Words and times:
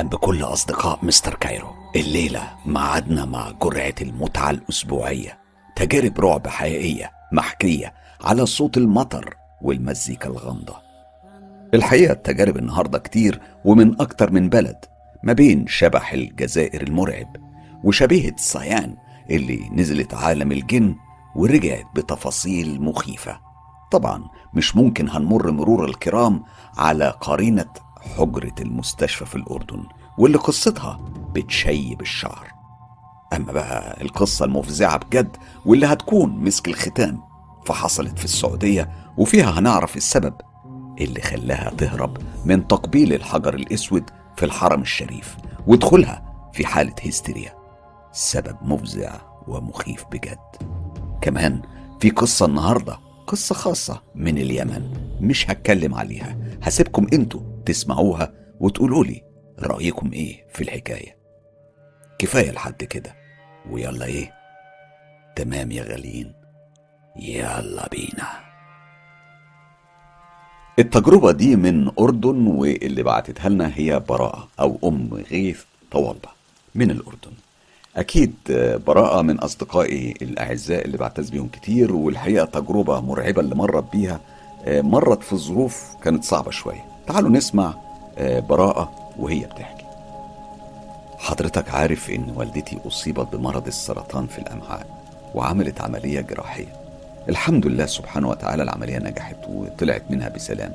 أهلا 0.00 0.08
بكل 0.08 0.42
أصدقاء 0.42 0.98
مستر 1.02 1.34
كايرو. 1.34 1.68
الليلة 1.96 2.42
معادنا 2.66 3.24
مع 3.24 3.50
جرعة 3.50 3.94
المتعة 4.02 4.50
الأسبوعية. 4.50 5.38
تجارب 5.76 6.20
رعب 6.20 6.46
حقيقية 6.46 7.10
محكية 7.32 7.94
على 8.24 8.46
صوت 8.46 8.76
المطر 8.76 9.36
والمزيكا 9.62 10.28
الغامضة. 10.28 10.76
الحقيقة 11.74 12.12
التجارب 12.12 12.56
النهاردة 12.56 12.98
كتير 12.98 13.40
ومن 13.64 14.00
أكتر 14.00 14.32
من 14.32 14.48
بلد 14.48 14.84
ما 15.22 15.32
بين 15.32 15.66
شبح 15.66 16.12
الجزائر 16.12 16.82
المرعب 16.82 17.36
وشبيهة 17.84 18.34
صيان 18.36 18.96
اللي 19.30 19.68
نزلت 19.72 20.14
عالم 20.14 20.52
الجن 20.52 20.94
ورجعت 21.36 21.86
بتفاصيل 21.94 22.82
مخيفة. 22.82 23.40
طبعا 23.92 24.24
مش 24.54 24.76
ممكن 24.76 25.08
هنمر 25.08 25.50
مرور 25.50 25.84
الكرام 25.84 26.44
على 26.78 27.10
قرينة 27.20 27.89
حجرة 28.18 28.54
المستشفى 28.60 29.26
في 29.26 29.36
الأردن 29.36 29.84
واللي 30.18 30.38
قصتها 30.38 31.00
بتشيب 31.34 32.00
الشعر. 32.00 32.48
أما 33.32 33.52
بقى 33.52 34.00
القصة 34.02 34.44
المفزعة 34.44 34.96
بجد 34.98 35.36
واللي 35.66 35.86
هتكون 35.86 36.30
مسك 36.44 36.68
الختام 36.68 37.20
فحصلت 37.66 38.18
في 38.18 38.24
السعودية 38.24 38.90
وفيها 39.16 39.58
هنعرف 39.58 39.96
السبب 39.96 40.34
اللي 41.00 41.20
خلاها 41.20 41.70
تهرب 41.70 42.16
من 42.44 42.66
تقبيل 42.68 43.12
الحجر 43.12 43.54
الأسود 43.54 44.10
في 44.36 44.44
الحرم 44.44 44.80
الشريف 44.82 45.36
ودخولها 45.66 46.50
في 46.52 46.66
حالة 46.66 46.94
هستيريا. 47.06 47.54
سبب 48.12 48.56
مفزع 48.62 49.12
ومخيف 49.48 50.04
بجد. 50.12 50.38
كمان 51.20 51.62
في 52.00 52.10
قصة 52.10 52.46
النهاردة 52.46 52.98
قصة 53.26 53.54
خاصة 53.54 54.02
من 54.14 54.38
اليمن 54.38 54.90
مش 55.20 55.50
هتكلم 55.50 55.94
عليها. 55.94 56.36
هسيبكم 56.62 57.06
أنتوا 57.12 57.40
تسمعوها 57.72 58.32
وتقولوا 58.60 59.04
لي 59.04 59.22
رأيكم 59.58 60.12
إيه 60.12 60.46
في 60.52 60.60
الحكاية. 60.60 61.16
كفاية 62.18 62.50
لحد 62.50 62.84
كده. 62.84 63.14
ويلا 63.70 64.04
إيه؟ 64.04 64.32
تمام 65.36 65.70
يا 65.72 65.82
غاليين. 65.82 66.32
يلا 67.16 67.88
بينا. 67.88 68.28
التجربة 70.78 71.32
دي 71.32 71.56
من 71.56 71.90
أردن 71.98 72.46
واللي 72.46 73.02
بعتتها 73.02 73.48
لنا 73.48 73.72
هي 73.74 74.00
براءة 74.00 74.48
أو 74.60 74.78
أم 74.84 75.14
غيث 75.30 75.62
طوالبة 75.90 76.28
من 76.74 76.90
الأردن. 76.90 77.32
أكيد 77.96 78.34
براءة 78.86 79.22
من 79.22 79.38
أصدقائي 79.38 80.14
الأعزاء 80.22 80.84
اللي 80.84 80.96
بعتز 80.96 81.30
بيهم 81.30 81.48
كتير 81.48 81.92
والحقيقة 81.92 82.44
تجربة 82.44 83.00
مرعبة 83.00 83.40
اللي 83.40 83.54
مرت 83.54 83.92
بيها 83.92 84.20
مرت 84.66 85.22
في 85.22 85.36
ظروف 85.36 85.96
كانت 86.02 86.24
صعبة 86.24 86.50
شوية. 86.50 86.89
تعالوا 87.10 87.30
نسمع 87.30 87.74
براءة 88.20 88.90
وهي 89.18 89.40
بتحكي. 89.40 89.84
حضرتك 91.18 91.70
عارف 91.74 92.10
إن 92.10 92.32
والدتي 92.36 92.78
أصيبت 92.86 93.36
بمرض 93.36 93.66
السرطان 93.66 94.26
في 94.26 94.38
الأمعاء 94.38 94.86
وعملت 95.34 95.80
عملية 95.80 96.20
جراحية. 96.20 96.72
الحمد 97.28 97.66
لله 97.66 97.86
سبحانه 97.86 98.28
وتعالى 98.28 98.62
العملية 98.62 98.98
نجحت 98.98 99.36
وطلعت 99.48 100.02
منها 100.10 100.28
بسلام. 100.28 100.72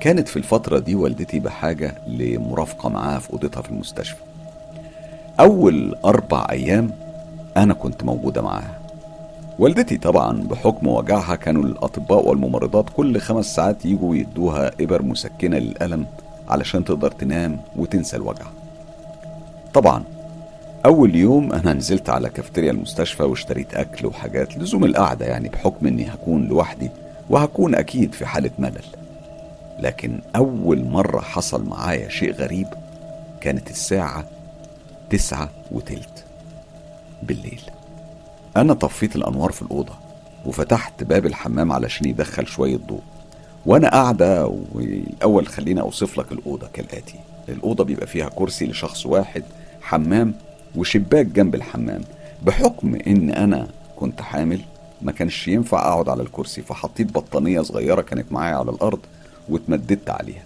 كانت 0.00 0.28
في 0.28 0.36
الفترة 0.36 0.78
دي 0.78 0.94
والدتي 0.94 1.40
بحاجة 1.40 1.94
لمرافقة 2.06 2.88
معاها 2.88 3.18
في 3.18 3.32
أوضتها 3.32 3.62
في 3.62 3.70
المستشفى. 3.70 4.22
أول 5.40 5.94
أربع 6.04 6.46
أيام 6.50 6.90
أنا 7.56 7.74
كنت 7.74 8.04
موجودة 8.04 8.42
معاها. 8.42 8.78
والدتي 9.58 9.96
طبعا 9.96 10.42
بحكم 10.42 10.86
وجعها 10.86 11.36
كانوا 11.36 11.62
الأطباء 11.62 12.28
والممرضات 12.28 12.90
كل 12.96 13.20
خمس 13.20 13.54
ساعات 13.54 13.84
يجوا 13.86 14.16
يدوها 14.16 14.70
إبر 14.80 15.02
مسكنة 15.02 15.58
للألم 15.58 16.06
علشان 16.48 16.84
تقدر 16.84 17.10
تنام 17.10 17.60
وتنسى 17.76 18.16
الوجع. 18.16 18.46
طبعا 19.74 20.04
أول 20.86 21.14
يوم 21.14 21.52
أنا 21.52 21.72
نزلت 21.72 22.10
على 22.10 22.28
كافتيريا 22.28 22.70
المستشفى 22.70 23.22
واشتريت 23.22 23.74
أكل 23.74 24.06
وحاجات 24.06 24.58
لزوم 24.58 24.84
القعدة 24.84 25.26
يعني 25.26 25.48
بحكم 25.48 25.86
إني 25.86 26.06
هكون 26.08 26.46
لوحدي 26.46 26.90
وهكون 27.30 27.74
أكيد 27.74 28.12
في 28.12 28.26
حالة 28.26 28.50
ملل. 28.58 28.84
لكن 29.78 30.18
أول 30.36 30.84
مرة 30.84 31.20
حصل 31.20 31.64
معايا 31.64 32.08
شيء 32.08 32.32
غريب 32.32 32.66
كانت 33.40 33.70
الساعة 33.70 34.24
تسعة 35.10 35.50
وتلت 35.72 36.24
بالليل. 37.22 37.60
أنا 38.56 38.74
طفيت 38.74 39.16
الأنوار 39.16 39.52
في 39.52 39.62
الأوضة 39.62 39.92
وفتحت 40.46 41.04
باب 41.04 41.26
الحمام 41.26 41.72
علشان 41.72 42.08
يدخل 42.08 42.46
شوية 42.46 42.76
ضوء. 42.76 43.00
وأنا 43.66 43.88
قاعدة 43.90 44.46
والأول 44.72 45.46
خليني 45.46 45.80
أوصف 45.80 46.18
لك 46.18 46.32
الأوضة 46.32 46.68
كالآتي. 46.72 47.14
الأوضة 47.48 47.84
بيبقى 47.84 48.06
فيها 48.06 48.28
كرسي 48.28 48.66
لشخص 48.66 49.06
واحد 49.06 49.42
حمام 49.80 50.34
وشباك 50.76 51.26
جنب 51.26 51.54
الحمام. 51.54 52.00
بحكم 52.42 52.94
إن 53.06 53.30
أنا 53.30 53.68
كنت 53.96 54.20
حامل 54.20 54.60
ما 55.02 55.12
كانش 55.12 55.48
ينفع 55.48 55.78
أقعد 55.88 56.08
على 56.08 56.22
الكرسي 56.22 56.62
فحطيت 56.62 57.12
بطانية 57.12 57.60
صغيرة 57.60 58.00
كانت 58.00 58.32
معايا 58.32 58.56
على 58.56 58.70
الأرض 58.70 59.00
واتمددت 59.48 60.10
عليها. 60.10 60.42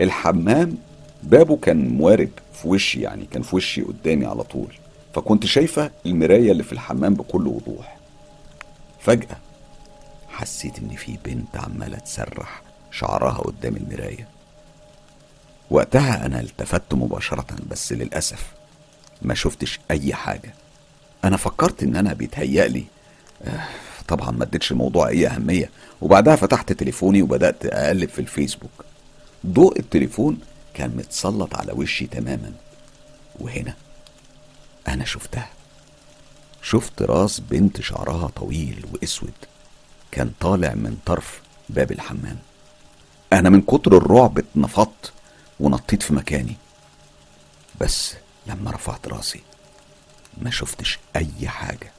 الحمام 0.00 0.74
بابه 1.22 1.56
كان 1.56 1.88
موارب 1.88 2.28
في 2.52 2.68
وشي 2.68 3.00
يعني 3.00 3.26
كان 3.30 3.42
في 3.42 3.56
وشي 3.56 3.82
قدامي 3.82 4.26
على 4.26 4.42
طول. 4.42 4.72
فكنت 5.14 5.46
شايفة 5.46 5.90
المراية 6.06 6.52
اللي 6.52 6.62
في 6.62 6.72
الحمام 6.72 7.14
بكل 7.14 7.46
وضوح. 7.46 7.96
فجأة 9.00 9.36
حسيت 10.28 10.78
إن 10.78 10.88
في 10.96 11.18
بنت 11.24 11.56
عمالة 11.56 11.98
تسرح 11.98 12.62
شعرها 12.90 13.38
قدام 13.38 13.76
المراية. 13.76 14.28
وقتها 15.70 16.26
أنا 16.26 16.40
التفت 16.40 16.94
مباشرة 16.94 17.46
بس 17.70 17.92
للأسف 17.92 18.52
ما 19.22 19.34
شفتش 19.34 19.80
أي 19.90 20.14
حاجة. 20.14 20.54
أنا 21.24 21.36
فكرت 21.36 21.82
إن 21.82 21.96
أنا 21.96 22.12
بيتهيألي 22.12 22.84
آه 23.44 23.64
طبعا 24.08 24.30
ما 24.30 24.44
اديتش 24.44 24.72
الموضوع 24.72 25.08
أي 25.08 25.26
أهمية. 25.26 25.70
وبعدها 26.00 26.36
فتحت 26.36 26.72
تليفوني 26.72 27.22
وبدأت 27.22 27.66
أقلب 27.66 28.08
في 28.08 28.18
الفيسبوك. 28.18 28.84
ضوء 29.46 29.78
التليفون 29.78 30.38
كان 30.74 30.96
متسلط 30.96 31.56
على 31.56 31.72
وشي 31.72 32.06
تماما. 32.06 32.52
وهنا 33.40 33.74
أنا 34.88 35.04
شفتها. 35.04 35.48
شفت 36.62 37.02
راس 37.02 37.40
بنت 37.40 37.80
شعرها 37.80 38.28
طويل 38.28 38.86
وأسود. 38.92 39.32
كان 40.10 40.30
طالع 40.40 40.74
من 40.74 40.96
طرف 41.06 41.40
باب 41.68 41.92
الحمام. 41.92 42.38
أنا 43.32 43.50
من 43.50 43.60
كتر 43.62 43.96
الرعب 43.96 44.38
اتنفضت 44.38 45.12
ونطيت 45.60 46.02
في 46.02 46.14
مكاني. 46.14 46.56
بس 47.80 48.14
لما 48.46 48.70
رفعت 48.70 49.08
راسي 49.08 49.40
ما 50.42 50.50
شفتش 50.50 50.98
أي 51.16 51.48
حاجة. 51.48 51.92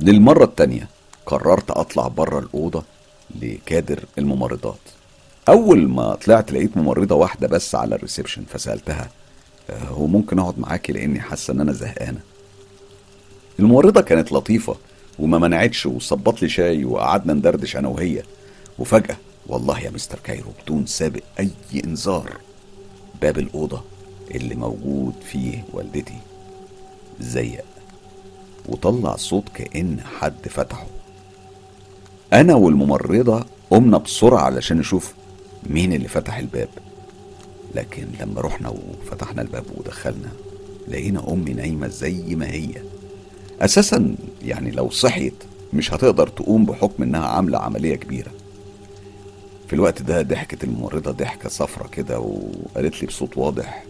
للمرة 0.00 0.44
التانية 0.44 0.88
قررت 1.26 1.70
أطلع 1.70 2.08
بره 2.08 2.38
الأوضة 2.38 2.84
لكادر 3.40 4.04
الممرضات. 4.18 4.78
أول 5.48 5.88
ما 5.88 6.14
طلعت 6.14 6.52
لقيت 6.52 6.76
ممرضة 6.76 7.14
واحدة 7.14 7.48
بس 7.48 7.74
على 7.74 7.94
ال 7.94 7.99
reception 7.99 8.44
فسألتها 8.44 9.10
هو 9.70 10.06
ممكن 10.06 10.38
أقعد 10.38 10.58
معاكي 10.58 10.92
لأني 10.92 11.20
حاسة 11.20 11.52
إن 11.52 11.60
أنا 11.60 11.72
زهقانة. 11.72 12.20
الممرضة 13.58 14.00
كانت 14.00 14.32
لطيفة 14.32 14.76
وما 15.18 15.38
منعتش 15.38 15.86
وصبت 15.86 16.42
لي 16.42 16.48
شاي 16.48 16.84
وقعدنا 16.84 17.32
ندردش 17.32 17.76
أنا 17.76 17.88
وهي. 17.88 18.22
وفجأة 18.78 19.16
والله 19.46 19.80
يا 19.80 19.90
مستر 19.90 20.18
كايرو 20.24 20.50
بدون 20.64 20.86
سابق 20.86 21.20
أي 21.40 21.50
إنذار 21.84 22.36
باب 23.22 23.38
الأوضة 23.38 23.82
اللي 24.34 24.54
موجود 24.54 25.14
فيه 25.24 25.64
والدتي 25.72 26.18
زيق 27.20 27.64
وطلع 28.68 29.16
صوت 29.16 29.44
كأن 29.54 30.00
حد 30.18 30.48
فتحه. 30.48 30.86
أنا 32.32 32.54
والممرضة 32.54 33.44
قمنا 33.70 33.98
بسرعة 33.98 34.40
علشان 34.40 34.78
نشوف 34.78 35.14
مين 35.66 35.92
اللي 35.92 36.08
فتح 36.08 36.38
الباب. 36.38 36.68
لكن 37.74 38.06
لما 38.20 38.40
رحنا 38.40 38.68
وفتحنا 38.68 39.42
الباب 39.42 39.64
ودخلنا 39.76 40.28
لقينا 40.88 41.32
أمي 41.32 41.52
نايمة 41.52 41.88
زي 41.88 42.34
ما 42.36 42.50
هي. 42.50 42.70
أساسا 43.60 44.14
يعني 44.44 44.70
لو 44.70 44.90
صحيت 44.90 45.34
مش 45.72 45.94
هتقدر 45.94 46.28
تقوم 46.28 46.64
بحكم 46.66 47.02
إنها 47.02 47.26
عاملة 47.26 47.58
عملية 47.58 47.94
كبيرة. 47.96 48.30
في 49.68 49.72
الوقت 49.72 50.02
ده 50.02 50.22
ضحكت 50.22 50.64
الممرضة 50.64 51.10
ضحكة 51.10 51.48
صفرة 51.48 51.88
كده 51.88 52.20
وقالت 52.20 53.00
لي 53.00 53.06
بصوت 53.06 53.36
واضح 53.38 53.84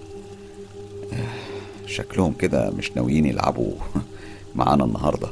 شكلهم 1.87 2.33
كده 2.33 2.71
مش 2.71 2.93
ناويين 2.97 3.27
يلعبوا 3.27 3.73
معانا 4.57 4.85
النهارده. 4.85 5.29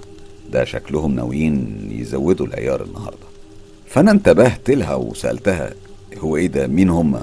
ده 0.53 0.65
شكلهم 0.65 1.15
ناويين 1.15 1.89
يزودوا 1.93 2.47
العيار 2.47 2.85
النهارده. 2.85 3.27
فأنا 3.87 4.11
انتبهت 4.11 4.71
لها 4.71 4.95
وسألتها 4.95 5.73
هو 6.19 6.37
إيه 6.37 6.47
ده؟ 6.47 6.67
مين 6.67 6.91
هم؟ 6.91 7.21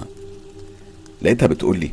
لقيتها 1.21 1.47
بتقول 1.47 1.79
لي 1.79 1.91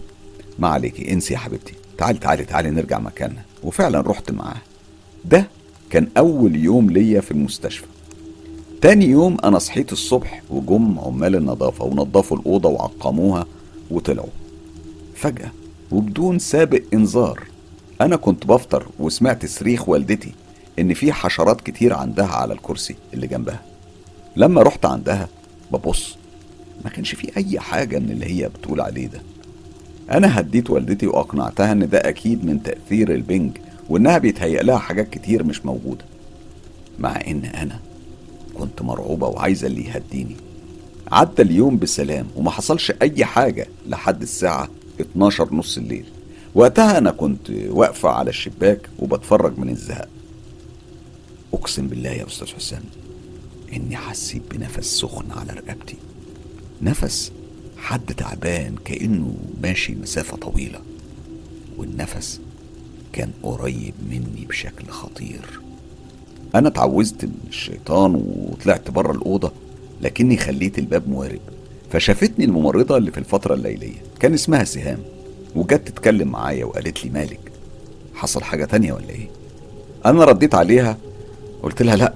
ما 0.58 0.68
عليكي 0.68 1.12
انسي 1.12 1.34
يا 1.34 1.38
حبيبتي. 1.38 1.74
تعالي 1.98 2.18
تعالي 2.18 2.44
تعالي 2.44 2.70
نرجع 2.70 2.98
مكاننا. 2.98 3.42
وفعلا 3.64 4.00
رحت 4.00 4.30
معاها. 4.30 4.62
ده 5.24 5.46
كان 5.90 6.08
أول 6.16 6.56
يوم 6.56 6.90
ليا 6.90 7.20
في 7.20 7.30
المستشفى. 7.30 7.86
تاني 8.80 9.06
يوم 9.06 9.36
أنا 9.44 9.58
صحيت 9.58 9.92
الصبح 9.92 10.42
وجم 10.50 10.98
عمال 10.98 11.36
النظافة 11.36 11.84
ونظفوا 11.84 12.36
الأوضة 12.36 12.68
وعقموها 12.68 13.46
وطلعوا. 13.90 14.28
فجأة 15.14 15.50
وبدون 15.90 16.38
سابق 16.38 16.82
إنذار 16.94 17.44
أنا 18.00 18.16
كنت 18.16 18.46
بفطر 18.46 18.86
وسمعت 18.98 19.46
صريخ 19.46 19.88
والدتي 19.88 20.32
إن 20.78 20.94
في 20.94 21.12
حشرات 21.12 21.60
كتير 21.60 21.94
عندها 21.94 22.26
على 22.26 22.54
الكرسي 22.54 22.94
اللي 23.14 23.26
جنبها. 23.26 23.62
لما 24.36 24.62
رحت 24.62 24.86
عندها 24.86 25.28
ببص 25.72 26.16
ما 26.84 26.90
كانش 26.90 27.14
في 27.14 27.36
أي 27.36 27.60
حاجة 27.60 27.98
من 27.98 28.10
اللي 28.10 28.26
هي 28.26 28.48
بتقول 28.48 28.80
عليه 28.80 29.06
ده. 29.06 29.22
أنا 30.10 30.40
هديت 30.40 30.70
والدتي 30.70 31.06
وأقنعتها 31.06 31.72
إن 31.72 31.88
ده 31.88 31.98
أكيد 31.98 32.44
من 32.44 32.62
تأثير 32.62 33.14
البنج 33.14 33.58
وإنها 33.88 34.18
بيتهيأ 34.18 34.62
لها 34.62 34.78
حاجات 34.78 35.10
كتير 35.10 35.44
مش 35.44 35.66
موجودة. 35.66 36.04
مع 36.98 37.20
إن 37.26 37.44
أنا 37.44 37.78
كنت 38.54 38.82
مرعوبة 38.82 39.26
وعايزة 39.26 39.66
اللي 39.66 39.84
يهديني. 39.86 40.36
عدى 41.12 41.42
اليوم 41.42 41.78
بسلام 41.78 42.26
وما 42.36 42.50
حصلش 42.50 42.92
أي 43.02 43.24
حاجة 43.24 43.66
لحد 43.86 44.22
الساعة 44.22 44.68
12 45.00 45.54
نص 45.54 45.76
الليل. 45.78 46.04
وقتها 46.54 46.98
أنا 46.98 47.10
كنت 47.10 47.50
واقفة 47.50 48.08
على 48.08 48.30
الشباك 48.30 48.88
وبتفرج 48.98 49.58
من 49.58 49.68
الزهق. 49.68 50.08
أقسم 51.54 51.86
بالله 51.86 52.10
يا 52.10 52.26
أستاذ 52.26 52.48
حسام 52.48 52.82
إني 53.76 53.96
حسيت 53.96 54.42
بنفس 54.50 55.00
سخن 55.00 55.24
على 55.30 55.52
رقبتي. 55.52 55.96
نفس 56.82 57.32
حد 57.76 58.14
تعبان 58.14 58.74
كأنه 58.84 59.34
ماشي 59.62 59.94
مسافة 59.94 60.36
طويلة. 60.36 60.78
والنفس 61.78 62.40
كان 63.12 63.30
قريب 63.42 63.94
مني 64.10 64.46
بشكل 64.48 64.88
خطير. 64.88 65.60
أنا 66.54 66.68
اتعوزت 66.68 67.24
من 67.24 67.34
الشيطان 67.48 68.14
وطلعت 68.14 68.90
بره 68.90 69.12
الأوضة 69.12 69.52
لكني 70.00 70.36
خليت 70.36 70.78
الباب 70.78 71.08
موارب 71.08 71.40
فشافتني 71.92 72.44
الممرضة 72.44 72.96
اللي 72.96 73.10
في 73.10 73.18
الفترة 73.18 73.54
الليلية. 73.54 74.02
كان 74.20 74.34
اسمها 74.34 74.64
سهام 74.64 74.98
وجت 75.56 75.88
تتكلم 75.88 76.28
معايا 76.28 76.64
وقالت 76.64 77.04
لي 77.04 77.10
مالك 77.10 77.40
حصل 78.14 78.42
حاجة 78.42 78.64
تانية 78.64 78.92
ولا 78.92 79.10
إيه؟ 79.10 79.28
أنا 80.06 80.24
رديت 80.24 80.54
عليها 80.54 80.98
قلت 81.62 81.82
لها 81.82 81.96
لأ 81.96 82.14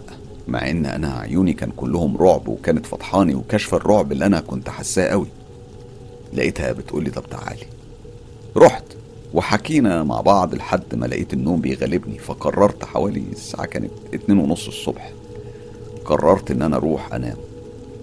مع 0.49 0.71
إن 0.71 0.87
أنا 0.87 1.13
عيوني 1.13 1.53
كان 1.53 1.71
كلهم 1.71 2.17
رعب 2.17 2.49
وكانت 2.49 2.87
فضحاني 2.87 3.35
وكشف 3.35 3.75
الرعب 3.75 4.13
اللي 4.13 4.27
أنا 4.27 4.41
كنت 4.41 4.69
حاساه 4.69 5.09
قوي. 5.09 5.29
لقيتها 6.33 6.73
بتقولي 6.73 7.11
طب 7.11 7.23
تعالي. 7.31 7.67
رحت 8.57 8.85
وحكينا 9.35 10.03
مع 10.03 10.21
بعض 10.21 10.55
لحد 10.55 10.95
ما 10.95 11.07
لقيت 11.07 11.33
النوم 11.33 11.61
بيغلبني 11.61 12.19
فقررت 12.19 12.85
حوالي 12.85 13.25
الساعة 13.33 13.67
كانت 13.67 13.91
اتنين 14.15 14.39
ونص 14.39 14.67
الصبح. 14.67 15.13
قررت 16.05 16.51
إن 16.51 16.63
أنا 16.63 16.77
أروح 16.77 17.15
أنام. 17.15 17.37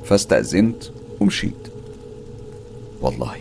فاستأذنت 0.06 0.84
ومشيت. 1.20 1.68
والله 3.02 3.36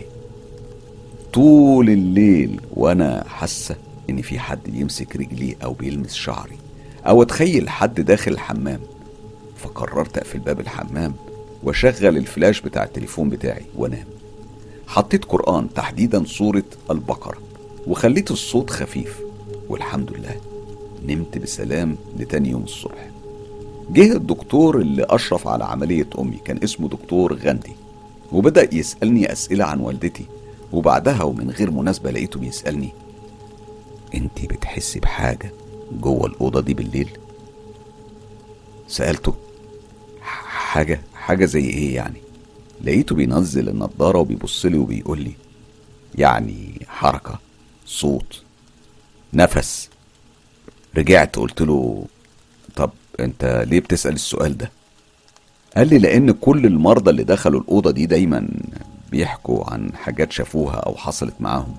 طول 1.33 1.89
الليل 1.89 2.61
وأنا 2.73 3.23
حاسة 3.27 3.75
إن 4.09 4.21
في 4.21 4.39
حد 4.39 4.75
يمسك 4.75 5.15
رجلي 5.15 5.55
أو 5.63 5.73
بيلمس 5.73 6.13
شعري 6.13 6.57
أو 7.07 7.21
أتخيل 7.21 7.69
حد 7.69 8.01
داخل 8.01 8.31
الحمام. 8.31 8.79
فقررت 9.63 10.17
أقفل 10.17 10.39
باب 10.39 10.59
الحمام 10.59 11.13
وأشغل 11.63 12.17
الفلاش 12.17 12.61
بتاع 12.61 12.83
التليفون 12.83 13.29
بتاعي 13.29 13.65
وأنام. 13.75 14.05
حطيت 14.87 15.25
قرآن 15.25 15.73
تحديدا 15.73 16.25
سورة 16.25 16.63
البقرة 16.91 17.37
وخليت 17.87 18.31
الصوت 18.31 18.69
خفيف 18.69 19.19
والحمد 19.69 20.11
لله 20.11 20.35
نمت 21.07 21.37
بسلام 21.37 21.95
لتاني 22.19 22.49
يوم 22.49 22.63
الصبح. 22.63 23.09
جه 23.89 24.13
الدكتور 24.13 24.79
اللي 24.81 25.05
أشرف 25.09 25.47
على 25.47 25.65
عملية 25.65 26.07
أمي 26.19 26.37
كان 26.45 26.59
اسمه 26.63 26.89
دكتور 26.89 27.33
غندي 27.33 27.71
وبدأ 28.31 28.75
يسألني 28.75 29.31
أسئلة 29.31 29.65
عن 29.65 29.79
والدتي 29.79 30.25
وبعدها 30.73 31.23
ومن 31.23 31.49
غير 31.49 31.71
مناسبة 31.71 32.11
لقيته 32.11 32.39
بيسألني 32.39 32.89
أنت 34.15 34.45
بتحسي 34.45 34.99
بحاجة 34.99 35.51
جوه 36.01 36.25
الأوضة 36.27 36.61
دي 36.61 36.73
بالليل؟ 36.73 37.09
سألته 38.87 39.33
حاجة 40.73 41.01
حاجة 41.15 41.45
زي 41.45 41.59
إيه 41.69 41.95
يعني؟ 41.95 42.21
لقيته 42.83 43.15
بينزل 43.15 43.69
النضارة 43.69 44.17
وبيبص 44.19 44.65
لي 44.65 44.77
وبيقول 44.77 45.21
لي 45.21 45.31
يعني 46.15 46.81
حركة 46.87 47.39
صوت 47.85 48.41
نفس. 49.33 49.89
رجعت 50.97 51.35
قلت 51.35 51.61
له 51.61 52.05
طب 52.75 52.89
أنت 53.19 53.65
ليه 53.67 53.79
بتسأل 53.79 54.13
السؤال 54.13 54.57
ده؟ 54.57 54.71
قال 55.77 55.87
لي 55.89 55.97
لأن 55.97 56.31
كل 56.31 56.65
المرضى 56.65 57.09
اللي 57.09 57.23
دخلوا 57.23 57.61
الأوضة 57.61 57.91
دي 57.91 58.05
دايما 58.05 58.47
بيحكوا 59.11 59.73
عن 59.73 59.89
حاجات 59.95 60.31
شافوها 60.31 60.75
أو 60.75 60.95
حصلت 60.95 61.33
معاهم. 61.39 61.75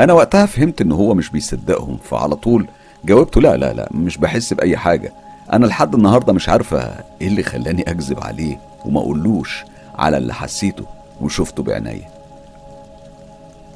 أنا 0.00 0.12
وقتها 0.12 0.46
فهمت 0.46 0.80
إن 0.80 0.92
هو 0.92 1.14
مش 1.14 1.28
بيصدقهم 1.30 1.96
فعلى 1.96 2.36
طول 2.36 2.66
جاوبته 3.04 3.40
لا 3.40 3.56
لا 3.56 3.72
لا 3.72 3.88
مش 3.94 4.18
بحس 4.18 4.52
بأي 4.52 4.76
حاجة. 4.76 5.12
أنا 5.52 5.66
لحد 5.66 5.94
النهاردة 5.94 6.32
مش 6.32 6.48
عارفة 6.48 6.78
إيه 7.20 7.28
اللي 7.28 7.42
خلاني 7.42 7.82
أكذب 7.82 8.20
عليه 8.20 8.58
وما 8.84 9.00
أقولوش 9.00 9.64
على 9.94 10.16
اللي 10.16 10.34
حسيته 10.34 10.84
وشفته 11.20 11.62
بعينيا 11.62 12.08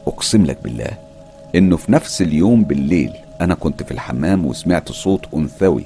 أقسم 0.07 0.45
لك 0.45 0.59
بالله 0.65 0.91
إنه 1.55 1.77
في 1.77 1.93
نفس 1.93 2.23
اليوم 2.23 2.65
بالليل 2.65 3.13
أنا 3.41 3.55
كنت 3.55 3.83
في 3.83 3.91
الحمام 3.91 4.47
وسمعت 4.47 4.93
صوت 4.93 5.35
أنثوي 5.35 5.85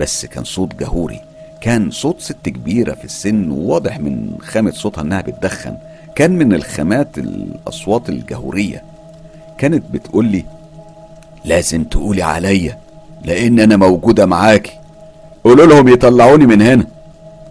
بس 0.00 0.26
كان 0.26 0.44
صوت 0.44 0.74
جهوري. 0.74 1.20
كان 1.60 1.90
صوت 1.90 2.20
ست 2.20 2.36
كبيرة 2.48 2.94
في 2.94 3.04
السن 3.04 3.50
وواضح 3.50 4.00
من 4.00 4.38
خامة 4.40 4.70
صوتها 4.70 5.02
إنها 5.02 5.20
بتدخن. 5.20 5.76
كان 6.14 6.30
من 6.30 6.54
الخامات 6.54 7.18
الأصوات 7.18 8.08
الجهورية. 8.08 8.82
كانت 9.58 9.84
بتقول 9.90 10.24
لي 10.26 10.44
لازم 11.44 11.84
تقولي 11.84 12.22
عليا 12.22 12.78
لأن 13.24 13.60
أنا 13.60 13.76
موجودة 13.76 14.26
معاكي. 14.26 14.78
قولوا 15.44 15.66
لهم 15.66 15.88
يطلعوني 15.88 16.46
من 16.46 16.62
هنا. 16.62 16.86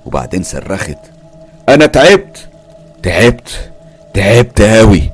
وبعدين 0.06 0.44
صرخت 0.44 0.98
أنا 1.70 1.86
تعبت. 1.86 2.48
تعبت؟ 3.04 3.72
تعبت 4.14 4.62
أوي. 4.62 5.10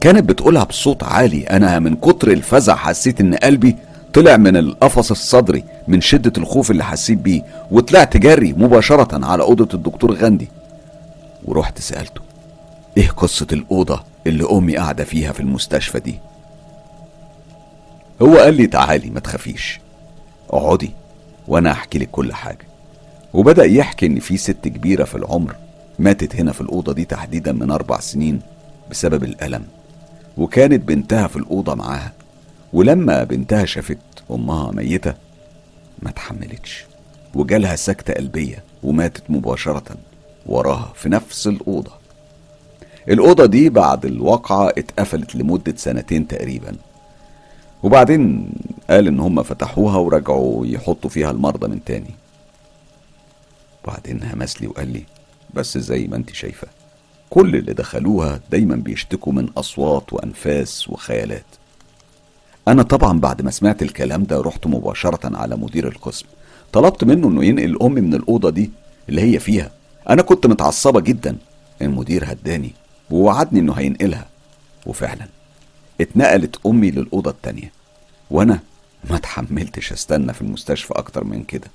كانت 0.00 0.28
بتقولها 0.28 0.64
بصوت 0.64 1.02
عالي. 1.02 1.42
أنا 1.42 1.78
من 1.78 1.96
كتر 1.96 2.30
الفزع 2.30 2.74
حسيت 2.76 3.20
إن 3.20 3.34
قلبي 3.34 3.76
طلع 4.14 4.36
من 4.36 4.56
القفص 4.56 5.10
الصدري 5.10 5.64
من 5.88 6.00
شدة 6.00 6.32
الخوف 6.38 6.70
اللي 6.70 6.84
حسيت 6.84 7.18
بيه 7.18 7.42
وطلعت 7.70 8.16
جري 8.16 8.52
مباشرة 8.52 9.26
على 9.26 9.42
أوضة 9.42 9.68
الدكتور 9.74 10.14
غاندي. 10.14 10.48
ورحت 11.44 11.80
سألته 11.80 12.20
إيه 12.96 13.08
قصة 13.08 13.46
الأوضة 13.52 14.00
اللي 14.26 14.44
أمي 14.50 14.76
قاعدة 14.76 15.04
فيها 15.04 15.32
في 15.32 15.40
المستشفى 15.40 16.00
دي؟ 16.00 16.18
هو 18.22 18.36
قال 18.36 18.54
لي 18.54 18.66
تعالي 18.66 19.10
ما 19.10 19.20
تخافيش. 19.20 19.80
اقعدي. 20.50 20.90
وأنا 21.50 21.70
أحكي 21.70 21.98
لك 21.98 22.10
كل 22.10 22.32
حاجة. 22.32 22.66
وبدأ 23.34 23.64
يحكي 23.64 24.06
إن 24.06 24.18
في 24.20 24.36
ست 24.36 24.68
كبيرة 24.68 25.04
في 25.04 25.14
العمر 25.14 25.56
ماتت 25.98 26.36
هنا 26.36 26.52
في 26.52 26.60
الأوضة 26.60 26.92
دي 26.92 27.04
تحديدا 27.04 27.52
من 27.52 27.70
أربع 27.70 28.00
سنين 28.00 28.40
بسبب 28.90 29.24
الألم. 29.24 29.64
وكانت 30.36 30.88
بنتها 30.88 31.26
في 31.26 31.36
الأوضة 31.36 31.74
معاها. 31.74 32.12
ولما 32.72 33.24
بنتها 33.24 33.64
شافت 33.64 33.98
أمها 34.30 34.72
ميتة 34.72 35.14
ما 36.02 36.10
تحملتش. 36.10 36.84
وجالها 37.34 37.76
سكتة 37.76 38.14
قلبية 38.14 38.64
وماتت 38.82 39.22
مباشرة 39.28 39.96
وراها 40.46 40.92
في 40.94 41.08
نفس 41.08 41.46
الأوضة. 41.46 41.92
الأوضة 43.08 43.46
دي 43.46 43.70
بعد 43.70 44.06
الواقعة 44.06 44.68
اتقفلت 44.68 45.36
لمدة 45.36 45.74
سنتين 45.76 46.28
تقريبا. 46.28 46.76
وبعدين 47.82 48.50
قال 48.90 49.06
إن 49.06 49.20
هم 49.20 49.42
فتحوها 49.42 49.96
ورجعوا 49.96 50.66
يحطوا 50.66 51.10
فيها 51.10 51.30
المرضى 51.30 51.68
من 51.68 51.84
تاني. 51.84 52.14
بعدين 53.86 54.22
همس 54.22 54.62
لي 54.62 54.66
وقال 54.66 54.92
لي 54.92 55.02
بس 55.54 55.78
زي 55.78 56.06
ما 56.06 56.16
أنت 56.16 56.34
شايفة 56.34 56.68
كل 57.30 57.56
اللي 57.56 57.72
دخلوها 57.72 58.40
دايما 58.50 58.76
بيشتكوا 58.76 59.32
من 59.32 59.48
أصوات 59.56 60.12
وأنفاس 60.12 60.88
وخيالات. 60.88 61.44
أنا 62.68 62.82
طبعا 62.82 63.20
بعد 63.20 63.42
ما 63.42 63.50
سمعت 63.50 63.82
الكلام 63.82 64.24
ده 64.24 64.40
رحت 64.40 64.66
مباشرة 64.66 65.36
على 65.36 65.56
مدير 65.56 65.88
القسم. 65.88 66.26
طلبت 66.72 67.04
منه 67.04 67.28
إنه 67.28 67.44
ينقل 67.44 67.78
أمي 67.82 68.00
من 68.00 68.14
الأوضة 68.14 68.50
دي 68.50 68.70
اللي 69.08 69.20
هي 69.20 69.38
فيها. 69.38 69.70
أنا 70.08 70.22
كنت 70.22 70.46
متعصبة 70.46 71.00
جدا. 71.00 71.36
المدير 71.82 72.32
هداني 72.32 72.70
ووعدني 73.10 73.60
إنه 73.60 73.72
هينقلها. 73.72 74.26
وفعلا 74.86 75.26
اتنقلت 76.00 76.66
أمي 76.66 76.90
للأوضة 76.90 77.30
التانية. 77.30 77.72
وأنا 78.30 78.60
ما 79.10 79.18
تحملتش 79.18 79.92
أستنى 79.92 80.32
في 80.32 80.42
المستشفى 80.42 80.94
أكتر 80.94 81.24
من 81.24 81.44
كده. 81.44 81.68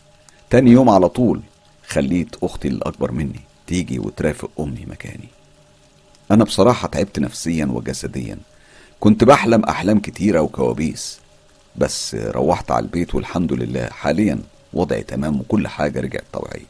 تاني 0.50 0.72
يوم 0.72 0.90
على 0.90 1.10
طول 1.10 1.42
خليت 1.88 2.36
أختي 2.44 2.68
الأكبر 2.68 3.12
مني 3.12 3.42
تيجي 3.68 4.00
وترافق 4.00 4.52
أمي 4.60 4.86
مكاني. 4.88 5.28
أنا 6.32 6.44
بصراحة 6.44 6.88
تعبت 6.88 7.20
نفسيا 7.20 7.66
وجسديا. 7.66 8.38
كنت 9.00 9.24
بحلم 9.24 9.64
أحلام 9.64 10.00
كتيرة 10.00 10.40
وكوابيس. 10.40 11.20
بس 11.76 12.16
روحت 12.16 12.72
على 12.72 12.86
البيت 12.86 13.16
والحمد 13.16 13.54
لله 13.54 13.86
حاليا 13.86 14.40
وضعي 14.74 15.04
تمام 15.04 15.40
وكل 15.40 15.68
حاجة 15.68 16.00
رجعت 16.00 16.24
طبيعية. 16.34 16.66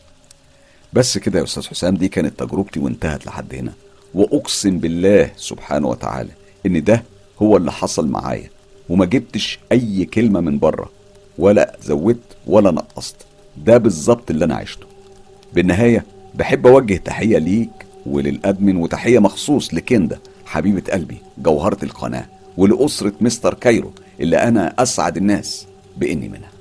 بس 0.93 1.17
كده 1.17 1.39
يا 1.39 1.43
أستاذ 1.43 1.67
حسام 1.67 1.95
دي 1.95 2.07
كانت 2.07 2.39
تجربتي 2.39 2.79
وانتهت 2.79 3.25
لحد 3.25 3.55
هنا. 3.55 3.73
وأقسم 4.13 4.79
بالله 4.79 5.31
سبحانه 5.37 5.87
وتعالى 5.87 6.31
إن 6.65 6.83
ده 6.83 7.03
هو 7.41 7.57
اللي 7.57 7.71
حصل 7.71 8.07
معايا 8.07 8.49
وما 8.89 9.05
جبتش 9.05 9.59
أي 9.71 10.05
كلمة 10.05 10.39
من 10.41 10.59
بره 10.59 10.89
ولا 11.37 11.77
زودت 11.83 12.19
ولا 12.47 12.71
نقصت. 12.71 13.15
ده 13.57 13.77
بالظبط 13.77 14.31
اللي 14.31 14.45
أنا 14.45 14.55
عشته. 14.55 14.85
بالنهاية 15.53 16.05
بحب 16.35 16.67
أوجه 16.67 16.97
تحية 16.97 17.37
ليك 17.37 17.69
وللأدمن 18.05 18.77
وتحية 18.77 19.19
مخصوص 19.19 19.73
لكندا 19.73 20.19
حبيبة 20.45 20.91
قلبي 20.93 21.17
جوهرة 21.37 21.85
القناة 21.85 22.25
ولأسرة 22.57 23.13
مستر 23.21 23.53
كايرو 23.53 23.91
اللي 24.19 24.37
أنا 24.37 24.73
أسعد 24.79 25.17
الناس 25.17 25.65
بإني 25.97 26.29
منها. 26.29 26.51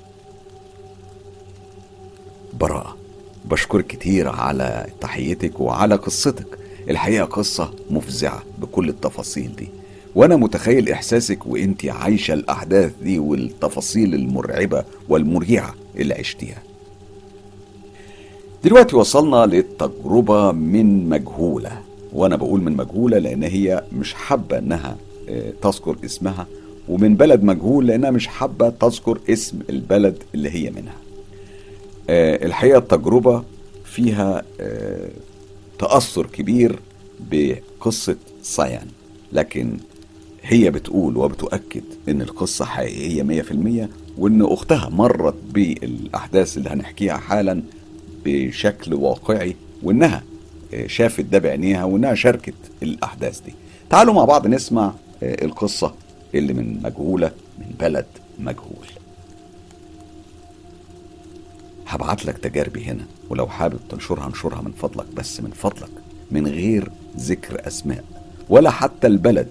براءة 2.59 2.97
بشكرك 3.45 3.87
كتير 3.87 4.29
على 4.29 4.85
تحيتك 5.01 5.59
وعلى 5.59 5.95
قصتك. 5.95 6.57
الحقيقة 6.89 7.25
قصة 7.25 7.73
مفزعة 7.89 8.43
بكل 8.57 8.89
التفاصيل 8.89 9.55
دي. 9.55 9.67
وأنا 10.15 10.35
متخيل 10.35 10.89
إحساسك 10.89 11.45
وإنتي 11.45 11.89
عايشة 11.89 12.33
الأحداث 12.33 12.91
دي 13.03 13.19
والتفاصيل 13.19 14.13
المرعبة 14.13 14.83
والمريعة 15.09 15.75
اللي 15.95 16.13
عشتيها. 16.13 16.63
دلوقتي 18.63 18.95
وصلنا 18.95 19.45
للتجربة 19.45 20.51
من 20.51 21.09
مجهولة 21.09 21.81
وأنا 22.13 22.35
بقول 22.35 22.61
من 22.61 22.71
مجهولة 22.75 23.17
لأن 23.19 23.43
هي 23.43 23.83
مش 23.97 24.13
حابة 24.13 24.57
إنها 24.57 24.97
آه، 25.29 25.53
تذكر 25.61 25.95
اسمها 26.05 26.47
ومن 26.89 27.15
بلد 27.15 27.43
مجهول 27.43 27.87
لأنها 27.87 28.11
مش 28.11 28.27
حابة 28.27 28.69
تذكر 28.69 29.19
اسم 29.29 29.59
البلد 29.69 30.17
اللي 30.35 30.49
هي 30.49 30.69
منها. 30.71 30.95
آه، 32.09 32.45
الحقيقة 32.45 32.77
التجربة 32.77 33.43
فيها 33.85 34.43
آه، 34.59 35.09
تأثر 35.79 36.25
كبير 36.25 36.79
بقصة 37.31 38.15
سايان 38.43 38.87
لكن 39.33 39.77
هي 40.47 40.71
بتقول 40.71 41.17
وبتؤكد 41.17 41.83
إن 42.09 42.21
القصة 42.21 42.65
حقيقية 42.65 43.23
مية 43.23 43.41
في 43.41 43.51
المية 43.51 43.89
وإن 44.17 44.41
أختها 44.41 44.89
مرت 44.89 45.35
بالأحداث 45.53 46.57
اللي 46.57 46.69
هنحكيها 46.69 47.17
حالا 47.17 47.61
بشكل 48.25 48.93
واقعي 48.93 49.55
وإنها 49.83 50.23
آه، 50.73 50.87
شافت 50.87 51.25
ده 51.25 51.39
بعينيها 51.39 51.83
وإنها 51.83 52.15
شاركت 52.15 52.53
الأحداث 52.83 53.39
دي. 53.39 53.53
تعالوا 53.89 54.13
مع 54.13 54.25
بعض 54.25 54.47
نسمع 54.47 54.93
آه، 55.23 55.45
القصة 55.45 55.93
اللي 56.35 56.53
من 56.53 56.81
مجهولة 56.83 57.31
من 57.59 57.65
بلد 57.79 58.05
مجهول. 58.39 58.87
هبعت 61.87 62.25
لك 62.25 62.37
تجاربي 62.37 62.83
هنا 62.85 63.05
ولو 63.29 63.47
حابب 63.47 63.79
تنشرها 63.89 64.27
انشرها 64.27 64.61
من 64.61 64.71
فضلك 64.71 65.05
بس 65.15 65.41
من 65.41 65.51
فضلك 65.51 65.89
من 66.31 66.47
غير 66.47 66.91
ذكر 67.17 67.67
أسماء 67.67 68.03
ولا 68.49 68.69
حتى 68.69 69.07
البلد 69.07 69.47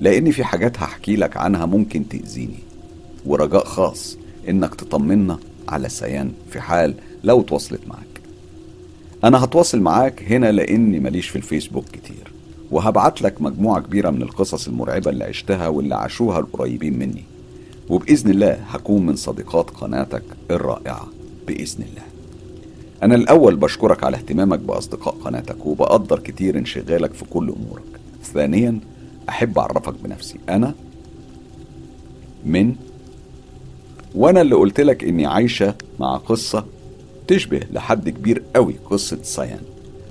لأن 0.00 0.30
في 0.30 0.44
حاجات 0.44 0.78
هحكي 0.78 1.16
لك 1.16 1.36
عنها 1.36 1.66
ممكن 1.66 2.08
تأذيني. 2.08 2.58
ورجاء 3.26 3.64
خاص 3.64 4.16
انك 4.48 4.74
تطمنا 4.74 5.38
على 5.68 5.88
سيان 5.88 6.32
في 6.50 6.60
حال 6.60 6.94
لو 7.24 7.42
تواصلت 7.42 7.80
معاك. 7.86 8.20
أنا 9.24 9.44
هتواصل 9.44 9.80
معاك 9.80 10.22
هنا 10.22 10.52
لاني 10.52 11.00
ماليش 11.00 11.28
في 11.28 11.36
الفيسبوك 11.36 11.84
كتير. 11.84 12.32
وهبعت 12.70 13.22
لك 13.22 13.42
مجموعة 13.42 13.80
كبيرة 13.80 14.10
من 14.10 14.22
القصص 14.22 14.68
المرعبة 14.68 15.10
اللي 15.10 15.24
عشتها 15.24 15.68
واللي 15.68 15.94
عاشوها 15.94 16.38
القريبين 16.38 16.98
مني. 16.98 17.24
وبإذن 17.88 18.30
الله 18.30 18.52
هكون 18.52 19.06
من 19.06 19.16
صديقات 19.16 19.70
قناتك 19.70 20.22
الرائعة 20.50 21.08
بإذن 21.46 21.82
الله. 21.82 22.02
أنا 23.02 23.14
الأول 23.14 23.56
بشكرك 23.56 24.04
على 24.04 24.16
اهتمامك 24.16 24.58
بأصدقاء 24.58 25.14
قناتك 25.14 25.66
وبقدر 25.66 26.18
كتير 26.18 26.58
انشغالك 26.58 27.12
في 27.12 27.24
كل 27.24 27.54
أمورك. 27.56 28.00
ثانيا 28.34 28.80
أحب 29.28 29.58
أعرفك 29.58 29.94
بنفسي. 30.04 30.36
أنا 30.48 30.74
من 32.44 32.74
وأنا 34.14 34.40
اللي 34.40 34.54
قلت 34.54 34.80
لك 34.80 35.04
إني 35.04 35.26
عايشة 35.26 35.74
مع 36.00 36.16
قصة 36.16 36.64
تشبه 37.28 37.60
لحد 37.72 38.08
كبير 38.08 38.42
قوي 38.56 38.74
قصة 38.90 39.18
سيان. 39.22 39.60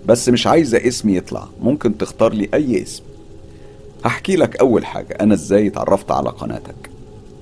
بس 0.05 0.29
مش 0.29 0.47
عايزة 0.47 0.87
اسمي 0.87 1.15
يطلع. 1.15 1.47
ممكن 1.61 1.97
تختار 1.97 2.33
لي 2.33 2.49
أي 2.53 2.83
اسم. 2.83 3.03
هحكي 4.05 4.35
لك 4.35 4.57
أول 4.57 4.85
حاجة. 4.85 5.17
أنا 5.21 5.33
إزاي 5.33 5.67
اتعرفت 5.67 6.11
على 6.11 6.29
قناتك؟ 6.29 6.89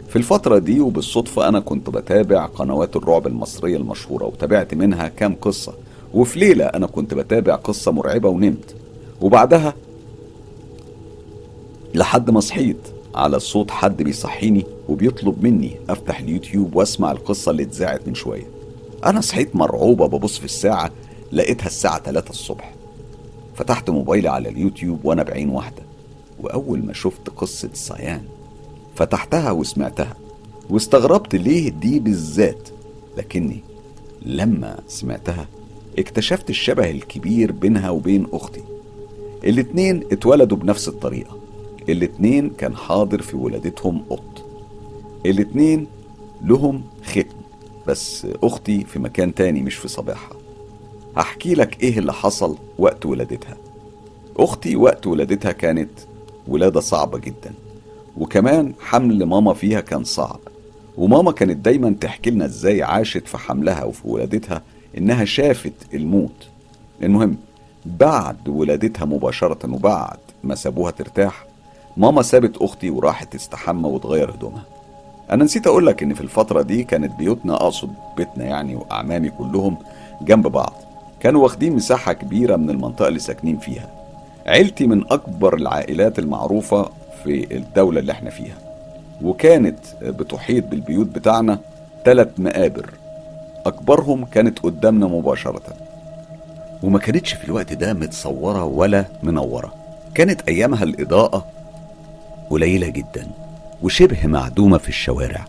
في 0.10 0.15
الفترة 0.15 0.58
دي 0.58 0.79
وبالصدفة 0.79 1.48
أنا 1.48 1.60
كنت 1.60 1.89
بتابع 1.89 2.46
قنوات 2.46 2.96
الرعب 2.96 3.27
المصرية 3.27 3.77
المشهورة 3.77 4.25
وتابعت 4.25 4.74
منها 4.74 5.08
كام 5.08 5.36
قصة. 5.41 5.74
وفي 6.13 6.39
ليلة 6.39 6.65
أنا 6.65 6.88
كنت 6.88 7.13
بتابع 7.13 7.55
قصة 7.55 7.91
مرعبة 7.91 8.29
ونمت. 8.29 8.75
وبعدها 9.22 9.74
لحد 11.96 12.30
ما 12.30 12.40
صحيت. 12.40 12.78
على 13.16 13.40
صوت 13.40 13.72
حد 13.72 14.04
بيصحيني 14.04 14.66
وبيطلب 14.90 15.44
مني 15.44 15.75
أفتح 15.90 16.20
اليوتيوب 16.20 16.75
وأسمع 16.75 17.12
القصة 17.12 17.52
اللي 17.52 17.64
اتذاعت 17.64 18.08
من 18.08 18.16
شوية. 18.16 18.48
أنا 19.06 19.22
صحيت 19.22 19.56
مرعوبة 19.56 20.08
ببص 20.08 20.38
في 20.38 20.46
الساعة 20.46 20.92
لقيتها 21.32 21.66
الساعة 21.66 22.04
3 22.04 22.30
الصبح. 22.30 22.74
فتحت 23.56 23.90
موبايلي 23.90 24.30
على 24.30 24.50
اليوتيوب 24.50 25.00
وأنا 25.06 25.24
بعين 25.24 25.50
واحدة. 25.50 25.82
وأول 26.40 26.86
ما 26.86 26.94
شفت 26.94 27.30
قصة 27.30 27.70
صيان 27.74 28.22
فتحتها 28.96 29.52
وسمعتها. 29.52 30.16
واستغربت 30.70 31.36
ليه 31.36 31.70
دي 31.70 32.00
بالذات. 32.00 32.70
لكني 33.18 33.60
لما 34.22 34.80
سمعتها 34.88 35.48
اكتشفت 36.00 36.50
الشبه 36.50 36.92
الكبير 36.92 37.52
بينها 37.52 37.90
وبين 37.90 38.28
أختي. 38.34 38.64
الاتنين 39.44 40.04
اتولدوا 40.12 40.58
بنفس 40.58 40.88
الطريقة. 40.88 41.45
الاتنين 41.89 42.50
كان 42.50 42.75
حاضر 42.75 43.22
في 43.22 43.36
ولادتهم 43.38 44.04
قط. 44.10 44.46
الاتنين 45.25 45.88
لهم 46.44 46.82
ختم 47.04 47.36
بس 47.88 48.27
أختي 48.44 48.84
في 48.84 49.00
مكان 49.00 49.34
تاني 49.36 49.62
مش 49.62 49.75
في 49.75 49.88
صباحها. 49.88 50.38
هحكي 51.18 51.54
لك 51.54 51.84
إيه 51.84 52.00
اللي 52.00 52.13
حصل 52.13 52.58
وقت 52.80 53.06
ولادتها. 53.06 53.58
أختي 54.38 54.75
وقت 54.75 55.08
ولادتها 55.08 55.51
كانت 55.51 55.89
ولادة 56.48 56.80
صعبة 56.80 57.18
جدا 57.18 57.54
وكمان 58.18 58.74
حمل 58.80 59.24
ماما 59.24 59.54
فيها 59.54 59.82
كان 59.82 60.04
صعب. 60.04 60.39
وماما 60.98 61.32
كانت 61.32 61.58
دايما 61.65 61.96
تحكي 62.01 62.30
لنا 62.32 62.46
إزاي 62.46 62.84
عاشت 62.84 63.27
في 63.27 63.38
حملها 63.38 63.84
وفي 63.84 64.08
ولادتها 64.08 64.62
إنها 64.98 65.25
شافت 65.25 65.74
الموت. 65.94 66.48
المهم 67.04 67.38
بعد 67.86 68.50
ولادتها 68.50 69.06
مباشرة 69.06 69.74
وبعد 69.74 70.18
ما 70.44 70.56
سابوها 70.56 70.92
ترتاح 70.92 71.46
ماما 71.98 72.22
سابت 72.22 72.58
أختي 72.58 72.90
وراحت 72.90 73.34
تستحمى 73.34 73.90
وتغير 73.90 74.32
هدومها. 74.32 74.64
أنا 75.32 75.44
نسيت 75.44 75.68
أقول 75.68 75.86
لك 75.86 76.04
إن 76.04 76.14
في 76.14 76.22
الفترة 76.22 76.62
دي 76.62 76.84
كانت 76.84 77.12
بيوتنا 77.16 77.54
أقصد 77.56 77.94
بيتنا 78.18 78.44
يعني 78.46 78.75
وأعمامي 78.75 79.30
كلهم 79.30 79.78
جنب 80.22 80.48
بعض. 80.48 80.74
كانوا 81.20 81.44
واخدين 81.44 81.75
مساحة 81.75 82.14
كبيرة 82.14 82.56
من 82.56 82.70
المنطقة 82.70 83.08
اللي 83.08 83.20
ساكنين 83.20 83.58
فيها. 83.58 83.90
عيلتي 84.48 84.88
من 84.88 85.04
أكبر 85.12 85.56
العائلات 85.56 86.20
المعروفة 86.20 86.90
في 87.24 87.56
الدولة 87.58 88.00
اللي 88.00 88.12
إحنا 88.12 88.30
فيها. 88.30 88.58
وكانت 89.24 89.78
بتحيط 90.02 90.66
بالبيوت 90.66 91.08
بتاعنا 91.08 91.60
ثلاث 92.06 92.28
مقابر. 92.38 92.90
أكبرهم 93.66 94.25
كانت 94.25 94.60
قدامنا 94.60 95.08
مباشرة. 95.08 95.62
وما 96.84 97.00
كانتش 97.00 97.34
في 97.34 97.46
الوقت 97.46 97.74
ده 97.74 97.94
متصورة 97.94 98.64
ولا 98.64 99.06
منورة. 99.24 99.74
كانت 100.16 100.42
أيامها 100.42 100.84
الإضاءة 100.84 101.46
قليلة 102.50 102.88
جدا 102.88 103.28
وشبه 103.82 104.28
معدومة 104.28 104.78
في 104.78 104.90
الشوارع 104.90 105.46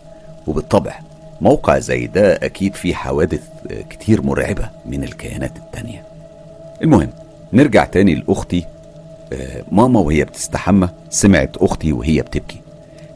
وبالطبع 0.47 0.99
موقع 1.41 1.79
زي 1.79 2.07
ده 2.07 2.33
أكيد 2.35 2.75
فيه 2.75 2.93
حوادث 2.93 3.41
كتير 3.89 4.21
مرعبة 4.21 4.69
من 4.85 5.03
الكيانات 5.03 5.57
التانية. 5.57 6.03
المهم 6.83 7.09
نرجع 7.53 7.85
تاني 7.85 8.15
لأختي. 8.15 8.65
آه، 9.33 9.63
ماما 9.71 9.99
وهي 9.99 10.23
بتستحمى 10.23 10.89
سمعت 11.09 11.57
أختي 11.57 11.93
وهي 11.93 12.21
بتبكي. 12.21 12.61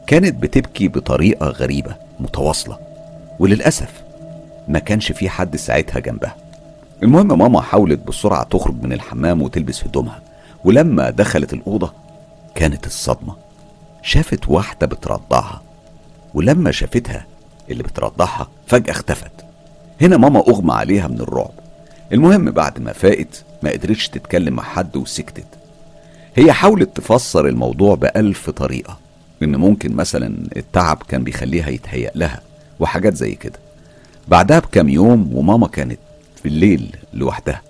كانت 0.06 0.42
بتبكي 0.42 0.88
بطريقة 0.88 1.46
غريبة 1.46 1.96
متواصلة 2.20 2.78
وللأسف 3.38 4.02
ما 4.68 4.78
كانش 4.78 5.12
في 5.12 5.28
حد 5.28 5.56
ساعتها 5.56 6.00
جنبها. 6.00 6.36
المهم 7.02 7.38
ماما 7.38 7.60
حاولت 7.60 8.06
بسرعة 8.08 8.42
تخرج 8.44 8.82
من 8.82 8.92
الحمام 8.92 9.42
وتلبس 9.42 9.84
هدومها 9.84 10.20
ولما 10.64 11.10
دخلت 11.10 11.52
الأوضة 11.52 11.92
كانت 12.54 12.86
الصدمة. 12.86 13.41
شافت 14.02 14.48
واحدة 14.48 14.86
بترضعها 14.86 15.62
ولما 16.34 16.70
شافتها 16.70 17.26
اللي 17.70 17.82
بترضعها 17.82 18.48
فجأة 18.66 18.92
اختفت. 18.92 19.32
هنا 20.00 20.16
ماما 20.16 20.40
أغمى 20.40 20.72
عليها 20.72 21.08
من 21.08 21.20
الرعب. 21.20 21.52
المهم 22.12 22.50
بعد 22.50 22.78
ما 22.80 22.92
فاقت 22.92 23.44
ما 23.62 23.70
قدرتش 23.70 24.08
تتكلم 24.08 24.54
مع 24.54 24.62
حد 24.62 24.96
وسكتت. 24.96 25.46
هي 26.36 26.52
حاولت 26.52 26.96
تفسر 26.96 27.46
الموضوع 27.46 27.94
بألف 27.94 28.50
طريقة 28.50 28.98
إن 29.42 29.56
ممكن 29.56 29.96
مثلا 29.96 30.34
التعب 30.56 31.02
كان 31.08 31.24
بيخليها 31.24 31.68
يتهيأ 31.68 32.10
لها 32.14 32.40
وحاجات 32.80 33.14
زي 33.14 33.34
كده. 33.34 33.58
بعدها 34.28 34.58
بكام 34.58 34.88
يوم 34.88 35.30
وماما 35.34 35.66
كانت 35.66 35.98
في 36.42 36.48
الليل 36.48 36.96
لوحدها 37.14 37.62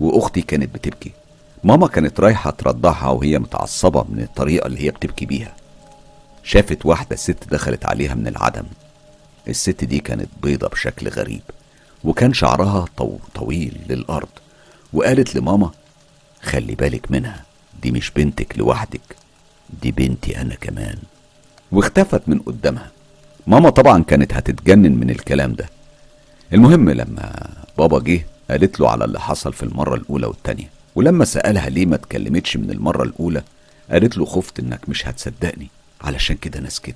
وأختي 0.00 0.40
كانت 0.40 0.74
بتبكي. 0.74 1.10
ماما 1.64 1.86
كانت 1.86 2.20
رايحة 2.20 2.50
ترضعها 2.50 3.08
وهي 3.08 3.38
متعصبة 3.38 4.04
من 4.08 4.22
الطريقة 4.22 4.66
اللي 4.66 4.84
هي 4.84 4.90
بتبكي 4.90 5.26
بيها. 5.26 5.52
شافت 6.44 6.86
واحدة 6.86 7.16
ست 7.16 7.48
دخلت 7.50 7.86
عليها 7.86 8.14
من 8.14 8.26
العدم. 8.26 8.64
الست 9.48 9.84
دي 9.84 9.98
كانت 10.00 10.28
بيضة 10.42 10.68
بشكل 10.68 11.08
غريب 11.08 11.42
وكان 12.04 12.32
شعرها 12.34 12.84
طو 12.96 13.16
طويل 13.34 13.76
للأرض 13.88 14.28
وقالت 14.92 15.34
لماما 15.36 15.70
خلي 16.42 16.74
بالك 16.74 17.10
منها 17.10 17.44
دي 17.82 17.90
مش 17.90 18.10
بنتك 18.10 18.58
لوحدك 18.58 19.00
دي 19.82 19.92
بنتي 19.92 20.40
أنا 20.40 20.54
كمان. 20.54 20.98
واختفت 21.72 22.22
من 22.28 22.38
قدامها. 22.38 22.90
ماما 23.46 23.70
طبعا 23.70 24.02
كانت 24.02 24.34
هتتجنن 24.34 24.92
من 24.96 25.10
الكلام 25.10 25.52
ده. 25.54 25.68
المهم 26.52 26.90
لما 26.90 27.48
بابا 27.78 27.98
جه 28.00 28.26
قالت 28.50 28.80
له 28.80 28.90
على 28.90 29.04
اللي 29.04 29.20
حصل 29.20 29.52
في 29.52 29.62
المرة 29.62 29.94
الأولى 29.94 30.26
والتانية 30.26 30.70
ولما 30.94 31.24
سألها 31.24 31.68
ليه 31.68 31.86
ما 31.86 31.94
اتكلمتش 31.94 32.56
من 32.56 32.70
المرة 32.70 33.02
الأولى 33.02 33.42
قالت 33.90 34.16
له 34.18 34.24
خفت 34.24 34.58
إنك 34.60 34.88
مش 34.88 35.08
هتصدقني. 35.08 35.68
علشان 36.00 36.36
كده 36.36 36.58
أنا 36.58 36.68
سكت. 36.68 36.94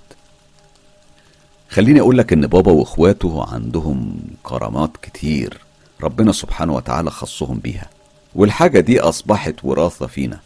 خليني 1.70 2.00
أقول 2.00 2.18
لك 2.18 2.32
إن 2.32 2.46
بابا 2.46 2.72
وإخواته 2.72 3.44
عندهم 3.54 4.20
كرامات 4.42 4.90
كتير 5.02 5.58
ربنا 6.02 6.32
سبحانه 6.32 6.74
وتعالى 6.74 7.10
خصهم 7.10 7.58
بيها 7.58 7.86
والحاجة 8.34 8.80
دي 8.80 9.00
أصبحت 9.00 9.54
وراثة 9.62 10.06
فينا 10.06 10.40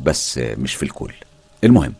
بس 0.00 0.38
مش 0.38 0.74
في 0.74 0.82
الكل. 0.82 1.12
المهم 1.64 1.92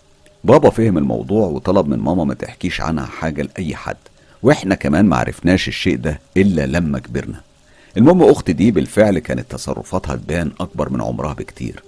بابا 0.44 0.70
فهم 0.70 0.98
الموضوع 0.98 1.46
وطلب 1.46 1.86
من 1.88 1.98
ماما 1.98 2.24
ما 2.24 2.34
تحكيش 2.34 2.80
عنها 2.80 3.06
حاجة 3.06 3.42
لأي 3.42 3.76
حد 3.76 3.96
وإحنا 4.42 4.74
كمان 4.74 5.04
معرفناش 5.06 5.68
الشيء 5.68 5.96
ده 5.96 6.20
إلا 6.36 6.66
لما 6.66 6.98
كبرنا. 6.98 7.40
المهم 7.96 8.22
أختي 8.22 8.52
دي 8.52 8.70
بالفعل 8.70 9.18
كانت 9.18 9.50
تصرفاتها 9.50 10.16
تبان 10.16 10.52
أكبر 10.60 10.88
من 10.90 11.00
عمرها 11.00 11.32
بكتير 11.34 11.82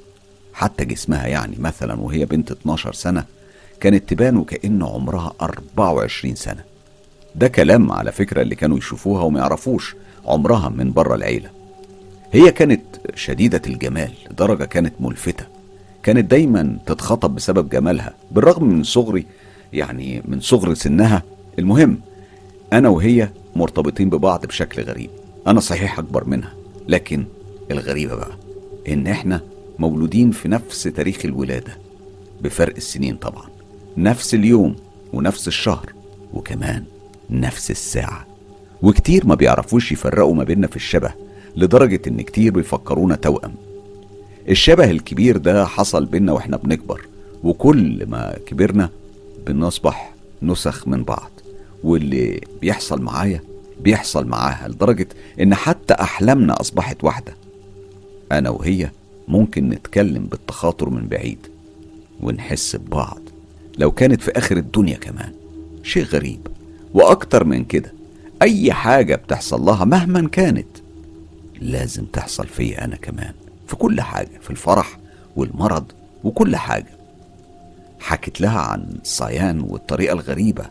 حتى 0.55 0.85
جسمها 0.85 1.27
يعني 1.27 1.57
مثلا 1.59 2.01
وهي 2.01 2.25
بنت 2.25 2.51
12 2.51 2.93
سنة 2.93 3.25
كانت 3.81 4.09
تبان 4.09 4.37
وكأن 4.37 4.83
عمرها 4.83 5.33
24 5.41 6.35
سنة. 6.35 6.65
ده 7.35 7.49
كلام 7.49 7.93
على 7.93 8.13
فكرة 8.13 8.43
اللي 8.43 8.55
كانوا 8.55 8.79
يشوفوها 8.79 9.23
وما 9.23 9.41
يعرفوش 9.41 9.97
عمرها 10.25 10.69
من 10.69 10.93
بره 10.93 11.15
العيلة. 11.15 11.51
هي 12.33 12.53
كانت 12.53 12.83
شديدة 13.15 13.63
الجمال 13.67 14.13
لدرجة 14.31 14.65
كانت 14.65 14.95
ملفتة. 15.01 15.45
كانت 16.03 16.31
دايما 16.31 16.79
تتخطب 16.87 17.35
بسبب 17.35 17.69
جمالها 17.69 18.15
بالرغم 18.31 18.65
من 18.65 18.83
صغري 18.83 19.27
يعني 19.73 20.23
من 20.25 20.41
صغر 20.41 20.75
سنها. 20.75 21.23
المهم 21.59 22.01
أنا 22.73 22.89
وهي 22.89 23.29
مرتبطين 23.57 24.11
ببعض 24.11 24.47
بشكل 24.47 24.83
غريب. 24.83 25.11
أنا 25.47 25.61
صحيح 25.61 25.99
أكبر 25.99 26.25
منها 26.25 26.53
لكن 26.89 27.25
الغريبة 27.71 28.15
بقى 28.15 28.37
إن 28.89 29.07
إحنا 29.07 29.41
مولودين 29.79 30.31
في 30.31 30.49
نفس 30.49 30.83
تاريخ 30.83 31.19
الولادة 31.25 31.79
بفرق 32.41 32.77
السنين 32.77 33.17
طبعا. 33.17 33.45
نفس 33.99 34.35
اليوم 34.35 34.77
ونفس 35.13 35.49
الشهر 35.49 35.93
وكمان 36.35 36.85
نفس 37.31 37.71
الساعة. 37.71 38.27
وكتير 38.83 39.27
ما 39.27 39.35
بيعرفوش 39.35 39.93
يفرقوا 39.93 40.35
ما 40.35 40.45
بيننا 40.45 40.67
في 40.67 40.77
الشبه 40.77 41.13
لدرجة 41.57 42.01
إن 42.07 42.21
كتير 42.21 42.53
بيفكرونا 42.53 43.17
توأم. 43.17 43.55
الشبه 44.49 44.91
الكبير 44.91 45.37
ده 45.37 45.67
حصل 45.67 46.05
بينا 46.05 46.33
وإحنا 46.33 46.57
بنكبر 46.57 47.07
وكل 47.45 48.07
ما 48.07 48.37
كبرنا 48.47 48.91
بنصبح 49.47 50.13
نسخ 50.43 50.89
من 50.89 51.03
بعض. 51.05 51.31
واللي 51.85 52.41
بيحصل 52.61 53.03
معايا 53.03 53.41
بيحصل 53.81 54.27
معاها 54.27 54.69
لدرجة 54.69 55.09
إن 55.41 55.55
حتى 55.55 55.95
أحلامنا 55.95 56.61
أصبحت 56.61 57.05
واحدة. 57.05 57.35
أنا 58.33 58.51
وهي 58.51 58.91
ممكن 59.29 59.69
نتكلم 59.69 60.25
بالتخاطر 60.27 60.91
من 60.91 61.07
بعيد 61.09 61.39
ونحس 62.21 62.77
ببعض. 62.77 63.21
لو 63.79 63.91
كانت 63.91 64.21
في 64.21 64.31
آخر 64.31 64.57
الدنيا 64.57 64.97
كمان. 64.97 65.33
شيء 65.83 66.05
غريب. 66.05 66.47
وأكتر 66.95 67.45
من 67.45 67.65
كده 67.65 67.93
أي 68.43 68.73
حاجة 68.73 69.15
بتحصل 69.17 69.61
لها 69.63 69.85
مهما 69.85 70.29
كانت 70.29 70.67
لازم 71.61 72.05
تحصل 72.05 72.47
فيا 72.47 72.85
أنا 72.85 72.97
كمان. 72.97 73.33
في 73.67 73.77
كل 73.77 74.01
حاجة 74.01 74.39
في 74.43 74.51
الفرح 74.51 74.99
والمرض 75.37 75.85
وكل 76.25 76.57
حاجة. 76.57 76.97
حكت 78.01 78.41
لها 78.41 78.61
عن 78.61 78.87
صيان 79.03 79.61
والطريقة 79.61 80.13
الغريبة 80.13 80.65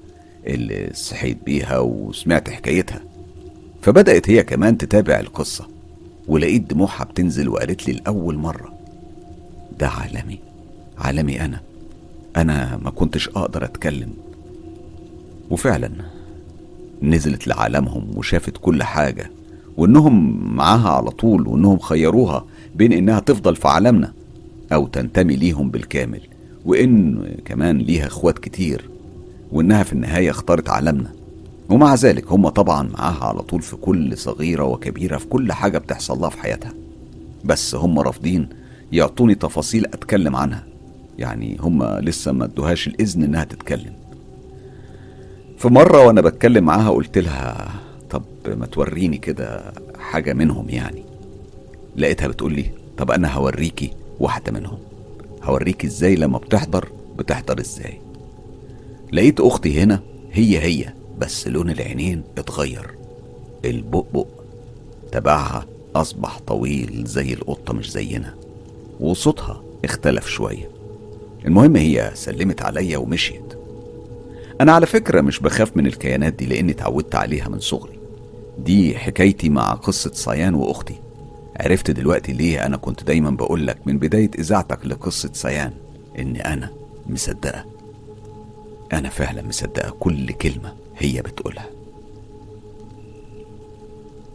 اللي 0.47 0.89
صحيت 0.93 1.37
بيها 1.45 1.77
وسمعت 1.79 2.49
حكايتها. 2.49 3.01
فبدأت 3.81 4.29
هي 4.29 4.43
كمان 4.43 4.77
تتابع 4.77 5.19
القصة. 5.19 5.67
ولقيت 6.27 6.61
دموعها 6.61 7.03
بتنزل 7.03 7.49
وقالت 7.49 7.87
لي 7.87 7.93
لأول 7.93 8.35
مرة 8.37 8.73
ده 9.79 9.87
عالمي 9.87 10.39
عالمي 10.97 11.41
أنا. 11.41 11.61
أنا 12.37 12.79
ما 12.83 12.89
كنتش 12.89 13.29
أقدر 13.29 13.65
أتكلم. 13.65 14.09
وفعلا 15.49 15.91
نزلت 17.01 17.47
لعالمهم 17.47 18.17
وشافت 18.17 18.57
كل 18.61 18.83
حاجة 18.83 19.31
وإنهم 19.77 20.43
معاها 20.55 20.89
على 20.89 21.09
طول 21.09 21.47
وإنهم 21.47 21.79
خيروها 21.79 22.45
بين 22.75 22.93
إنها 22.93 23.19
تفضل 23.19 23.55
في 23.55 23.67
عالمنا 23.67 24.13
أو 24.73 24.87
تنتمي 24.87 25.35
ليهم 25.35 25.69
بالكامل 25.69 26.21
وإن 26.65 27.23
كمان 27.45 27.77
ليها 27.77 28.07
إخوات 28.07 28.39
كتير 28.39 28.89
وإنها 29.51 29.83
في 29.83 29.93
النهاية 29.93 30.29
اختارت 30.29 30.69
عالمنا. 30.69 31.11
ومع 31.69 31.95
ذلك 31.95 32.31
هم 32.31 32.49
طبعا 32.49 32.89
معاها 32.93 33.25
على 33.25 33.41
طول 33.41 33.61
في 33.61 33.75
كل 33.75 34.17
صغيرة 34.17 34.63
وكبيرة 34.63 35.17
في 35.17 35.25
كل 35.27 35.51
حاجة 35.51 35.77
بتحصل 35.77 36.19
لها 36.19 36.29
في 36.29 36.39
حياتها. 36.39 36.73
بس 37.45 37.75
هم 37.75 37.99
رافضين 37.99 38.49
يعطوني 38.91 39.35
تفاصيل 39.35 39.85
أتكلم 39.85 40.35
عنها. 40.35 40.63
يعني 41.19 41.57
هم 41.59 41.83
لسه 41.83 42.31
ما 42.31 42.45
ادوهاش 42.45 42.87
الإذن 42.87 43.23
إنها 43.23 43.43
تتكلم. 43.43 43.93
في 45.57 45.67
مرة 45.67 46.05
وأنا 46.07 46.21
بتكلم 46.21 46.63
معاها 46.63 46.89
قلت 46.89 47.17
لها 47.17 47.73
طب 48.09 48.23
ما 48.47 48.65
توريني 48.65 49.17
كده 49.17 49.73
حاجة 49.99 50.33
منهم 50.33 50.69
يعني. 50.69 51.03
لقيتها 51.95 52.27
بتقول 52.27 52.53
لي 52.53 52.65
طب 52.97 53.11
أنا 53.11 53.33
هوريكي 53.33 53.91
واحدة 54.19 54.51
منهم. 54.51 54.77
هوريكي 55.43 55.87
إزاي 55.87 56.15
لما 56.15 56.37
بتحضر 56.37 56.89
بتحضر 57.17 57.59
إزاي. 57.59 57.99
لقيت 59.13 59.39
أختي 59.39 59.79
هنا 59.81 59.99
هي 60.31 60.59
هي 60.59 60.93
بس 61.17 61.47
لون 61.47 61.69
العينين 61.69 62.23
اتغير. 62.37 62.95
البؤبؤ 63.65 64.27
تبعها 65.11 65.65
أصبح 65.95 66.39
طويل 66.39 67.03
زي 67.05 67.33
القطة 67.33 67.73
مش 67.73 67.91
زينا 67.91 68.35
وصوتها 68.99 69.63
اختلف 69.85 70.27
شوية. 70.27 70.74
المهم 71.45 71.75
هي 71.75 72.11
سلمت 72.13 72.61
عليا 72.61 72.97
ومشيت. 72.97 73.53
أنا 74.61 74.71
على 74.71 74.85
فكرة 74.85 75.21
مش 75.21 75.39
بخاف 75.39 75.77
من 75.77 75.87
الكيانات 75.87 76.33
دي 76.33 76.45
لأني 76.45 76.71
اتعودت 76.71 77.15
عليها 77.15 77.49
من 77.49 77.59
صغري. 77.59 77.99
دي 78.59 78.97
حكايتي 78.97 79.49
مع 79.49 79.73
قصة 79.73 80.11
صيان 80.13 80.55
وأختي. 80.55 80.95
عرفت 81.59 81.91
دلوقتي 81.91 82.33
ليه 82.33 82.65
أنا 82.65 82.77
كنت 82.77 83.03
دايما 83.03 83.29
بقولك 83.29 83.77
من 83.85 83.97
بداية 83.97 84.31
إذاعتك 84.39 84.85
لقصة 84.85 85.29
صيان 85.33 85.71
إن 86.19 86.35
أنا 86.35 86.69
مصدقة. 87.09 87.65
أنا 88.93 89.09
فعلا 89.09 89.41
مصدقة 89.41 89.89
كل 89.99 90.31
كلمة 90.31 90.73
هي 90.97 91.21
بتقولها. 91.21 91.69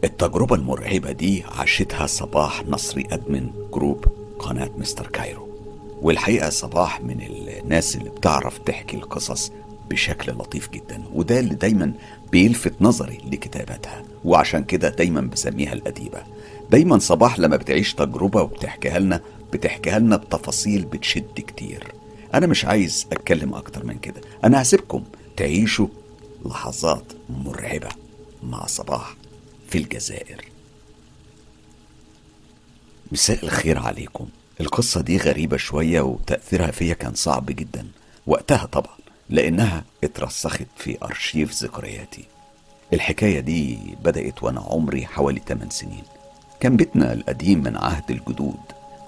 التجربة 0.03 0.55
المرعبة 0.55 1.11
دي 1.11 1.43
عاشتها 1.43 2.07
صباح 2.07 2.63
نصري 2.67 3.07
أدمن 3.11 3.49
جروب 3.73 4.05
قناة 4.39 4.69
مستر 4.77 5.07
كايرو. 5.07 5.50
والحقيقة 6.01 6.49
صباح 6.49 7.01
من 7.01 7.21
الناس 7.21 7.95
اللي 7.95 8.09
بتعرف 8.09 8.57
تحكي 8.57 8.97
القصص 8.97 9.51
بشكل 9.89 10.31
لطيف 10.31 10.69
جدا 10.69 11.03
وده 11.13 11.39
اللي 11.39 11.55
دايما 11.55 11.93
بيلفت 12.31 12.73
نظري 12.81 13.17
لكتاباتها 13.31 14.03
وعشان 14.25 14.63
كده 14.63 14.89
دايما 14.89 15.21
بسميها 15.21 15.73
الأديبة. 15.73 16.23
دايما 16.71 16.99
صباح 16.99 17.39
لما 17.39 17.55
بتعيش 17.57 17.93
تجربة 17.93 18.41
وبتحكيها 18.41 18.99
لنا 18.99 19.21
بتحكيها 19.53 19.99
لنا 19.99 20.15
بتفاصيل 20.15 20.85
بتشد 20.85 21.39
كتير. 21.47 21.87
أنا 22.33 22.47
مش 22.47 22.65
عايز 22.65 23.07
أتكلم 23.11 23.53
أكتر 23.53 23.85
من 23.85 23.97
كده. 23.99 24.21
أنا 24.43 24.61
هسيبكم 24.61 25.03
تعيشوا 25.37 25.87
لحظات 26.45 27.03
مرعبة 27.29 27.89
مع 28.43 28.65
صباح 28.65 29.15
في 29.69 29.77
الجزائر. 29.77 30.45
مساء 33.11 33.43
الخير 33.45 33.79
عليكم. 33.79 34.27
القصة 34.61 35.01
دي 35.01 35.17
غريبة 35.17 35.57
شوية 35.57 36.01
وتأثيرها 36.01 36.71
فيا 36.71 36.93
كان 36.93 37.13
صعب 37.13 37.45
جدا. 37.45 37.87
وقتها 38.27 38.65
طبعا 38.65 38.95
لأنها 39.29 39.83
اترسخت 40.03 40.67
في 40.77 40.97
أرشيف 41.03 41.63
ذكرياتي. 41.63 42.23
الحكاية 42.93 43.39
دي 43.39 43.77
بدأت 44.03 44.43
وأنا 44.43 44.61
عمري 44.61 45.05
حوالي 45.05 45.41
8 45.47 45.69
سنين. 45.69 46.03
كان 46.59 46.75
بيتنا 46.77 47.13
القديم 47.13 47.63
من 47.63 47.77
عهد 47.77 48.11
الجدود 48.11 48.59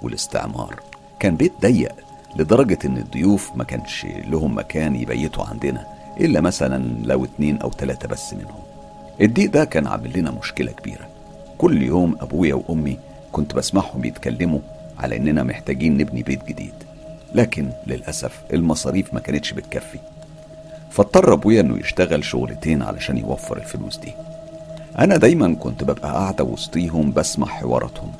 والاستعمار. 0.01 0.79
كان 1.19 1.35
بيت 1.35 1.53
ضيق 1.61 1.95
لدرجة 2.35 2.79
إن 2.85 2.97
الضيوف 2.97 3.51
ما 3.55 3.63
كانش 3.63 4.05
لهم 4.05 4.57
مكان 4.57 4.95
يبيتوا 4.95 5.43
عندنا 5.43 5.87
إلا 6.19 6.41
مثلا 6.41 6.95
لو 7.03 7.25
اتنين 7.25 7.57
أو 7.57 7.69
تلاتة 7.69 8.07
بس 8.07 8.33
منهم. 8.33 8.63
الضيق 9.21 9.51
ده 9.51 9.65
كان 9.65 9.87
عامل 9.87 10.19
لنا 10.19 10.31
مشكلة 10.31 10.71
كبيرة. 10.71 11.09
كل 11.57 11.81
يوم 11.81 12.17
أبويا 12.21 12.53
وأمي 12.53 12.99
كنت 13.31 13.55
بسمعهم 13.55 14.05
يتكلموا 14.05 14.59
على 14.99 15.17
إننا 15.17 15.43
محتاجين 15.43 15.97
نبني 15.97 16.23
بيت 16.23 16.45
جديد. 16.47 16.73
لكن 17.35 17.69
للأسف 17.87 18.41
المصاريف 18.53 19.13
ما 19.13 19.19
كانتش 19.19 19.53
بتكفي. 19.53 19.99
فاضطر 20.91 21.33
أبويا 21.33 21.61
إنه 21.61 21.79
يشتغل 21.79 22.23
شغلتين 22.25 22.81
علشان 22.81 23.17
يوفر 23.17 23.57
الفلوس 23.57 23.97
دي. 23.97 24.13
أنا 24.99 25.17
دايما 25.17 25.55
كنت 25.55 25.83
ببقى 25.83 26.11
قاعدة 26.11 26.43
وسطيهم 26.43 27.11
بسمع 27.11 27.47
حواراتهم. 27.47 28.11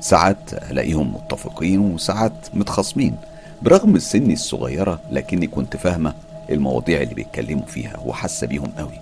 ساعات 0.00 0.70
ألاقيهم 0.70 1.14
متفقين 1.14 1.80
وساعات 1.80 2.32
متخاصمين. 2.54 3.16
برغم 3.62 3.98
سني 3.98 4.32
الصغيرة 4.32 5.00
لكني 5.10 5.46
كنت 5.46 5.76
فاهمة 5.76 6.14
المواضيع 6.50 7.02
اللي 7.02 7.14
بيتكلموا 7.14 7.66
فيها 7.66 7.96
وحاسة 8.04 8.46
بيهم 8.46 8.70
قوي. 8.78 9.00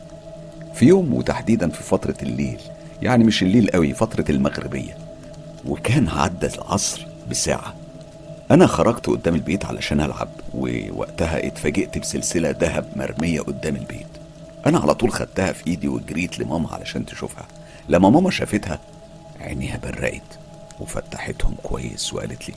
في 0.75 0.87
يوم 0.87 1.15
وتحديدا 1.15 1.69
في 1.69 1.83
فترة 1.83 2.17
الليل 2.23 2.61
يعني 3.03 3.25
مش 3.25 3.43
الليل 3.43 3.71
قوي 3.71 3.93
فترة 3.93 4.25
المغربية. 4.31 4.97
وكان 5.69 6.09
عدى 6.09 6.47
العصر 6.47 7.07
بساعة 7.31 7.75
أنا 8.51 8.67
خرجت 8.67 9.07
قدام 9.07 9.35
البيت 9.35 9.65
علشان 9.65 10.01
ألعب 10.01 10.29
ووقتها 10.55 11.47
اتفاجئت 11.47 11.99
بسلسلة 11.99 12.51
ذهب 12.51 12.93
مرمية 12.97 13.41
قدام 13.41 13.77
البيت. 13.77 14.07
أنا 14.67 14.79
على 14.79 14.95
طول 14.95 15.12
خدتها 15.12 15.53
في 15.53 15.67
إيدي 15.67 15.89
وجريت 15.89 16.39
لماما 16.39 16.75
علشان 16.75 17.07
تشوفها. 17.07 17.47
لما 17.89 18.11
ماما 18.11 18.31
شافتها 18.31 18.81
عينيها 19.41 19.77
برقت 19.77 20.39
وفتحتهم 20.81 21.55
كويس 21.62 22.15
وقالت 22.15 22.49
لي 22.49 22.55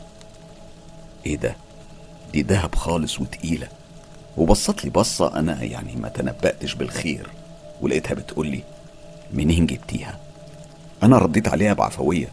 إيه 1.25 1.37
ده؟ 1.37 1.55
دي 2.33 2.41
دهب 2.41 2.75
خالص 2.75 3.19
وتقيلة. 3.19 3.67
وبصت 4.37 4.83
لي 4.85 4.89
بصة 4.89 5.39
أنا 5.39 5.63
يعني 5.63 5.95
ما 5.95 6.09
تنبأتش 6.09 6.73
بالخير 6.75 7.27
ولقيتها 7.81 8.13
بتقول 8.13 8.47
لي 8.47 8.63
منين 9.33 9.65
جبتيها؟ 9.65 10.17
أنا 11.03 11.17
رديت 11.17 11.47
عليها 11.47 11.73
بعفوية 11.73 12.27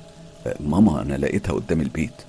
ماما 0.61 1.03
أنا 1.03 1.15
لقيتها 1.15 1.53
قدام 1.53 1.81
البيت. 1.81 2.26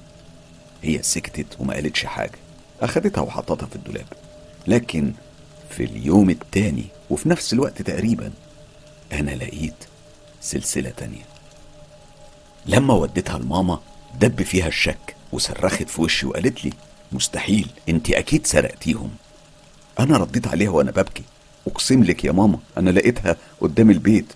هي 0.88 1.04
سكتت 1.04 1.45
وما 1.60 1.73
قالتش 1.73 2.06
حاجة. 2.06 2.39
أخدتها 2.82 3.21
وحطتها 3.21 3.65
في 3.65 3.76
الدولاب. 3.76 4.06
لكن 4.67 5.13
في 5.69 5.84
اليوم 5.84 6.30
التاني 6.30 6.86
وفي 7.10 7.30
نفس 7.30 7.54
الوقت 7.54 7.82
تقريبا 7.82 8.32
أنا 9.13 9.32
لقيت 9.32 9.73
سلسلة 10.41 10.89
تانية. 10.89 11.26
لما 12.65 12.93
وديتها 12.93 13.39
لماما 13.39 13.80
دب 14.19 14.43
فيها 14.43 14.67
الشك 14.67 15.15
وصرخت 15.32 15.89
في 15.89 16.02
وشي 16.02 16.26
وقالت 16.26 16.65
لي 16.65 16.73
مستحيل 17.12 17.69
انت 17.89 18.10
أكيد 18.10 18.47
سرقتيهم. 18.47 19.12
أنا 20.00 20.17
رديت 20.17 20.47
عليها 20.47 20.69
وأنا 20.69 20.91
ببكي. 20.91 21.23
أقسم 21.67 22.04
لك 22.04 22.26
يا 22.26 22.32
ماما 22.32 22.60
أنا 22.78 22.89
لقيتها 22.89 23.36
قدام 23.62 23.91
البيت. 23.91 24.34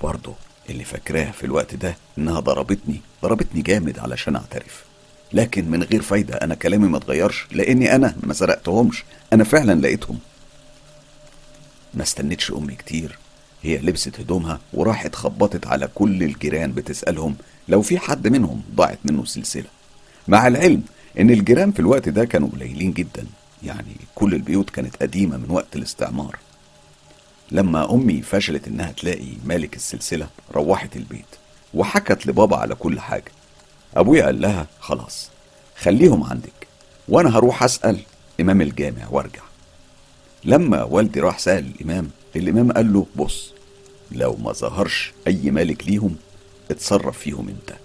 وبرضه 0.00 0.34
اللي 0.70 0.84
فاكراه 0.84 1.30
في 1.30 1.44
الوقت 1.44 1.74
ده 1.74 1.96
إنها 2.18 2.40
ضربتني 2.40 3.00
ضربتني 3.22 3.62
جامد 3.62 3.98
علشان 3.98 4.36
أعترف. 4.36 4.84
لكن 5.34 5.70
من 5.70 5.82
غير 5.82 6.02
فايدة 6.02 6.34
أنا 6.34 6.54
كلامي 6.54 6.88
ما 6.88 6.96
اتغيرش 6.96 7.46
لأني 7.52 7.94
أنا 7.94 8.16
ما 8.22 8.34
سرقتهمش 8.34 9.04
أنا 9.32 9.44
فعلا 9.44 9.80
لقيتهم. 9.80 10.18
ما 11.94 12.02
استنتش 12.02 12.52
أمي 12.52 12.74
كتير 12.74 13.18
هي 13.62 13.78
لبست 13.78 14.20
هدومها 14.20 14.60
وراحت 14.72 15.14
خبطت 15.14 15.66
على 15.66 15.88
كل 15.94 16.22
الجيران 16.22 16.72
بتسألهم 16.72 17.36
لو 17.68 17.82
في 17.82 17.98
حد 17.98 18.28
منهم 18.28 18.62
ضاعت 18.74 18.98
منه 19.04 19.24
سلسلة. 19.24 19.68
مع 20.28 20.46
العلم 20.46 20.82
إن 21.20 21.30
الجيران 21.30 21.72
في 21.72 21.80
الوقت 21.80 22.08
ده 22.08 22.24
كانوا 22.24 22.48
قليلين 22.48 22.92
جدا 22.92 23.26
يعني 23.62 23.96
كل 24.14 24.34
البيوت 24.34 24.70
كانت 24.70 24.96
قديمة 24.96 25.36
من 25.36 25.50
وقت 25.50 25.76
الاستعمار. 25.76 26.38
لما 27.50 27.94
أمي 27.94 28.22
فشلت 28.22 28.68
إنها 28.68 28.92
تلاقي 28.92 29.32
مالك 29.44 29.76
السلسلة 29.76 30.28
روحت 30.54 30.96
البيت 30.96 31.24
وحكت 31.74 32.26
لبابا 32.26 32.56
على 32.56 32.74
كل 32.74 33.00
حاجة. 33.00 33.32
أبويا 33.96 34.24
قال 34.24 34.40
لها 34.40 34.66
خلاص 34.80 35.30
خليهم 35.76 36.24
عندك 36.24 36.66
وأنا 37.08 37.38
هروح 37.38 37.62
أسأل 37.62 38.00
إمام 38.40 38.60
الجامع 38.60 39.08
وأرجع. 39.10 39.42
لما 40.44 40.82
والدي 40.82 41.20
راح 41.20 41.38
سأل 41.38 41.66
الإمام 41.74 42.10
الإمام 42.36 42.72
قال 42.72 42.92
له 42.92 43.06
بص 43.16 43.52
لو 44.12 44.36
ما 44.36 44.52
ظهرش 44.52 45.12
أي 45.26 45.50
مالك 45.50 45.86
ليهم 45.86 46.16
اتصرف 46.70 47.18
فيهم 47.18 47.48
أنت. 47.48 47.76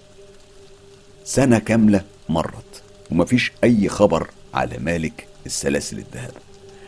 سنة 1.24 1.58
كاملة 1.58 2.04
مرت 2.28 2.82
ومفيش 3.10 3.52
أي 3.64 3.88
خبر 3.88 4.30
على 4.54 4.78
مالك 4.78 5.26
السلاسل 5.46 5.98
الذهب. 5.98 6.32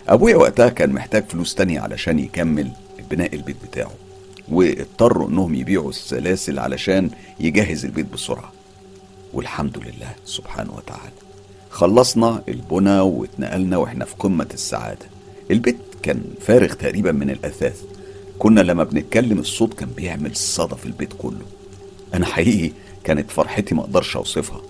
أبويا 0.08 0.36
وقتها 0.36 0.68
كان 0.68 0.90
محتاج 0.92 1.24
فلوس 1.24 1.54
تانية 1.54 1.80
علشان 1.80 2.18
يكمل 2.18 2.70
بناء 3.10 3.34
البيت 3.34 3.56
بتاعه 3.64 3.94
واضطروا 4.48 5.28
إنهم 5.28 5.54
يبيعوا 5.54 5.90
السلاسل 5.90 6.58
علشان 6.58 7.10
يجهز 7.40 7.84
البيت 7.84 8.06
بسرعة. 8.06 8.52
والحمد 9.32 9.78
لله 9.78 10.14
سبحانه 10.24 10.74
وتعالى. 10.76 11.12
خلصنا 11.70 12.42
البنى 12.48 13.00
واتنقلنا 13.00 13.76
وإحنا 13.76 14.04
في 14.04 14.14
قمة 14.18 14.48
السعادة. 14.54 15.06
البيت 15.50 15.76
كان 16.02 16.22
فارغ 16.40 16.72
تقريبا 16.72 17.12
من 17.12 17.30
الأثاث. 17.30 17.82
كنا 18.38 18.60
لما 18.60 18.84
بنتكلم 18.84 19.38
الصوت 19.38 19.74
كان 19.74 19.88
بيعمل 19.96 20.36
صدى 20.36 20.76
في 20.76 20.86
البيت 20.86 21.12
كله. 21.18 21.46
أنا 22.14 22.26
حقيقي 22.26 22.72
كانت 23.04 23.30
فرحتي 23.30 23.74
ما 23.74 23.80
أقدرش 23.80 24.16
أوصفها. 24.16 24.62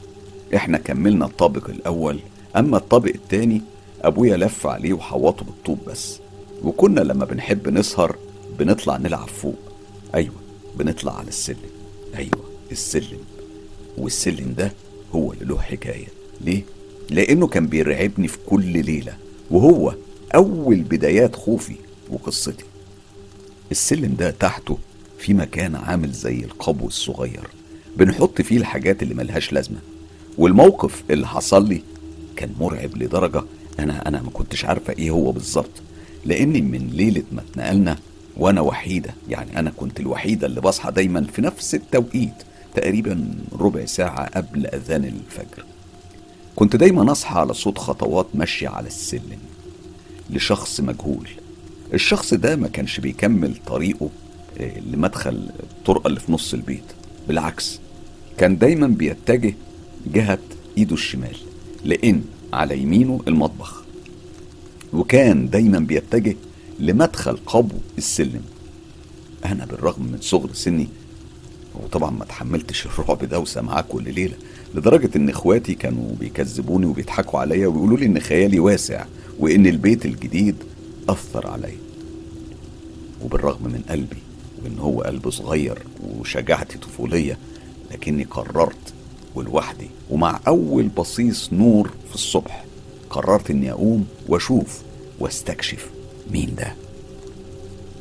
إحنا 0.57 0.79
كملنا 0.79 1.27
الطابق 1.27 1.70
الأول 1.70 2.20
أما 2.57 2.77
الطابق 2.77 3.12
التاني 3.14 3.62
أبويا 4.03 4.37
لف 4.37 4.66
عليه 4.66 4.92
وحوطه 4.92 5.44
بالطوب 5.44 5.79
بس. 5.87 6.18
وكنا 6.62 7.01
لما 7.01 7.25
بنحب 7.25 7.68
نسهر 7.68 8.16
بنطلع 8.59 8.96
نلعب 8.96 9.29
فوق. 9.29 9.59
أيوة 10.14 10.35
بنطلع 10.77 11.18
على 11.18 11.29
السلم. 11.29 11.70
أيوة 12.16 12.44
السلم. 12.72 13.18
والسلم 13.98 14.55
ده 14.59 14.72
هو 15.14 15.33
اللي 15.33 15.44
له 15.44 15.59
حكاية. 15.59 16.07
ليه؟ 16.40 16.62
لأنه 17.11 17.46
كان 17.46 17.66
بيرعبني 17.66 18.28
في 18.28 18.38
كل 18.46 18.64
ليلة 18.85 19.16
وهو 19.50 19.94
أول 20.35 20.76
بدايات 20.76 21.37
خوفي 21.37 21.74
وقصتي. 22.11 22.64
السلم 23.70 24.14
ده 24.18 24.31
تحته 24.31 24.78
في 25.18 25.35
مكان 25.35 25.74
عامل 25.74 26.12
زي 26.12 26.40
القبو 26.44 26.87
الصغير 26.87 27.48
بنحط 27.96 28.42
فيه 28.42 28.57
الحاجات 28.57 29.02
اللي 29.02 29.14
ملهاش 29.14 29.52
لازمة. 29.52 29.78
والموقف 30.38 31.02
اللي 31.11 31.26
حصل 31.26 31.68
لي 31.68 31.83
كان 32.37 32.50
مرعب 32.61 32.96
لدرجة 32.96 33.42
أنا 33.78 34.09
أنا 34.09 34.22
ما 34.22 34.31
كنتش 34.31 34.64
عارفة 34.64 34.92
إيه 34.92 35.11
هو 35.11 35.33
بالظبط. 35.33 35.70
لأني 36.24 36.61
من 36.62 36.88
ليلة 36.92 37.22
ما 37.33 37.40
اتنقلنا 37.40 37.98
وأنا 38.37 38.61
وحيدة 38.61 39.14
يعني 39.28 39.59
أنا 39.59 39.70
كنت 39.76 40.00
الوحيدة 40.00 40.46
اللي 40.46 40.61
بصحى 40.61 40.90
دايما 40.92 41.22
في 41.33 41.42
نفس 41.42 41.74
التوقيت 41.74 42.33
تقريبا 42.75 43.35
ربع 43.59 43.85
ساعة 43.85 44.27
قبل 44.27 44.67
أذان 44.67 45.05
الفجر. 45.05 45.65
كنت 46.57 46.77
دايما 46.77 47.13
أصحى 47.13 47.39
على 47.39 47.55
صوت 47.55 47.79
خطوات 47.79 48.27
ماشية 48.35 48.69
على 48.69 48.87
السلم 48.87 49.39
لشخص 50.31 50.81
مجهول. 50.81 51.29
الشخص 51.95 52.35
ده 52.35 52.57
ما 52.57 52.69
كانش 52.69 53.01
بيكمل 53.01 53.57
طريقه 53.67 54.09
آه، 54.61 54.79
لمدخل 54.81 55.51
الطرقة 55.63 56.09
اللي 56.09 56.21
في 56.21 56.33
نص 56.33 56.55
البيت. 56.55 56.85
بالعكس 57.29 57.81
كان 58.39 58.59
دايما 58.59 58.87
بيتجه 58.87 59.55
جهة 60.07 60.39
إيده 60.79 60.95
الشمال 60.95 61.37
لإن 61.85 62.23
على 62.53 62.79
يمينه 62.79 63.21
المطبخ. 63.29 63.83
وكان 64.93 65.51
دايما 65.51 65.79
بيتجه 65.79 66.37
لمدخل 66.81 67.39
قبو 67.47 67.77
السلم. 67.99 68.43
أنا 69.45 69.65
بالرغم 69.65 70.03
من 70.03 70.19
صغر 70.21 70.53
سني 70.53 70.89
وطبعا 71.75 72.11
ما 72.11 72.25
تحملتش 72.25 72.87
الرعب 72.87 73.25
ده 73.25 73.39
وسامعاه 73.39 73.85
كل 73.89 74.15
ليلة 74.15 74.35
لدرجة 74.75 75.11
إن 75.17 75.29
إخواتي 75.29 75.75
كانوا 75.75 76.15
بيكذبوني 76.21 76.87
وبيضحكوا 76.87 77.41
عليا 77.41 77.67
ويقولوا 77.67 77.99
لي 77.99 78.07
إن 78.07 78.21
خيالي 78.21 78.59
واسع 78.61 79.05
وإن 79.39 79.67
البيت 79.67 80.05
الجديد 80.07 80.57
أثر 81.09 81.47
عليا. 81.47 81.77
وبالرغم 83.25 83.63
من 83.65 83.83
قلبي 83.89 84.17
وإن 84.65 84.79
هو 84.79 85.01
قلب 85.03 85.31
صغير 85.31 85.79
وشجاعتي 86.19 86.79
طفولية 86.79 87.39
لكني 87.91 88.25
قررت 88.25 88.95
ولوحدي 89.35 89.91
ومع 90.11 90.41
أول 90.49 90.89
بصيص 90.89 91.53
نور 91.53 91.91
في 92.09 92.15
الصبح 92.15 92.65
قررت 93.11 93.51
إني 93.51 93.73
أقوم 93.73 94.07
وأشوف 94.29 94.81
وأستكشف 95.19 95.91
مين 96.31 96.55
ده. 96.55 96.75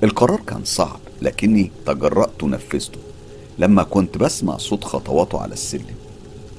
القرار 0.04 0.42
كان 0.48 0.62
صعب 0.66 1.00
لكني 1.22 1.72
تجرأت 1.86 2.44
ونفذته. 2.44 3.00
لما 3.60 3.84
كنت 3.84 4.18
بسمع 4.18 4.58
صوت 4.58 4.84
خطواته 4.84 5.40
على 5.40 5.54
السلم. 5.54 5.96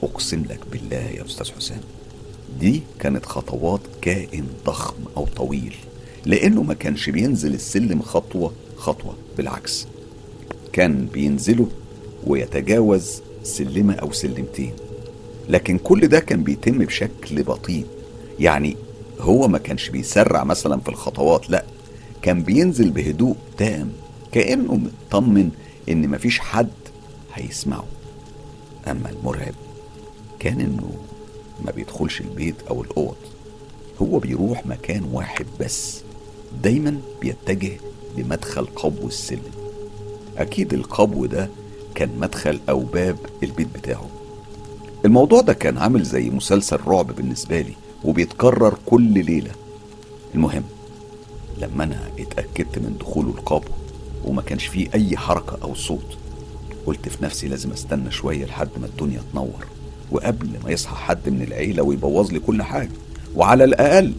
أقسم 0.03 0.43
لك 0.51 0.61
بالله 0.73 0.97
يا 1.17 1.25
أستاذ 1.27 1.51
حسام 1.57 1.81
دي 2.61 2.83
كانت 3.01 3.27
خطوات 3.27 3.81
كائن 4.01 4.45
ضخم 4.67 4.95
أو 5.17 5.27
طويل 5.37 5.75
لأنه 6.27 6.63
ما 6.63 6.75
كانش 6.75 7.11
بينزل 7.11 7.55
السلم 7.55 8.03
خطوة 8.03 8.53
خطوة 8.77 9.15
بالعكس 9.37 9.87
كان 10.73 11.07
بينزله 11.07 11.67
ويتجاوز 12.27 13.21
سلمة 13.45 13.95
أو 13.95 14.13
سلمتين. 14.13 14.73
لكن 15.49 15.79
كل 15.79 16.09
ده 16.09 16.21
كان 16.21 16.43
بيتم 16.43 16.79
بشكل 16.79 17.43
بطيء 17.43 17.87
يعني 18.41 18.77
هو 19.21 19.49
ما 19.49 19.59
كانش 19.59 19.89
بيسرع 19.89 20.45
مثلا 20.45 20.81
في 20.81 20.89
الخطوات 20.89 21.51
لأ 21.51 21.65
كان 22.23 22.43
بينزل 22.43 22.91
بهدوء 22.91 23.37
تام 23.59 23.93
كأنه 24.33 24.75
مطمن 25.09 25.51
إن 25.89 26.09
مفيش 26.09 26.39
حد 26.39 26.69
هيسمعه 27.35 27.85
أما 28.89 29.11
المرعب 29.11 29.55
كان 30.39 30.61
إنه 30.61 30.91
ما 31.65 31.71
بيدخلش 31.71 32.21
البيت 32.21 32.55
أو 32.71 32.83
الأوض. 32.83 33.17
هو 34.03 34.19
بيروح 34.19 34.67
مكان 34.67 35.05
واحد 35.13 35.47
بس 35.61 36.01
دايما 36.63 37.01
بيتجه 37.21 37.73
لمدخل 38.17 38.67
قبو 38.67 39.07
السلم. 39.07 39.51
أكيد 40.39 40.75
القبو 40.75 41.27
ده 41.27 41.49
كان 41.95 42.19
مدخل 42.21 42.61
أو 42.69 42.81
باب 42.81 43.17
البيت 43.43 43.69
بتاعه. 43.75 44.09
الموضوع 45.05 45.41
ده 45.41 45.53
كان 45.53 45.79
عامل 45.79 46.03
زي 46.03 46.31
مسلسل 46.31 46.79
رعب 46.87 47.17
بالنسبة 47.17 47.61
لي 47.61 47.75
وبيتكرر 48.05 48.79
كل 48.87 49.25
ليلة. 49.25 49.51
المهم 50.35 50.65
لما 51.59 51.85
أنا 51.85 52.11
اتأكدت 52.19 52.79
من 52.79 52.97
دخوله 53.01 53.31
القابو 53.31 53.69
وما 54.25 54.43
كانش 54.43 54.67
فيه 54.67 54.89
أي 54.95 55.17
حركة 55.17 55.59
أو 55.63 55.75
صوت 55.75 56.19
قلت 56.87 57.09
في 57.09 57.25
نفسي 57.25 57.49
لازم 57.49 57.71
استنى 57.73 58.11
شوية 58.11 58.45
لحد 58.45 58.69
ما 58.81 58.87
الدنيا 58.87 59.23
تنور 59.33 59.67
وقبل 60.11 60.49
ما 60.65 60.71
يصحى 60.71 60.97
حد 60.97 61.29
من 61.29 61.43
العيلة 61.43 61.83
ويبوظ 61.83 62.31
لي 62.33 62.39
كل 62.39 62.63
حاجة. 62.63 62.91
وعلى 63.35 63.65
الأقل 63.65 64.13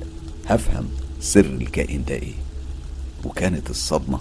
هفهم 0.47 0.85
سر 1.21 1.45
الكائن 1.45 2.03
ده 2.07 2.15
إيه؟ 2.15 2.33
وكانت 3.25 3.69
الصدمة 3.69 4.19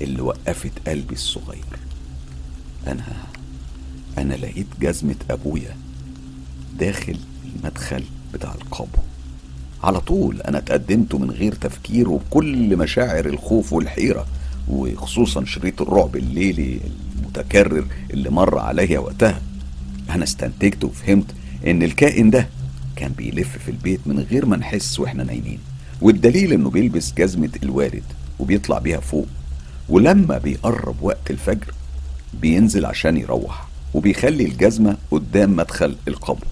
اللي 0.00 0.22
وقفت 0.22 0.88
قلبي 0.88 1.14
الصغير. 1.14 1.64
أنا 2.86 3.04
أنا 4.18 4.34
لقيت 4.34 4.66
جزمة 4.80 5.14
أبويا 5.30 5.76
داخل 6.78 7.16
المدخل 7.56 8.04
بتاع 8.34 8.54
القبو. 8.54 8.98
على 9.82 10.00
طول 10.00 10.40
أنا 10.40 10.58
اتقدمت 10.58 11.14
من 11.14 11.30
غير 11.30 11.54
تفكير 11.54 12.08
وبكل 12.08 12.76
مشاعر 12.76 13.26
الخوف 13.26 13.72
والحيرة 13.72 14.26
وخصوصا 14.68 15.44
شريط 15.44 15.82
الرعب 15.82 16.16
الليلي 16.16 16.80
المتكرر 17.36 17.84
اللي 18.10 18.30
مر 18.30 18.58
عليا 18.58 18.98
وقتها. 18.98 19.40
أنا 20.10 20.24
استنتجت 20.24 20.84
وفهمت 20.84 21.24
إن 21.66 21.82
الكائن 21.82 22.30
ده 22.30 22.48
كان 22.96 23.12
بيلف 23.12 23.58
في 23.58 23.70
البيت 23.70 24.00
من 24.06 24.20
غير 24.20 24.46
ما 24.46 24.56
نحس 24.56 25.00
وإحنا 25.00 25.24
نايمين 25.24 25.58
والدليل 26.00 26.52
إنه 26.52 26.70
بيلبس 26.70 27.12
جزمة 27.12 27.50
الوارد 27.62 28.02
وبيطلع 28.38 28.78
بيها 28.78 29.00
فوق 29.00 29.26
ولما 29.88 30.38
بيقرب 30.38 30.96
وقت 31.02 31.30
الفجر 31.30 31.74
بينزل 32.40 32.86
عشان 32.86 33.16
يروح 33.16 33.66
وبيخلي 33.94 34.44
الجزمة 34.44 34.96
قدام 35.10 35.56
مدخل 35.56 35.96
القبر. 36.08 36.46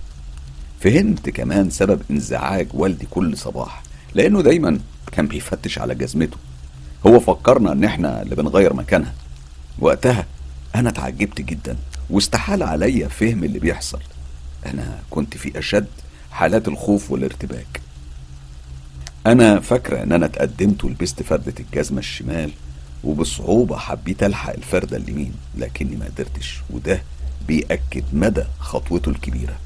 فهمت 0.80 1.30
كمان 1.30 1.70
سبب 1.70 2.02
انزعاج 2.10 2.68
والدي 2.74 3.06
كل 3.10 3.36
صباح 3.36 3.82
لأنه 4.14 4.42
دايما 4.42 4.78
كان 5.12 5.26
بيفتش 5.26 5.78
على 5.78 5.94
جزمته. 5.94 6.36
هو 7.06 7.20
فكرنا 7.20 7.72
إن 7.72 7.84
إحنا 7.84 8.22
اللي 8.22 8.34
بنغير 8.36 8.74
مكانها. 8.74 9.14
وقتها 9.78 10.26
أنا 10.74 10.88
اتعجبت 10.88 11.40
جدا 11.40 11.76
واستحال 12.10 12.62
عليا 12.62 13.08
فهم 13.08 13.44
اللي 13.44 13.58
بيحصل. 13.58 14.00
أنا 14.66 14.98
كنت 15.10 15.36
في 15.36 15.58
أشد 15.58 15.86
حالات 16.30 16.68
الخوف 16.68 17.10
والارتباك. 17.10 17.80
أنا 19.26 19.60
فاكرة 19.60 20.02
إن 20.02 20.12
أنا 20.12 20.26
اتقدمت 20.26 20.84
ولبست 20.84 21.22
فردة 21.22 21.54
الجزمة 21.60 21.98
الشمال 21.98 22.50
وبصعوبة 23.04 23.76
حبيت 23.76 24.22
ألحق 24.22 24.52
الفردة 24.52 24.96
اليمين 24.96 25.34
لكني 25.58 25.96
ما 25.96 26.04
قدرتش 26.06 26.60
وده 26.70 27.02
بيأكد 27.48 28.04
مدى 28.12 28.44
خطوته 28.58 29.08
الكبيرة. 29.10 29.58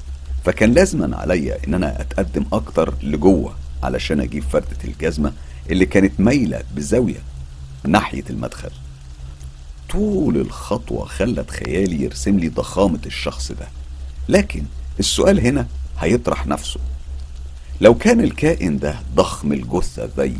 فكان 0.45 0.73
لازما 0.73 1.17
عليا 1.17 1.57
إن 1.67 1.73
أنا 1.73 2.01
أتقدم 2.01 2.45
أكتر 2.53 2.93
لجوة 3.03 3.55
علشان 3.83 4.19
أجيب 4.19 4.43
فردة 4.43 4.77
الجزمة 4.83 5.33
اللي 5.69 5.85
كانت 5.85 6.19
مايلة 6.19 6.63
بزاوية 6.75 7.19
ناحية 7.83 8.23
المدخل. 8.29 8.71
طول 9.89 10.37
الخطوة 10.37 11.05
خلت 11.05 11.49
خيالي 11.51 12.03
يرسم 12.03 12.39
لي 12.39 12.47
ضخامة 12.49 12.99
الشخص 13.05 13.51
ده. 13.51 13.67
لكن 14.29 14.63
السؤال 14.99 15.39
هنا 15.39 15.67
هيطرح 15.99 16.47
نفسه. 16.47 16.79
لو 17.81 17.95
كان 17.95 18.21
الكائن 18.21 18.79
ده 18.79 18.95
ضخم 19.15 19.53
الجثة 19.53 20.09
زي 20.17 20.33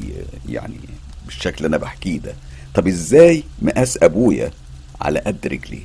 يعني 0.50 0.80
بالشكل 1.26 1.66
أنا 1.66 1.78
بحكيه 1.78 2.20
ده 2.20 2.36
طب 2.74 2.88
إزاي 2.88 3.44
مقاس 3.62 3.98
أبويا 4.04 4.52
على 5.02 5.20
قد 5.20 5.48
رجليه؟ 5.48 5.84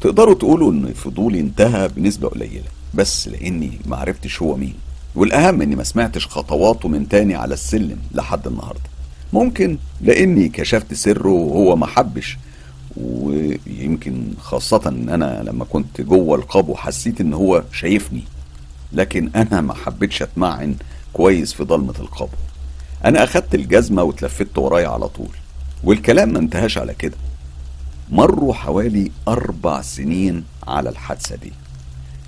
تقدروا 0.00 0.34
تقولوا 0.34 0.72
إن 0.72 0.92
فضولي 0.94 1.40
انتهى 1.40 1.88
بنسبة 1.88 2.28
قليلة 2.28 2.64
بس 2.94 3.28
لإني 3.28 3.78
معرفتش 3.86 4.42
هو 4.42 4.56
مين 4.56 4.74
والأهم 5.14 5.62
إني 5.62 5.76
ما 5.76 5.84
سمعتش 5.84 6.26
خطواته 6.26 6.88
من 6.88 7.08
تاني 7.08 7.34
على 7.34 7.54
السلم 7.54 7.98
لحد 8.14 8.46
النهاردة. 8.46 8.80
ممكن 9.32 9.78
لأني 10.00 10.48
كشفت 10.48 10.94
سره 10.94 11.28
وهو 11.28 11.76
ما 11.76 11.86
حبش. 11.86 12.38
ويمكن 12.96 14.24
خاصة 14.40 14.82
إن 14.86 15.08
أنا 15.08 15.42
لما 15.46 15.64
كنت 15.64 16.00
جوه 16.00 16.36
القبو 16.36 16.74
حسيت 16.74 17.20
إن 17.20 17.34
هو 17.34 17.64
شايفني. 17.72 18.22
لكن 18.92 19.30
أنا 19.36 19.60
ما 19.60 19.74
حبيتش 19.74 20.22
أتمعن 20.22 20.74
كويس 21.12 21.52
في 21.52 21.64
ضلمة 21.64 21.94
القبو. 21.98 22.36
أنا 23.04 23.24
أخدت 23.24 23.54
الجزمة 23.54 24.02
واتلفت 24.02 24.58
ورايا 24.58 24.88
على 24.88 25.08
طول 25.08 25.28
والكلام 25.84 26.32
ما 26.32 26.38
انتهاش 26.38 26.78
على 26.78 26.94
كده. 26.94 27.16
مروا 28.10 28.54
حوالي 28.54 29.10
أربع 29.28 29.82
سنين 29.82 30.44
على 30.66 30.90
الحادثة 30.90 31.36
دي. 31.36 31.52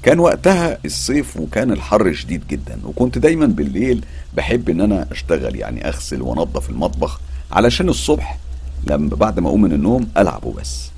كان 0.02 0.18
وقتها 0.18 0.78
الصيف 0.84 1.36
وكان 1.36 1.72
الحر 1.72 2.12
شديد 2.12 2.46
جدا 2.48 2.78
وكنت 2.84 3.18
دايما 3.18 3.46
بالليل 3.46 4.04
بحب 4.36 4.68
إن 4.68 4.80
أنا 4.80 5.06
أشتغل 5.12 5.56
يعني 5.56 5.88
أغسل 5.88 6.22
وأنظف 6.22 6.70
المطبخ 6.70 7.20
علشان 7.52 7.88
الصبح 7.88 8.38
لما 8.86 9.08
بعد 9.16 9.40
ما 9.40 9.48
أقوم 9.48 9.62
من 9.62 9.72
النوم 9.72 10.08
العبه 10.16 10.52
بس 10.52 10.88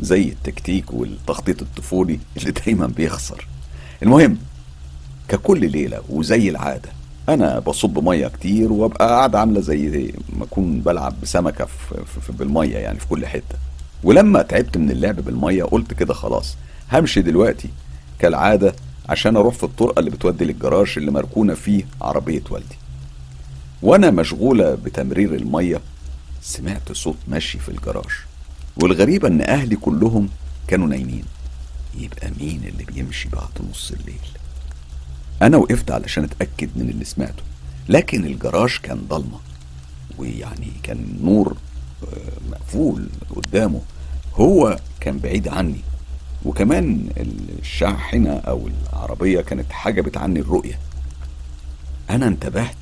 زي 0.00 0.22
التكتيك 0.22 0.92
والتخطيط 0.92 1.62
الطفولي 1.62 2.20
اللي 2.36 2.50
دايما 2.50 2.86
بيخسر. 2.86 3.46
المهم 4.02 4.38
ككل 5.28 5.70
ليلة 5.70 6.00
وزي 6.08 6.48
العادة 6.50 6.88
أنا 7.28 7.58
بصب 7.58 8.04
مية 8.04 8.26
كتير 8.28 8.72
وأبقى 8.72 9.08
قاعد 9.08 9.34
عاملة 9.36 9.60
زي 9.60 10.12
ما 10.36 10.44
أكون 10.44 10.80
بلعب 10.80 11.14
بسمكه 11.22 11.64
في, 11.64 12.20
في 12.20 12.32
بالمية 12.32 12.76
يعني 12.76 12.98
في 13.00 13.06
كل 13.06 13.26
حتة. 13.26 13.56
ولما 14.04 14.42
تعبت 14.42 14.76
من 14.76 14.90
اللعب 14.90 15.16
بالمية 15.16 15.62
قلت 15.64 15.94
كده 15.94 16.14
خلاص 16.14 16.56
همشي 16.92 17.22
دلوقتي 17.22 17.68
كالعادة 18.18 18.74
عشان 19.08 19.36
أروح 19.36 19.54
في 19.54 19.64
الطرقة 19.64 20.00
اللي 20.00 20.10
بتودي 20.10 20.44
للجراج 20.44 20.94
اللي 20.96 21.10
مركونة 21.10 21.54
فيه 21.54 21.84
عربية 22.02 22.42
والدي. 22.50 22.76
وأنا 23.82 24.10
مشغولة 24.10 24.74
بتمرير 24.74 25.34
المية 25.34 25.80
سمعت 26.42 26.92
صوت 26.92 27.16
مشي 27.28 27.58
في 27.58 27.68
الجراج 27.68 28.10
والغريبه 28.82 29.28
إن 29.28 29.40
أهلي 29.40 29.76
كلهم 29.76 30.28
كانوا 30.68 30.86
نايمين. 30.88 31.24
يبقى 31.98 32.30
مين 32.40 32.62
اللي 32.64 32.84
بيمشي 32.84 33.28
بعد 33.28 33.68
نص 33.70 33.90
الليل؟ 34.00 34.20
أنا 35.42 35.56
وقفت 35.56 35.90
علشان 35.90 36.24
أتأكد 36.24 36.68
من 36.76 36.90
اللي 36.90 37.04
سمعته 37.04 37.42
لكن 37.88 38.24
الجراج 38.24 38.78
كان 38.82 39.00
ضلمة 39.08 39.38
ويعني 40.18 40.72
كان 40.82 41.18
نور 41.22 41.56
مقفول 42.50 43.08
قدامه. 43.36 43.80
هو 44.34 44.78
كان 45.00 45.18
بعيد 45.18 45.48
عني. 45.48 45.80
وكمان 46.44 47.08
الشاحنة 47.60 48.30
أو 48.30 48.68
العربية 48.92 49.40
كانت 49.40 49.72
حجبت 49.72 50.16
عني 50.16 50.40
الرؤية. 50.40 50.78
أنا 52.10 52.26
انتبهت 52.28 52.76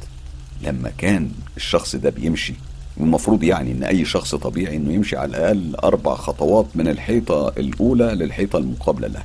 لما 0.62 0.92
كان 0.98 1.30
الشخص 1.56 1.96
ده 1.96 2.10
بيمشي 2.10 2.54
والمفروض 2.96 3.42
يعني 3.42 3.72
إن 3.72 3.82
أي 3.82 4.04
شخص 4.04 4.34
طبيعي 4.34 4.76
إنه 4.76 4.92
يمشي 4.92 5.16
على 5.16 5.30
الأقل 5.36 5.76
أربع 5.84 6.14
خطوات 6.14 6.66
من 6.74 6.88
الحيطة 6.88 7.48
الأولى 7.48 8.04
للحيطة 8.04 8.56
المقابلة 8.58 9.08
له 9.08 9.22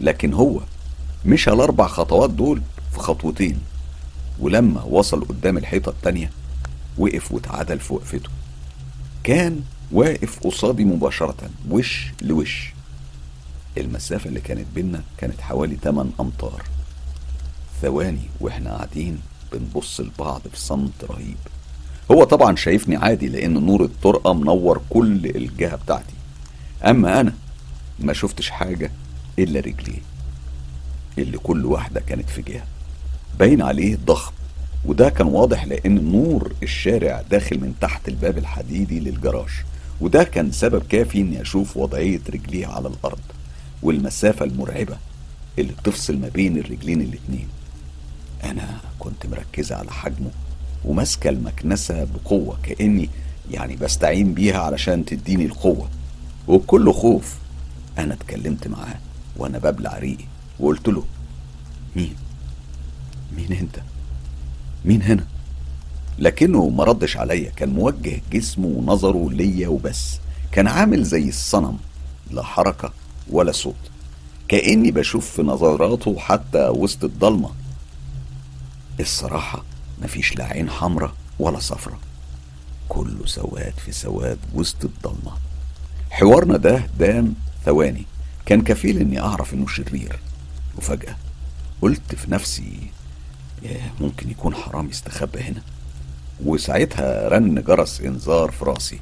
لكن 0.00 0.32
هو 0.34 0.60
مشى 1.24 1.50
الأربع 1.52 1.86
خطوات 1.86 2.30
دول 2.30 2.62
في 2.92 2.98
خطوتين 2.98 3.58
ولما 4.40 4.82
وصل 4.82 5.24
قدام 5.24 5.58
الحيطة 5.58 5.90
التانية 5.90 6.30
وقف 6.98 7.32
واتعدل 7.32 7.78
في 7.80 7.94
وقفته. 7.94 8.30
كان 9.24 9.60
واقف 9.92 10.38
قصادي 10.40 10.84
مباشرة 10.84 11.36
وش 11.70 12.06
لوش. 12.22 12.72
المسافة 13.80 14.28
اللي 14.28 14.40
كانت 14.40 14.66
بينا 14.74 15.02
كانت 15.18 15.40
حوالي 15.40 15.76
8 15.82 16.10
أمتار. 16.20 16.62
ثواني 17.82 18.28
وإحنا 18.40 18.74
قاعدين 18.76 19.20
بنبص 19.52 20.00
لبعض 20.00 20.40
في 20.52 20.60
صمت 20.60 21.04
رهيب. 21.10 21.36
هو 22.10 22.24
طبعا 22.24 22.56
شايفني 22.56 22.96
عادي 22.96 23.28
لأن 23.28 23.66
نور 23.66 23.84
الطرقة 23.84 24.34
منور 24.34 24.80
كل 24.90 25.26
الجهة 25.26 25.76
بتاعتي. 25.76 26.14
أما 26.84 27.20
أنا 27.20 27.32
ما 28.00 28.12
شفتش 28.12 28.50
حاجة 28.50 28.90
إلا 29.38 29.60
رجليه 29.60 30.00
اللي 31.18 31.38
كل 31.38 31.66
واحدة 31.66 32.00
كانت 32.00 32.30
في 32.30 32.42
جهة. 32.42 32.64
باين 33.38 33.62
عليه 33.62 33.98
ضخم 34.06 34.32
وده 34.84 35.08
كان 35.08 35.26
واضح 35.26 35.64
لأن 35.64 36.12
نور 36.12 36.52
الشارع 36.62 37.22
داخل 37.30 37.60
من 37.60 37.74
تحت 37.80 38.08
الباب 38.08 38.38
الحديدي 38.38 39.00
للجراج 39.00 39.48
وده 40.00 40.24
كان 40.24 40.52
سبب 40.52 40.82
كافي 40.88 41.20
إني 41.20 41.40
أشوف 41.42 41.76
وضعية 41.76 42.20
رجليه 42.30 42.66
على 42.66 42.88
الأرض. 42.88 43.18
والمسافة 43.82 44.44
المرعبة 44.44 44.96
اللي 45.58 45.72
بتفصل 45.72 46.18
ما 46.18 46.28
بين 46.28 46.58
الرجلين 46.58 47.00
الاتنين. 47.00 47.48
أنا 48.44 48.80
كنت 48.98 49.26
مركزة 49.26 49.76
على 49.76 49.90
حجمه 49.92 50.30
وماسكة 50.84 51.30
المكنسة 51.30 52.04
بقوة 52.04 52.58
كأني 52.62 53.10
يعني 53.50 53.76
بستعين 53.76 54.34
بيها 54.34 54.58
علشان 54.58 55.04
تديني 55.04 55.46
القوة. 55.46 55.88
وبكل 56.48 56.92
خوف 56.92 57.34
أنا 57.98 58.14
اتكلمت 58.14 58.68
معاه 58.68 58.98
وأنا 59.36 59.58
ببلع 59.58 59.98
ريقي 59.98 60.24
وقلت 60.60 60.88
له 60.88 61.04
مين؟ 61.96 62.14
مين 63.36 63.52
أنت؟ 63.52 63.78
مين 64.84 65.02
هنا؟ 65.02 65.24
لكنه 66.18 66.68
ما 66.68 66.84
ردش 66.84 67.16
عليا 67.16 67.50
كان 67.50 67.68
موجه 67.68 68.20
جسمه 68.32 68.66
ونظره 68.66 69.30
ليا 69.30 69.68
وبس. 69.68 70.18
كان 70.52 70.66
عامل 70.66 71.04
زي 71.04 71.28
الصنم 71.28 71.78
لا 72.30 72.42
حركة 72.42 72.92
ولا 73.30 73.52
صوت. 73.52 73.74
كأني 74.48 74.90
بشوف 74.90 75.30
في 75.30 75.42
نظراته 75.42 76.18
حتى 76.18 76.68
وسط 76.68 77.04
الضلمة. 77.04 77.50
الصراحة 79.00 79.64
مفيش 80.02 80.36
لا 80.36 80.44
عين 80.44 80.70
حمرة 80.70 81.14
ولا 81.38 81.58
صفرة 81.58 81.98
كله 82.88 83.26
سواد 83.26 83.74
في 83.84 83.92
سواد 83.92 84.38
وسط 84.54 84.84
الضلمة. 84.84 85.32
حوارنا 86.10 86.56
ده 86.56 86.86
دام 86.98 87.34
ثواني. 87.64 88.04
كان 88.46 88.62
كفيل 88.62 88.98
إني 88.98 89.20
أعرف 89.20 89.54
إنه 89.54 89.66
شرير. 89.66 90.18
وفجأة 90.78 91.16
قلت 91.82 92.14
في 92.14 92.30
نفسي 92.30 92.90
ممكن 94.00 94.30
يكون 94.30 94.54
حرام 94.54 94.88
يستخبى 94.88 95.40
هنا. 95.40 95.62
وساعتها 96.44 97.28
رن 97.28 97.62
جرس 97.62 98.00
إنذار 98.00 98.50
في 98.50 98.64
راسي. 98.64 99.00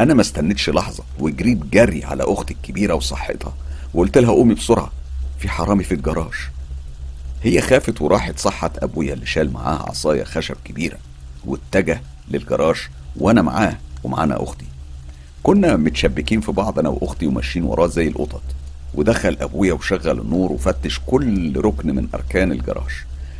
أنا 0.00 0.14
ما 0.14 0.20
استنيتش 0.20 0.70
لحظة 0.70 1.04
وجريت 1.18 1.58
جري 1.64 2.04
على 2.04 2.24
أختي 2.26 2.54
الكبيرة 2.54 2.94
وصحتها 2.94 3.54
وقلت 3.94 4.18
لها 4.18 4.30
قومي 4.30 4.54
بسرعة 4.54 4.92
في 5.38 5.48
حرامي 5.48 5.84
في 5.84 5.94
الجراج. 5.94 6.34
هي 7.42 7.60
خافت 7.60 8.02
وراحت 8.02 8.38
صحت 8.38 8.78
أبويا 8.78 9.14
اللي 9.14 9.26
شال 9.26 9.52
معاه 9.52 9.88
عصاية 9.88 10.24
خشب 10.24 10.56
كبيرة 10.64 10.98
واتجه 11.44 12.02
للجراج 12.30 12.76
وأنا 13.16 13.42
معاه 13.42 13.76
ومعانا 14.04 14.42
أختي. 14.42 14.64
كنا 15.42 15.76
متشبكين 15.76 16.40
في 16.40 16.52
بعض 16.52 16.78
أنا 16.78 16.88
وأختي 16.88 17.26
وماشيين 17.26 17.64
وراه 17.64 17.86
زي 17.86 18.08
القطط. 18.08 18.42
ودخل 18.94 19.36
أبويا 19.40 19.72
وشغل 19.72 20.20
النور 20.20 20.52
وفتش 20.52 21.00
كل 21.06 21.60
ركن 21.60 21.94
من 21.94 22.08
أركان 22.14 22.52
الجراج 22.52 22.90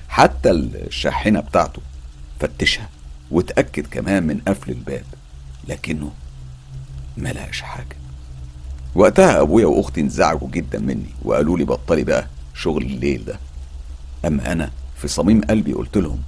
حتى 0.09 0.51
الشاحنة 0.51 1.41
بتاعته 1.41 1.83
فتشها 2.41 2.89
واتأكد 3.31 3.87
كمان 3.87 4.23
من 4.27 4.41
قفل 4.49 4.71
الباب. 4.71 5.05
لكنه 5.69 6.11
ما 7.19 7.29
لقاش 7.29 7.61
حاجة. 7.61 7.97
وقتها 8.95 9.41
أبويا 9.41 9.67
وأختي 9.67 10.01
انزعجوا 10.01 10.49
جدا 10.49 10.79
مني 10.79 11.11
وقالوا 11.25 11.59
لي 11.59 11.65
بطلي 11.65 12.05
بقى 12.05 12.27
شغل 12.55 12.83
الليل 12.83 13.25
ده. 13.25 13.39
أما 14.27 14.53
أنا 14.53 14.71
في 14.97 15.09
صميم 15.09 15.41
قلبي 15.41 15.73
قلت 15.73 15.97
لهم 15.97 16.19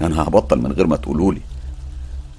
أنا 0.00 0.22
هبطل 0.22 0.58
من 0.58 0.72
غير 0.72 0.86
ما 0.86 0.96
تقولوا 0.96 1.32
لي. 1.34 1.40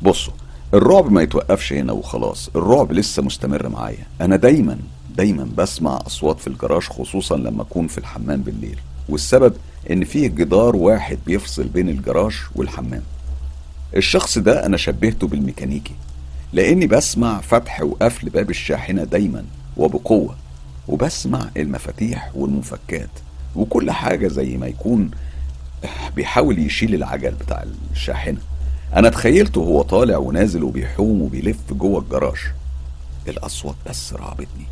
بصوا 0.02 0.34
الرعب 0.74 1.12
ما 1.12 1.22
يتوقفش 1.22 1.74
هنا 1.74 1.94
وخلاص 1.94 2.50
الرعب 2.56 2.92
لسه 2.92 3.24
مستمر 3.24 3.70
معايا. 3.70 4.06
أنا 4.22 4.36
دايما 4.36 4.78
دايما 5.16 5.50
بسمع 5.58 6.00
أصوات 6.08 6.40
في 6.40 6.48
الجراج 6.48 6.84
خصوصا 6.84 7.38
لما 7.38 7.62
أكون 7.62 7.88
في 7.88 7.98
الحمام 7.98 8.42
بالليل. 8.42 8.80
والسبب 9.10 9.54
إن 9.92 10.04
فيه 10.04 10.28
جدار 10.28 10.76
واحد 10.76 11.18
بيفصل 11.26 11.64
بين 11.64 11.90
الجراج 11.90 12.36
والحمام. 12.56 13.04
الشخص 13.96 14.38
ده 14.38 14.66
أنا 14.66 14.78
شبهته 14.78 15.28
بالميكانيكي. 15.28 15.96
لأني 16.54 16.88
بسمع 16.88 17.42
فتح 17.42 17.82
وقفل 17.82 18.30
باب 18.30 18.50
الشاحنة 18.50 19.04
دايما 19.04 19.46
وبقوة 19.78 20.36
وبسمع 20.88 21.50
المفاتيح 21.58 22.32
والمفكات 22.36 23.10
وكل 23.56 23.92
حاجة 23.92 24.28
زي 24.28 24.58
ما 24.58 24.68
يكون 24.68 25.12
بيحاول 26.16 26.60
يشيل 26.60 26.96
العجل 26.96 27.32
بتاع 27.32 27.66
الشاحنة. 27.92 28.38
أنا 28.96 29.10
تخيلته 29.10 29.62
هو 29.62 29.82
طالع 29.82 30.18
ونازل 30.18 30.64
وبيحوم 30.64 31.22
وبيلف 31.22 31.58
جوه 31.74 32.00
الجراج. 32.02 32.38
الأصوات 33.28 33.76
بس 33.90 34.14
رعبتني 34.14 34.66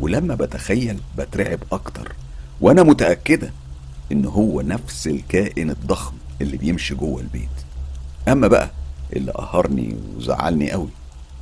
ولما 0.00 0.34
بتخيل 0.34 0.98
بترعب 1.18 1.58
أكتر 1.72 2.12
وأنا 2.60 2.82
متأكدة 2.82 3.50
إن 4.12 4.24
هو 4.24 4.60
نفس 4.60 5.06
الكائن 5.06 5.70
الضخم 5.70 6.14
اللي 6.40 6.56
بيمشي 6.56 6.94
جوه 6.94 7.20
البيت. 7.20 7.48
أما 8.28 8.48
بقى 8.48 8.70
اللي 9.16 9.32
قهرني 9.32 9.96
وزعلني 10.16 10.70
قوي 10.72 10.88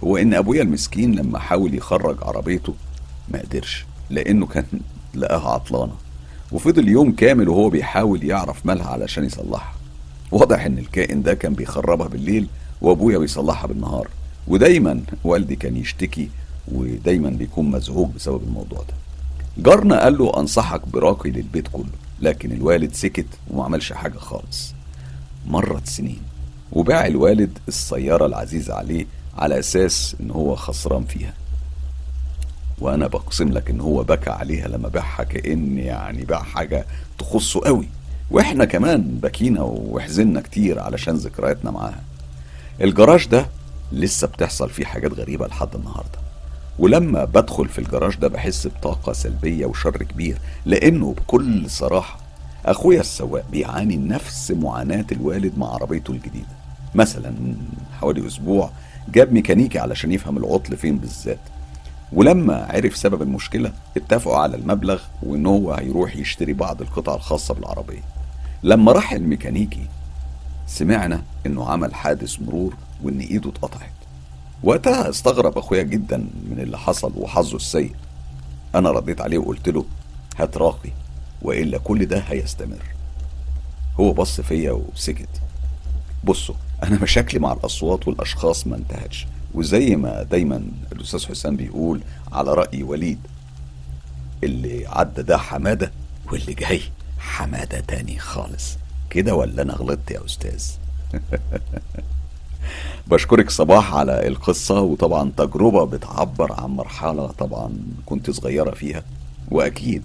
هو 0.05 0.17
ان 0.17 0.35
أبويا 0.35 0.63
المسكين 0.63 1.15
لما 1.15 1.39
حاول 1.39 1.75
يخرج 1.75 2.17
عربيته 2.23 2.75
ما 3.29 3.39
قدرش 3.39 3.85
لأنه 4.11 4.47
كان 4.47 4.65
لقاها 5.15 5.49
عطلانة. 5.49 5.93
وفضل 6.53 6.89
يوم 6.89 7.13
كامل 7.13 7.49
وهو 7.49 7.69
بيحاول 7.69 8.25
يعرف 8.25 8.67
مالها 8.67 8.87
علشان 8.87 9.25
يصلحها. 9.25 9.75
واضح 10.33 10.65
إن 10.65 10.79
الكائن 10.79 11.23
ده 11.23 11.35
كان 11.35 11.55
بيخربها 11.55 12.09
بالليل 12.09 12.47
وأبويا 12.81 13.19
بيصلحها 13.19 13.67
بالنهار. 13.67 14.09
ودايما 14.49 15.01
والدي 15.25 15.57
كان 15.57 15.77
يشتكي 15.77 16.29
ودايما 16.73 17.31
بيكون 17.31 17.71
مزعوج 17.71 18.09
بسبب 18.17 18.43
الموضوع 18.43 18.79
ده. 18.79 18.95
جارنا 19.59 20.03
قال 20.03 20.19
له 20.19 20.33
أنصحك 20.41 20.89
براقي 20.89 21.31
للبيت 21.31 21.69
كله 21.73 21.85
لكن 22.21 22.53
الوالد 22.53 22.95
سكت 22.95 23.27
وما 23.51 23.65
عملش 23.65 23.93
حاجة 23.93 24.19
خالص. 24.19 24.75
مرت 25.47 25.87
سنين 25.87 26.23
وباع 26.73 27.07
الوالد 27.07 27.59
السيارة 27.69 28.27
العزيزة 28.27 28.75
عليه 28.75 29.07
على 29.39 29.59
أساس 29.59 30.17
إن 30.21 30.31
هو 30.31 30.57
خسران 30.57 31.05
فيها. 31.05 31.33
وأنا 32.79 33.07
بقسم 33.07 33.53
لك 33.53 33.71
إن 33.71 33.81
هو 33.81 34.03
بكى 34.03 34.31
عليها 34.31 34.69
لما 34.69 34.89
باعها 34.89 35.25
كأن 35.25 35.79
يعني 35.79 36.25
باع 36.25 36.43
حاجة 36.43 36.87
تخصه 37.19 37.61
قوي. 37.61 37.89
وإحنا 38.31 38.65
كمان 38.65 39.19
بكينا 39.23 39.63
وحزنا 39.63 40.41
كتير 40.41 40.81
علشان 40.81 41.15
ذكرياتنا 41.15 41.71
معاها. 41.71 42.01
الجراج 42.81 43.27
ده 43.27 43.47
لسه 43.93 44.27
بتحصل 44.27 44.71
فيه 44.71 44.85
حاجات 44.85 45.13
غريبة 45.13 45.47
لحد 45.47 45.75
النهاردة. 45.75 46.19
ولما 46.79 47.25
بدخل 47.25 47.69
في 47.69 47.79
الجراج 47.79 48.17
ده 48.17 48.29
بحس 48.29 48.67
بطاقة 48.67 49.13
سلبية 49.13 49.67
وشر 49.67 49.97
كبير 49.97 50.39
لأنه 50.67 51.13
بكل 51.13 51.71
صراحة 51.71 52.19
أخويا 52.67 53.01
السواق 53.01 53.45
بيعاني 53.53 53.97
نفس 53.97 54.51
معاناة 54.51 55.07
الوالد 55.13 55.59
مع 55.59 55.75
عربيته 55.75 56.11
الجديدة. 56.11 56.47
مثلا 56.95 57.35
حوالي 58.01 58.27
أسبوع 58.27 58.71
جاب 59.09 59.33
ميكانيكي 59.33 59.79
علشان 59.79 60.13
يفهم 60.13 60.37
العطل 60.37 60.77
فين 60.77 60.99
بالذات. 60.99 61.39
ولما 62.13 62.67
عرف 62.71 62.97
سبب 62.97 63.23
المشكلة 63.23 63.73
اتفقوا 63.97 64.37
على 64.37 64.57
المبلغ 64.57 65.03
وإن 65.23 65.47
هو 65.47 65.73
هيروح 65.73 66.17
يشتري 66.17 66.53
بعض 66.53 66.83
القطع 66.83 67.15
الخاصة 67.15 67.55
بالعربية. 67.55 68.03
لما 68.63 68.93
راح 68.93 69.13
الميكانيكي 69.13 69.87
سمعنا 70.67 71.23
إنه 71.47 71.69
عمل 71.69 71.95
حادث 71.95 72.41
مرور 72.41 72.75
وإن 73.03 73.21
إيده 73.21 73.51
اتقطعت. 73.51 73.91
وقتها 74.63 75.11
استغرب 75.11 75.59
أخويا 75.59 75.83
جدا 75.83 76.17
من 76.51 76.61
اللي 76.61 76.79
حصل 76.79 77.13
وحظه 77.17 77.57
السيء. 77.57 77.93
أنا 78.75 78.91
رديت 78.91 79.21
عليه 79.21 79.39
وقلت 79.39 79.69
له 79.69 79.85
هات 80.39 80.57
راقي 80.57 80.91
وإلا 81.43 81.79
كل 81.79 82.07
ده 82.07 82.19
هيستمر. 82.19 82.83
هو 84.01 84.13
بص 84.13 84.41
فيا 84.41 84.73
وسكت. 84.73 85.29
بصوا 86.25 86.55
أنا 86.85 86.99
مشاكلي 87.03 87.41
مع 87.41 87.53
الأصوات 87.53 88.09
والأشخاص 88.09 88.67
ما 88.67 88.77
انتهتش. 88.77 89.27
وزي 89.55 89.97
ما 89.97 90.23
دايما 90.23 90.63
الأستاذ 90.93 91.27
حسام 91.27 91.57
بيقول 91.57 92.01
على 92.33 92.55
رأي 92.55 92.83
وليد 92.83 93.19
اللي 94.45 94.87
عدى 94.87 95.23
ده 95.23 95.39
حمادة 95.39 95.93
واللي 96.33 96.55
جاي 96.55 96.81
حمادة 97.19 97.81
تاني 97.81 98.19
خالص. 98.19 98.77
كده 99.11 99.35
ولا 99.35 99.63
أنا 99.63 99.73
غلطت 99.75 100.11
يا 100.11 100.25
أستاذ؟ 100.25 100.65
بشكرك 103.07 103.51
صباح 103.51 103.95
على 103.95 104.29
القصة 104.29 104.81
وطبعا 104.81 105.33
تجربة 105.37 105.85
بتعبر 105.85 106.53
عن 106.53 106.71
مرحلة 106.71 107.27
طبعا 107.27 107.73
كنت 108.07 108.31
صغيرة 108.31 108.71
فيها 108.71 109.03
وأكيد 109.51 110.03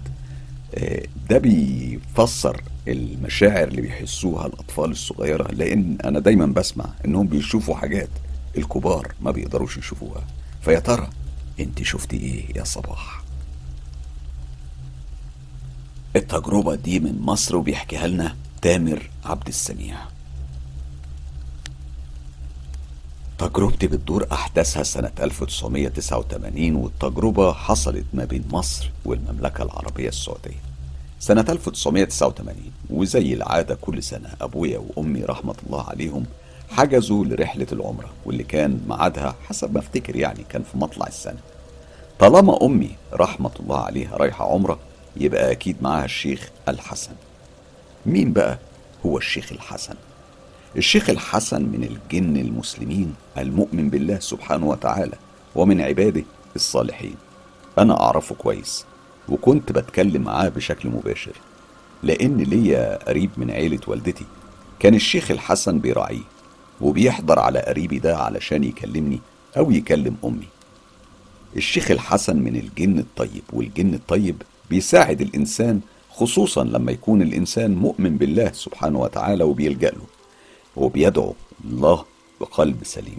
ده 1.30 1.38
بيفسر 1.38 2.62
المشاعر 2.88 3.68
اللي 3.68 3.80
بيحسوها 3.82 4.46
الأطفال 4.46 4.90
الصغيرة 4.90 5.52
لأن 5.52 5.98
أنا 6.04 6.18
دايما 6.18 6.46
بسمع 6.46 6.84
إنهم 7.04 7.26
بيشوفوا 7.26 7.74
حاجات 7.74 8.08
الكبار 8.58 9.14
ما 9.20 9.30
بيقدروش 9.30 9.78
يشوفوها. 9.78 10.24
فيا 10.62 10.78
ترى 10.78 11.10
أنت 11.60 11.82
شفتي 11.82 12.16
إيه 12.16 12.56
يا 12.58 12.64
صباح؟ 12.64 13.22
التجربة 16.16 16.74
دي 16.74 17.00
من 17.00 17.20
مصر 17.20 17.56
وبيحكيها 17.56 18.06
لنا 18.06 18.36
تامر 18.62 19.10
عبد 19.24 19.48
السميع. 19.48 19.96
تجربتي 23.40 23.86
بتدور 23.86 24.26
أحداثها 24.32 24.82
سنة 24.82 25.10
1989 25.20 26.76
والتجربة 26.76 27.52
حصلت 27.52 28.04
ما 28.14 28.24
بين 28.24 28.44
مصر 28.52 28.90
والمملكة 29.04 29.62
العربية 29.62 30.08
السعودية. 30.08 30.60
سنة 31.20 31.44
1989 31.48 32.54
وزي 32.90 33.34
العادة 33.34 33.74
كل 33.74 34.02
سنة 34.02 34.28
أبويا 34.40 34.78
وأمي 34.78 35.22
رحمة 35.24 35.54
الله 35.66 35.82
عليهم 35.88 36.24
حجزوا 36.70 37.24
لرحلة 37.24 37.66
العمرة 37.72 38.08
واللي 38.24 38.42
كان 38.44 38.80
ميعادها 38.88 39.34
حسب 39.48 39.74
ما 39.74 39.80
أفتكر 39.80 40.16
يعني 40.16 40.44
كان 40.48 40.62
في 40.62 40.78
مطلع 40.78 41.06
السنة. 41.06 41.38
طالما 42.18 42.64
أمي 42.66 42.90
رحمة 43.12 43.50
الله 43.60 43.78
عليها 43.78 44.16
رايحة 44.16 44.52
عمرة 44.52 44.78
يبقى 45.16 45.52
أكيد 45.52 45.76
معاها 45.82 46.04
الشيخ 46.04 46.50
الحسن. 46.68 47.12
مين 48.06 48.32
بقى 48.32 48.58
هو 49.06 49.18
الشيخ 49.18 49.52
الحسن؟ 49.52 49.94
الشيخ 50.76 51.10
الحسن 51.10 51.62
من 51.62 51.84
الجن 51.84 52.36
المسلمين 52.36 53.14
المؤمن 53.38 53.90
بالله 53.90 54.18
سبحانه 54.18 54.66
وتعالى 54.66 55.16
ومن 55.54 55.80
عباده 55.80 56.24
الصالحين. 56.56 57.14
أنا 57.78 58.00
أعرفه 58.00 58.34
كويس 58.34 58.84
وكنت 59.28 59.72
بتكلم 59.72 60.22
معاه 60.22 60.48
بشكل 60.48 60.88
مباشر 60.88 61.32
لأن 62.02 62.36
ليا 62.36 63.04
قريب 63.08 63.30
من 63.36 63.50
عيلة 63.50 63.80
والدتي. 63.86 64.24
كان 64.78 64.94
الشيخ 64.94 65.30
الحسن 65.30 65.78
بيراعيه 65.78 66.22
وبيحضر 66.80 67.38
على 67.38 67.58
قريبي 67.58 67.98
ده 67.98 68.16
علشان 68.16 68.64
يكلمني 68.64 69.20
أو 69.56 69.70
يكلم 69.70 70.16
أمي. 70.24 70.48
الشيخ 71.56 71.90
الحسن 71.90 72.36
من 72.36 72.56
الجن 72.56 72.98
الطيب 72.98 73.42
والجن 73.52 73.94
الطيب 73.94 74.42
بيساعد 74.70 75.20
الإنسان 75.20 75.80
خصوصا 76.10 76.64
لما 76.64 76.92
يكون 76.92 77.22
الإنسان 77.22 77.74
مؤمن 77.74 78.16
بالله 78.16 78.52
سبحانه 78.52 78.98
وتعالى 79.00 79.44
وبيلجأ 79.44 79.90
له. 79.90 80.19
وبيدعو 80.80 81.34
الله 81.64 82.04
بقلب 82.40 82.84
سليم. 82.84 83.18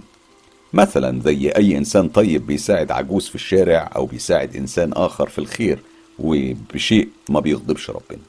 مثلا 0.74 1.22
زي 1.22 1.50
أي 1.50 1.78
إنسان 1.78 2.10
طيب 2.10 2.48
بيساعد 2.48 2.92
عجوز 2.92 3.28
في 3.28 3.36
الشارع 3.36 3.92
أو 3.96 4.06
بيساعد 4.06 4.56
إنسان 4.56 4.94
آخر 4.94 5.30
في 5.30 5.40
الخير 5.40 5.80
وبشيء 6.20 7.10
ما 7.30 7.40
بيغضبش 7.40 7.90
ربنا. 7.90 8.22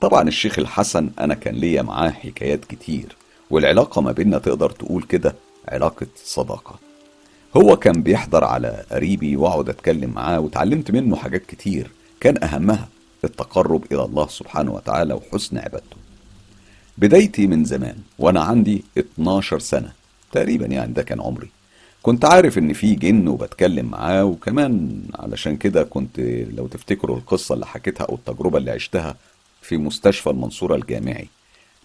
طبعا 0.00 0.28
الشيخ 0.28 0.58
الحسن 0.58 1.10
أنا 1.18 1.34
كان 1.34 1.54
ليا 1.54 1.82
معاه 1.82 2.10
حكايات 2.10 2.64
كتير 2.64 3.16
والعلاقة 3.50 4.00
ما 4.02 4.12
بيننا 4.12 4.38
تقدر 4.38 4.70
تقول 4.70 5.02
كده 5.02 5.34
علاقة 5.68 6.06
صداقة. 6.24 6.78
هو 7.56 7.76
كان 7.76 8.02
بيحضر 8.02 8.44
على 8.44 8.84
قريبي 8.90 9.36
وأقعد 9.36 9.68
أتكلم 9.68 10.10
معاه 10.10 10.40
وتعلمت 10.40 10.90
منه 10.90 11.16
حاجات 11.16 11.46
كتير 11.46 11.90
كان 12.20 12.44
أهمها 12.44 12.88
التقرب 13.24 13.84
إلى 13.92 14.04
الله 14.04 14.26
سبحانه 14.28 14.74
وتعالى 14.74 15.14
وحسن 15.14 15.58
عبادته. 15.58 16.05
بدايتي 16.98 17.46
من 17.46 17.64
زمان 17.64 17.96
وأنا 18.18 18.40
عندي 18.40 18.84
12 18.98 19.58
سنة 19.58 19.92
تقريبا 20.32 20.66
يعني 20.66 20.92
ده 20.92 21.02
كان 21.02 21.20
عمري. 21.20 21.48
كنت 22.02 22.24
عارف 22.24 22.58
إن 22.58 22.72
في 22.72 22.94
جن 22.94 23.28
وبتكلم 23.28 23.86
معاه 23.86 24.24
وكمان 24.24 25.02
علشان 25.14 25.56
كده 25.56 25.82
كنت 25.82 26.20
لو 26.56 26.66
تفتكروا 26.66 27.16
القصة 27.16 27.54
اللي 27.54 27.66
حكيتها 27.66 28.04
أو 28.04 28.14
التجربة 28.14 28.58
اللي 28.58 28.70
عشتها 28.70 29.16
في 29.62 29.76
مستشفى 29.76 30.30
المنصورة 30.30 30.74
الجامعي 30.76 31.28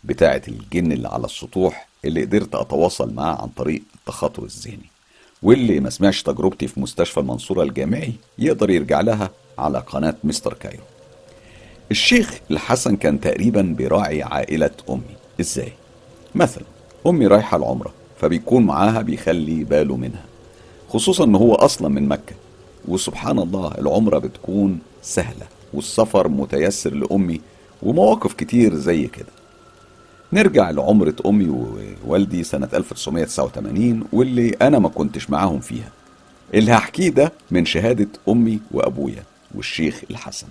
بتاعة 0.03 0.41
الجن 0.47 0.91
اللي 0.91 1.07
على 1.07 1.25
السطوح 1.25 1.87
اللي 2.05 2.21
قدرت 2.23 2.55
أتواصل 2.55 3.13
معاه 3.13 3.41
عن 3.41 3.47
طريق 3.47 3.81
التخاطر 3.95 4.43
الذهني. 4.43 4.89
واللي 5.43 5.79
ما 5.79 5.89
سمعش 5.89 6.21
تجربتي 6.23 6.67
في 6.67 6.79
مستشفى 6.79 7.19
المنصورة 7.19 7.63
الجامعي 7.63 8.13
يقدر 8.39 8.69
يرجع 8.69 9.01
لها 9.01 9.29
على 9.57 9.79
قناة 9.79 10.15
مستر 10.23 10.53
كايرو. 10.53 10.83
الشيخ 11.91 12.39
الحسن 12.51 12.95
كان 12.95 13.19
تقريبا 13.19 13.61
بيراعي 13.61 14.23
عائلة 14.23 14.71
أمي. 14.89 15.15
إزاي؟ 15.39 15.71
مثلا 16.35 16.63
أمي 17.07 17.27
رايحة 17.27 17.57
العمرة 17.57 17.93
فبيكون 18.21 18.65
معاها 18.65 19.01
بيخلي 19.01 19.63
باله 19.63 19.95
منها 19.97 20.25
خصوصا 20.89 21.23
إن 21.23 21.35
هو 21.35 21.55
أصلا 21.55 21.87
من 21.89 22.07
مكة. 22.07 22.35
وسبحان 22.87 23.39
الله 23.39 23.71
العمرة 23.77 24.17
بتكون 24.19 24.79
سهلة 25.01 25.47
والسفر 25.73 26.27
متيسر 26.27 26.93
لأمي 26.93 27.41
ومواقف 27.83 28.33
كتير 28.33 28.75
زي 28.75 29.07
كده. 29.07 29.31
نرجع 30.33 30.69
لعمرة 30.69 31.15
أمي 31.25 31.49
ووالدي 32.07 32.43
سنة 32.43 32.69
1989 32.73 34.03
واللي 34.13 34.49
أنا 34.49 34.79
ما 34.79 34.89
كنتش 34.89 35.29
معاهم 35.29 35.59
فيها. 35.59 35.89
اللي 36.53 36.71
هحكيه 36.71 37.09
ده 37.09 37.31
من 37.51 37.65
شهادة 37.65 38.07
أمي 38.29 38.59
وأبويا 38.71 39.23
والشيخ 39.55 40.01
الحسن. 40.11 40.47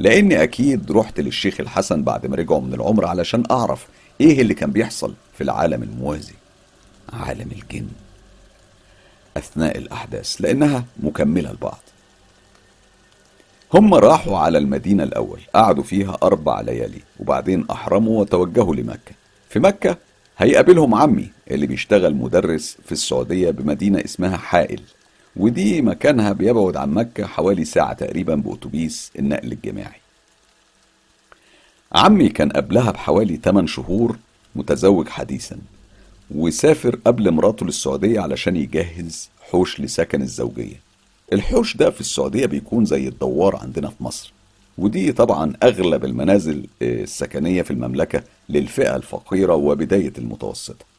لأني 0.00 0.42
أكيد 0.42 0.92
رحت 0.92 1.20
للشيخ 1.20 1.60
الحسن 1.60 2.02
بعد 2.02 2.26
ما 2.26 2.36
رجعوا 2.36 2.60
من 2.60 2.74
العمرة 2.74 3.06
علشان 3.06 3.42
أعرف 3.50 3.86
إيه 4.20 4.40
اللي 4.40 4.54
كان 4.54 4.70
بيحصل 4.70 5.14
في 5.34 5.44
العالم 5.44 5.82
الموازي 5.82 6.34
عالم 7.12 7.50
الجن 7.52 7.88
أثناء 9.36 9.78
الأحداث 9.78 10.36
لأنها 10.40 10.84
مكملة 11.02 11.52
لبعض. 11.52 11.80
هم 13.74 13.94
راحوا 13.94 14.38
على 14.38 14.58
المدينة 14.58 15.02
الأول 15.02 15.40
قعدوا 15.54 15.82
فيها 15.82 16.18
أربع 16.22 16.60
ليالي 16.60 17.00
وبعدين 17.20 17.66
أحرموا 17.70 18.20
وتوجهوا 18.20 18.74
لمكة. 18.74 19.12
في 19.48 19.58
مكة 19.58 19.96
هيقابلهم 20.38 20.94
عمي 20.94 21.30
اللي 21.50 21.66
بيشتغل 21.66 22.14
مدرس 22.14 22.76
في 22.84 22.92
السعودية 22.92 23.50
بمدينة 23.50 24.04
اسمها 24.04 24.36
حائل. 24.36 24.80
ودي 25.36 25.82
مكانها 25.82 26.32
بيبعد 26.32 26.76
عن 26.76 26.90
مكة 26.90 27.26
حوالي 27.26 27.64
ساعة 27.64 27.92
تقريبا 27.92 28.34
بأتوبيس 28.34 29.10
النقل 29.18 29.52
الجماعي. 29.52 30.00
عمي 31.92 32.28
كان 32.28 32.50
قبلها 32.50 32.90
بحوالي 32.90 33.36
8 33.36 33.66
شهور 33.68 34.16
متزوج 34.56 35.08
حديثا 35.08 35.58
وسافر 36.30 36.96
قبل 37.06 37.30
مراته 37.30 37.66
للسعودية 37.66 38.20
علشان 38.20 38.56
يجهز 38.56 39.28
حوش 39.50 39.80
لسكن 39.80 40.22
الزوجية. 40.22 40.80
الحوش 41.32 41.76
ده 41.76 41.90
في 41.90 42.00
السعودية 42.00 42.46
بيكون 42.46 42.84
زي 42.84 43.08
الدوار 43.08 43.56
عندنا 43.56 43.88
في 43.88 44.04
مصر 44.04 44.32
ودي 44.78 45.12
طبعا 45.12 45.52
أغلب 45.62 46.04
المنازل 46.04 46.66
السكنية 46.82 47.62
في 47.62 47.70
المملكة 47.70 48.22
للفئة 48.48 48.96
الفقيرة 48.96 49.54
وبداية 49.54 50.12
المتوسطة. 50.18 50.89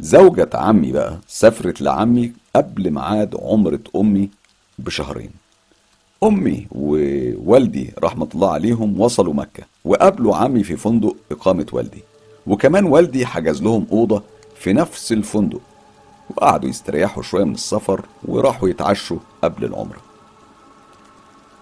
زوجة 0.00 0.50
عمي 0.54 0.92
بقى 0.92 1.18
سافرت 1.28 1.80
لعمي 1.82 2.32
قبل 2.56 2.90
ميعاد 2.90 3.36
عمرة 3.42 3.80
أمي 3.96 4.30
بشهرين. 4.78 5.30
أمي 6.22 6.66
ووالدي 6.72 7.92
رحمة 8.04 8.28
الله 8.34 8.50
عليهم 8.52 9.00
وصلوا 9.00 9.34
مكة 9.34 9.62
وقابلوا 9.84 10.36
عمي 10.36 10.64
في 10.64 10.76
فندق 10.76 11.16
إقامة 11.32 11.66
والدي. 11.72 12.02
وكمان 12.46 12.84
والدي 12.84 13.26
حجز 13.26 13.62
لهم 13.62 13.86
أوضة 13.92 14.22
في 14.56 14.72
نفس 14.72 15.12
الفندق. 15.12 15.60
وقعدوا 16.30 16.68
يستريحوا 16.68 17.22
شوية 17.22 17.44
من 17.44 17.54
السفر 17.54 18.04
وراحوا 18.24 18.68
يتعشوا 18.68 19.18
قبل 19.42 19.64
العمرة. 19.64 20.00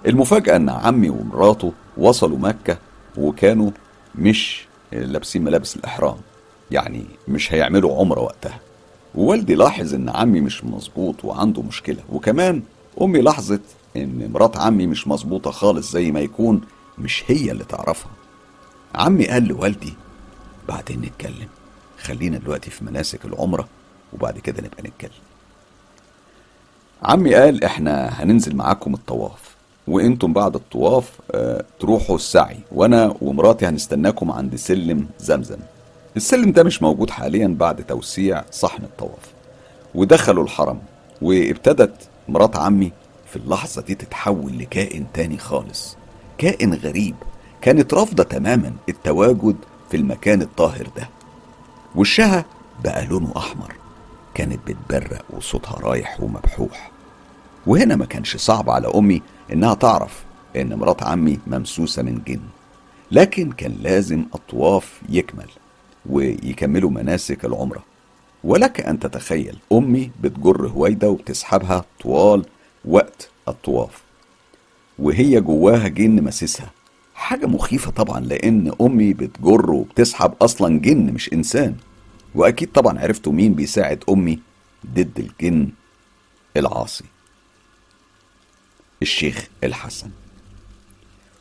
المفاجأة 0.06 0.56
إن 0.56 0.68
عمي 0.68 1.10
ومراته 1.10 1.72
وصلوا 1.96 2.38
مكة 2.38 2.78
وكانوا 3.16 3.70
مش 4.14 4.66
لابسين 4.92 5.44
ملابس 5.44 5.76
الإحرام. 5.76 6.16
يعني 6.70 7.04
مش 7.28 7.52
هيعملوا 7.52 7.98
عمرة 7.98 8.20
وقتها. 8.20 8.60
ووالدي 9.14 9.54
لاحظ 9.54 9.94
إن 9.94 10.08
عمي 10.08 10.40
مش 10.40 10.64
مظبوط 10.64 11.24
وعنده 11.24 11.62
مشكلة. 11.62 12.02
وكمان 12.12 12.62
أمي 13.02 13.20
لاحظت 13.20 13.60
إن 13.96 14.30
مرات 14.32 14.56
عمي 14.56 14.86
مش 14.86 15.08
مظبوطة 15.08 15.50
خالص 15.50 15.92
زي 15.92 16.10
ما 16.10 16.20
يكون 16.20 16.60
مش 16.98 17.24
هي 17.26 17.50
اللي 17.50 17.64
تعرفها. 17.64 18.10
عمي 18.94 19.26
قال 19.26 19.44
لوالدي 19.44 19.94
بعدين 20.68 21.00
نتكلم. 21.00 21.48
خلينا 22.02 22.38
دلوقتي 22.38 22.70
في 22.70 22.84
مناسك 22.84 23.24
العمرة 23.24 23.68
وبعد 24.12 24.38
كده 24.38 24.62
نبقى 24.62 24.82
نتكلم. 24.82 25.20
عمي 27.02 27.34
قال 27.34 27.64
إحنا 27.64 28.08
هننزل 28.22 28.56
معاكم 28.56 28.94
الطواف. 28.94 29.56
وإنتم 29.88 30.32
بعد 30.32 30.54
الطواف 30.54 31.10
آه 31.30 31.64
تروحوا 31.80 32.16
السعي. 32.16 32.58
وأنا 32.72 33.14
ومراتي 33.20 33.66
هنستناكم 33.66 34.30
عند 34.30 34.56
سلم 34.56 35.08
زمزم. 35.18 35.58
السلم 36.18 36.52
ده 36.52 36.62
مش 36.64 36.82
موجود 36.82 37.10
حاليا 37.10 37.46
بعد 37.48 37.84
توسيع 37.84 38.44
صحن 38.50 38.84
الطواف. 38.84 39.32
ودخلوا 39.94 40.44
الحرم 40.44 40.78
وابتدت 41.22 42.08
مرات 42.28 42.56
عمي 42.56 42.92
في 43.30 43.36
اللحظة 43.36 43.82
دي 43.82 43.94
تتحول 43.94 44.58
لكائن 44.58 45.06
تاني 45.14 45.38
خالص. 45.38 45.96
كائن 46.38 46.74
غريب 46.74 47.14
كانت 47.60 47.94
رافضة 47.94 48.22
تماما 48.22 48.72
التواجد 48.88 49.56
في 49.90 49.96
المكان 49.96 50.42
الطاهر 50.42 50.88
ده. 50.96 51.08
وشها 51.96 52.44
بقى 52.84 53.06
لونه 53.06 53.32
أحمر 53.36 53.74
كانت 54.34 54.58
بتبرق 54.66 55.24
وصوتها 55.30 55.78
رايح 55.80 56.20
ومبحوح. 56.20 56.90
وهنا 57.66 57.96
ما 57.96 58.04
كانش 58.06 58.36
صعب 58.36 58.70
على 58.70 58.88
أمي 58.94 59.22
إنها 59.52 59.74
تعرف 59.74 60.24
إن 60.56 60.74
مرات 60.74 61.02
عمي 61.02 61.38
ممسوسة 61.46 62.02
من 62.02 62.22
جن 62.26 62.40
لكن 63.10 63.52
كان 63.52 63.76
لازم 63.82 64.24
الطواف 64.34 65.00
يكمل. 65.08 65.48
ويكملوا 66.06 66.90
مناسك 66.90 67.44
العمرة. 67.44 67.84
ولك 68.44 68.80
أن 68.80 68.98
تتخيل 68.98 69.58
أمي 69.72 70.10
بتجر 70.22 70.66
هويدة 70.66 71.10
وبتسحبها 71.10 71.84
طوال 72.00 72.44
وقت 72.84 73.30
الطواف 73.48 74.02
وهي 74.98 75.40
جواها 75.40 75.88
جن 75.88 76.24
مسسها 76.24 76.70
حاجة 77.14 77.46
مخيفة 77.46 77.90
طبعا 77.90 78.20
لأن 78.20 78.72
أمي 78.80 79.12
بتجر 79.12 79.70
وبتسحب 79.70 80.34
أصلا 80.42 80.78
جن 80.80 81.12
مش 81.12 81.32
إنسان. 81.32 81.76
وأكيد 82.34 82.72
طبعا 82.72 82.98
عرفتوا 82.98 83.32
مين 83.32 83.54
بيساعد 83.54 84.04
أمي 84.08 84.38
ضد 84.86 85.18
الجن 85.18 85.68
العاصي. 86.56 87.04
الشيخ 89.02 89.48
الحسن. 89.64 90.10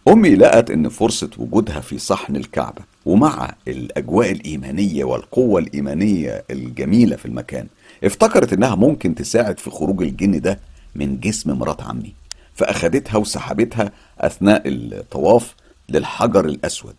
أمي 0.08 0.36
لقت 0.36 0.72
إن 0.72 0.90
فرصة 0.90 1.30
وجودها 1.38 1.80
في 1.80 1.98
صحن 1.98 2.36
الكعبة. 2.36 2.82
ومع 3.08 3.56
الأجواء 3.68 4.32
الإيمانية 4.32 5.04
والقوة 5.04 5.60
الإيمانية 5.62 6.44
الجميلة 6.52 7.16
في 7.16 7.26
المكان 7.26 7.68
افتكرت 8.04 8.54
إنها 8.54 8.76
ممكن 8.76 9.16
تساعد 9.16 9.60
في 9.60 9.70
خروج 9.70 10.02
الجن 10.04 10.42
ده 10.42 10.60
من 10.96 11.20
جسم 11.20 11.52
مرات 11.52 11.82
عمي 11.82 12.14
فأخدتها 12.56 13.18
وسحبتها 13.18 13.92
أثناء 14.20 14.62
الطواف 14.66 15.56
للحجر 15.90 16.46
الأسود 16.46 16.96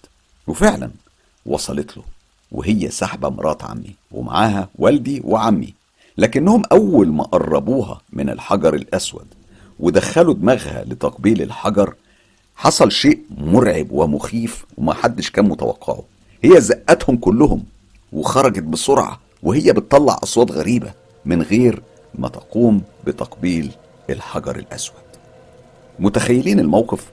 وفعلا 0.47 0.91
وصلت 1.47 1.97
له 1.97 2.03
وهي 2.53 2.91
سحبة 2.91 3.29
مرات 3.29 3.65
عمي 3.65 3.95
ومعاها 4.13 4.69
والدي 4.75 5.23
وعمي 5.25 5.75
لكنهم 6.19 6.63
أول 6.73 7.09
ما 7.13 7.25
قربوها 7.25 8.01
من 8.13 8.31
الحجر 8.31 8.75
الأسود 8.75 9.27
ودخلوا 9.81 10.35
دماغها 10.35 10.85
لتقبيل 10.85 11.43
الحجر 11.43 11.95
حصل 12.61 12.93
شيء 12.93 13.19
مرعب 13.39 13.87
ومخيف 13.91 14.65
ومحدش 14.79 15.31
كان 15.31 15.49
متوقعه. 15.49 16.03
هي 16.43 16.61
زقتهم 16.61 17.17
كلهم 17.17 17.65
وخرجت 18.13 18.63
بسرعة 18.63 19.21
وهي 19.43 19.73
بتطلع 19.73 20.19
أصوات 20.23 20.51
غريبة 20.53 20.93
من 21.25 21.43
غير 21.43 21.83
ما 22.15 22.29
تقوم 22.29 22.83
بتقبيل 23.07 23.71
الحجر 24.11 24.57
الأسود. 24.57 24.95
متخيلين 25.99 26.61
الموقف؟ 26.61 27.07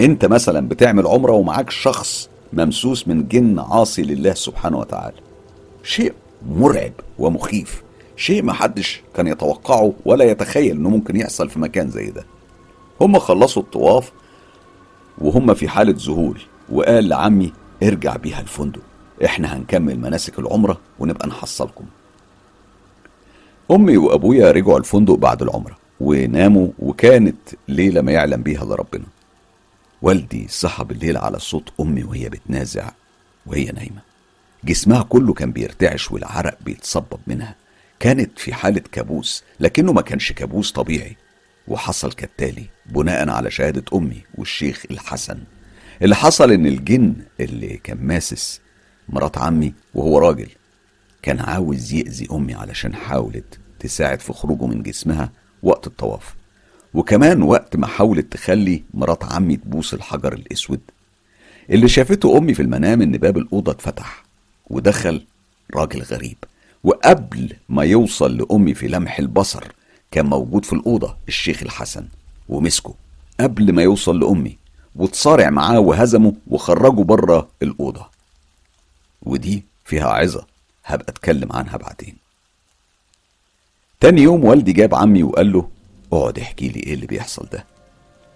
أنت 0.00 0.24
مثلا 0.24 0.68
بتعمل 0.68 1.06
عمرة 1.06 1.32
ومعاك 1.32 1.70
شخص 1.70 2.28
ممسوس 2.52 3.08
من 3.08 3.28
جن 3.28 3.58
عاصي 3.58 4.02
لله 4.02 4.34
سبحانه 4.34 4.78
وتعالى. 4.78 5.16
شيء 5.82 6.12
مرعب 6.48 6.92
ومخيف. 7.18 7.82
شيء 8.16 8.42
محدش 8.42 9.02
كان 9.14 9.26
يتوقعه 9.26 9.92
ولا 10.04 10.24
يتخيل 10.24 10.76
إنه 10.76 10.88
ممكن 10.88 11.16
يحصل 11.16 11.50
في 11.50 11.58
مكان 11.58 11.90
زي 11.90 12.10
ده. 12.10 12.24
هم 13.00 13.18
خلصوا 13.18 13.62
الطواف 13.62 14.12
وهم 15.20 15.54
في 15.54 15.68
حالة 15.68 15.94
ذهول 15.98 16.40
وقال 16.68 17.08
لعمي 17.08 17.52
ارجع 17.82 18.16
بيها 18.16 18.40
الفندق. 18.40 18.80
إحنا 19.24 19.56
هنكمل 19.56 19.98
مناسك 19.98 20.38
العمرة 20.38 20.80
ونبقى 20.98 21.28
نحصلكم. 21.28 21.84
أمي 23.70 23.96
وأبويا 23.96 24.50
رجعوا 24.50 24.78
الفندق 24.78 25.14
بعد 25.14 25.42
العمرة 25.42 25.76
وناموا 26.00 26.68
وكانت 26.78 27.36
ليلة 27.68 28.00
ما 28.00 28.12
يعلم 28.12 28.42
بيها 28.42 28.62
إلا 28.62 28.74
ربنا. 28.74 29.04
والدي 30.02 30.46
صحى 30.48 30.84
بالليل 30.84 31.16
على 31.16 31.38
صوت 31.38 31.72
أمي 31.80 32.04
وهي 32.04 32.28
بتنازع 32.28 32.90
وهي 33.46 33.64
نايمة. 33.64 34.00
جسمها 34.64 35.02
كله 35.02 35.32
كان 35.32 35.52
بيرتعش 35.52 36.10
والعرق 36.12 36.58
بيتصبب 36.64 37.20
منها. 37.26 37.54
كانت 38.00 38.38
في 38.38 38.54
حالة 38.54 38.82
كابوس 38.92 39.44
لكنه 39.60 39.92
ما 39.92 40.02
كانش 40.02 40.32
كابوس 40.32 40.72
طبيعي. 40.72 41.16
وحصل 41.70 42.12
كالتالي 42.12 42.64
بناء 42.86 43.28
على 43.28 43.50
شهادة 43.50 43.84
أمي 43.94 44.22
والشيخ 44.34 44.82
الحسن. 44.90 45.38
اللي 46.02 46.16
حصل 46.16 46.52
إن 46.52 46.66
الجن 46.66 47.14
اللي 47.40 47.76
كان 47.76 48.06
ماسس 48.06 48.60
مرات 49.08 49.38
عمي 49.38 49.74
وهو 49.94 50.18
راجل 50.18 50.48
كان 51.22 51.40
عاوز 51.40 51.92
يأذي 51.92 52.28
أمي 52.32 52.54
علشان 52.54 52.94
حاولت 52.94 53.58
تساعد 53.78 54.20
في 54.20 54.32
خروجه 54.32 54.66
من 54.66 54.82
جسمها 54.82 55.32
وقت 55.62 55.86
الطواف. 55.86 56.34
وكمان 56.94 57.42
وقت 57.42 57.76
ما 57.76 57.86
حاولت 57.86 58.32
تخلي 58.32 58.82
مرات 58.94 59.24
عمي 59.24 59.56
تبوس 59.56 59.94
الحجر 59.94 60.32
الأسود. 60.32 60.80
اللي 61.70 61.88
شافته 61.88 62.38
أمي 62.38 62.54
في 62.54 62.62
المنام 62.62 63.02
إن 63.02 63.12
باب 63.12 63.38
الأوضة 63.38 63.72
اتفتح 63.72 64.24
ودخل 64.70 65.26
راجل 65.74 66.02
غريب. 66.02 66.36
وقبل 66.84 67.52
ما 67.68 67.84
يوصل 67.84 68.36
لأمي 68.36 68.74
في 68.74 68.88
لمح 68.88 69.18
البصر 69.18 69.64
كان 70.10 70.26
موجود 70.26 70.64
في 70.64 70.72
الأوضة 70.72 71.16
الشيخ 71.28 71.62
الحسن 71.62 72.06
ومسكه 72.48 72.94
قبل 73.40 73.72
ما 73.72 73.82
يوصل 73.82 74.20
لأمي 74.20 74.56
وتصارع 74.96 75.50
معاه 75.50 75.78
وهزمه 75.80 76.32
وخرجه 76.46 77.02
بره 77.02 77.48
الأوضة. 77.62 78.06
ودي 79.22 79.64
فيها 79.84 80.08
عظة 80.08 80.46
هبقى 80.84 81.06
أتكلم 81.08 81.52
عنها 81.52 81.76
بعدين. 81.76 82.16
تاني 84.00 84.22
يوم 84.22 84.44
والدي 84.44 84.72
جاب 84.72 84.94
عمي 84.94 85.22
وقال 85.22 85.52
له 85.52 85.68
اقعد 86.12 86.38
احكي 86.38 86.68
لي 86.68 86.80
إيه 86.80 86.94
اللي 86.94 87.06
بيحصل 87.06 87.46
ده. 87.52 87.64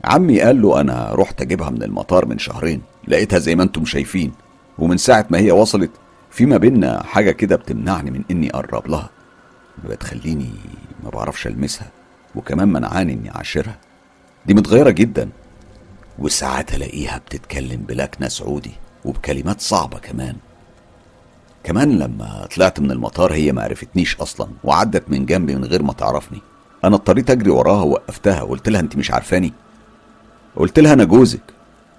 عمي 0.05 0.41
قال 0.41 0.63
له 0.63 0.81
أنا 0.81 1.11
رحت 1.15 1.41
أجيبها 1.41 1.71
من 1.71 1.83
المطار 1.83 2.27
من 2.27 2.39
شهرين 2.39 2.83
لقيتها 3.09 3.39
زي 3.39 3.57
ما 3.57 3.63
أنتم 3.63 3.85
شايفين 3.85 4.33
ومن 4.79 4.97
ساعة 4.97 5.27
ما 5.31 5.39
هي 5.39 5.53
وصلت 5.53 5.91
في 6.31 6.47
ما 6.47 6.57
بينا 6.57 7.03
حاجة 7.03 7.31
كده 7.31 7.57
بتمنعني 7.57 8.11
من 8.11 8.25
إني 8.31 8.51
أقرب 8.51 8.89
لها. 8.89 9.11
بتخليني 9.89 10.51
ما 11.05 11.11
بعرفش 11.11 11.47
ألمسها 11.47 11.91
وكمان 12.35 12.69
منعاني 12.69 13.13
إني 13.13 13.35
أعاشرها. 13.35 13.79
دي 14.47 14.55
متغيرة 14.55 14.91
جدا. 14.91 15.29
وساعات 16.19 16.75
ألاقيها 16.75 17.19
بتتكلم 17.19 17.81
بلكنة 17.81 18.29
سعودي 18.29 18.73
وبكلمات 19.05 19.61
صعبة 19.61 19.99
كمان. 19.99 20.37
كمان 21.65 21.99
لما 21.99 22.49
طلعت 22.57 22.81
من 22.81 22.91
المطار 22.91 23.33
هي 23.33 23.53
ما 23.53 23.63
عرفتنيش 23.63 24.17
أصلا 24.17 24.49
وعدت 24.65 25.11
من 25.11 25.27
جنبي 25.27 25.55
من 25.55 25.65
غير 25.65 25.83
ما 25.83 25.93
تعرفني. 25.93 26.41
أنا 26.85 26.97
اضطريت 26.97 27.31
أجري 27.31 27.51
وراها 27.51 27.83
ووقفتها 27.83 28.43
وقلت 28.43 28.69
لها 28.69 28.81
أنت 28.81 28.97
مش 28.97 29.11
عارفاني. 29.11 29.53
قلت 30.57 30.79
لها 30.79 30.93
أنا 30.93 31.05
جوزك. 31.05 31.41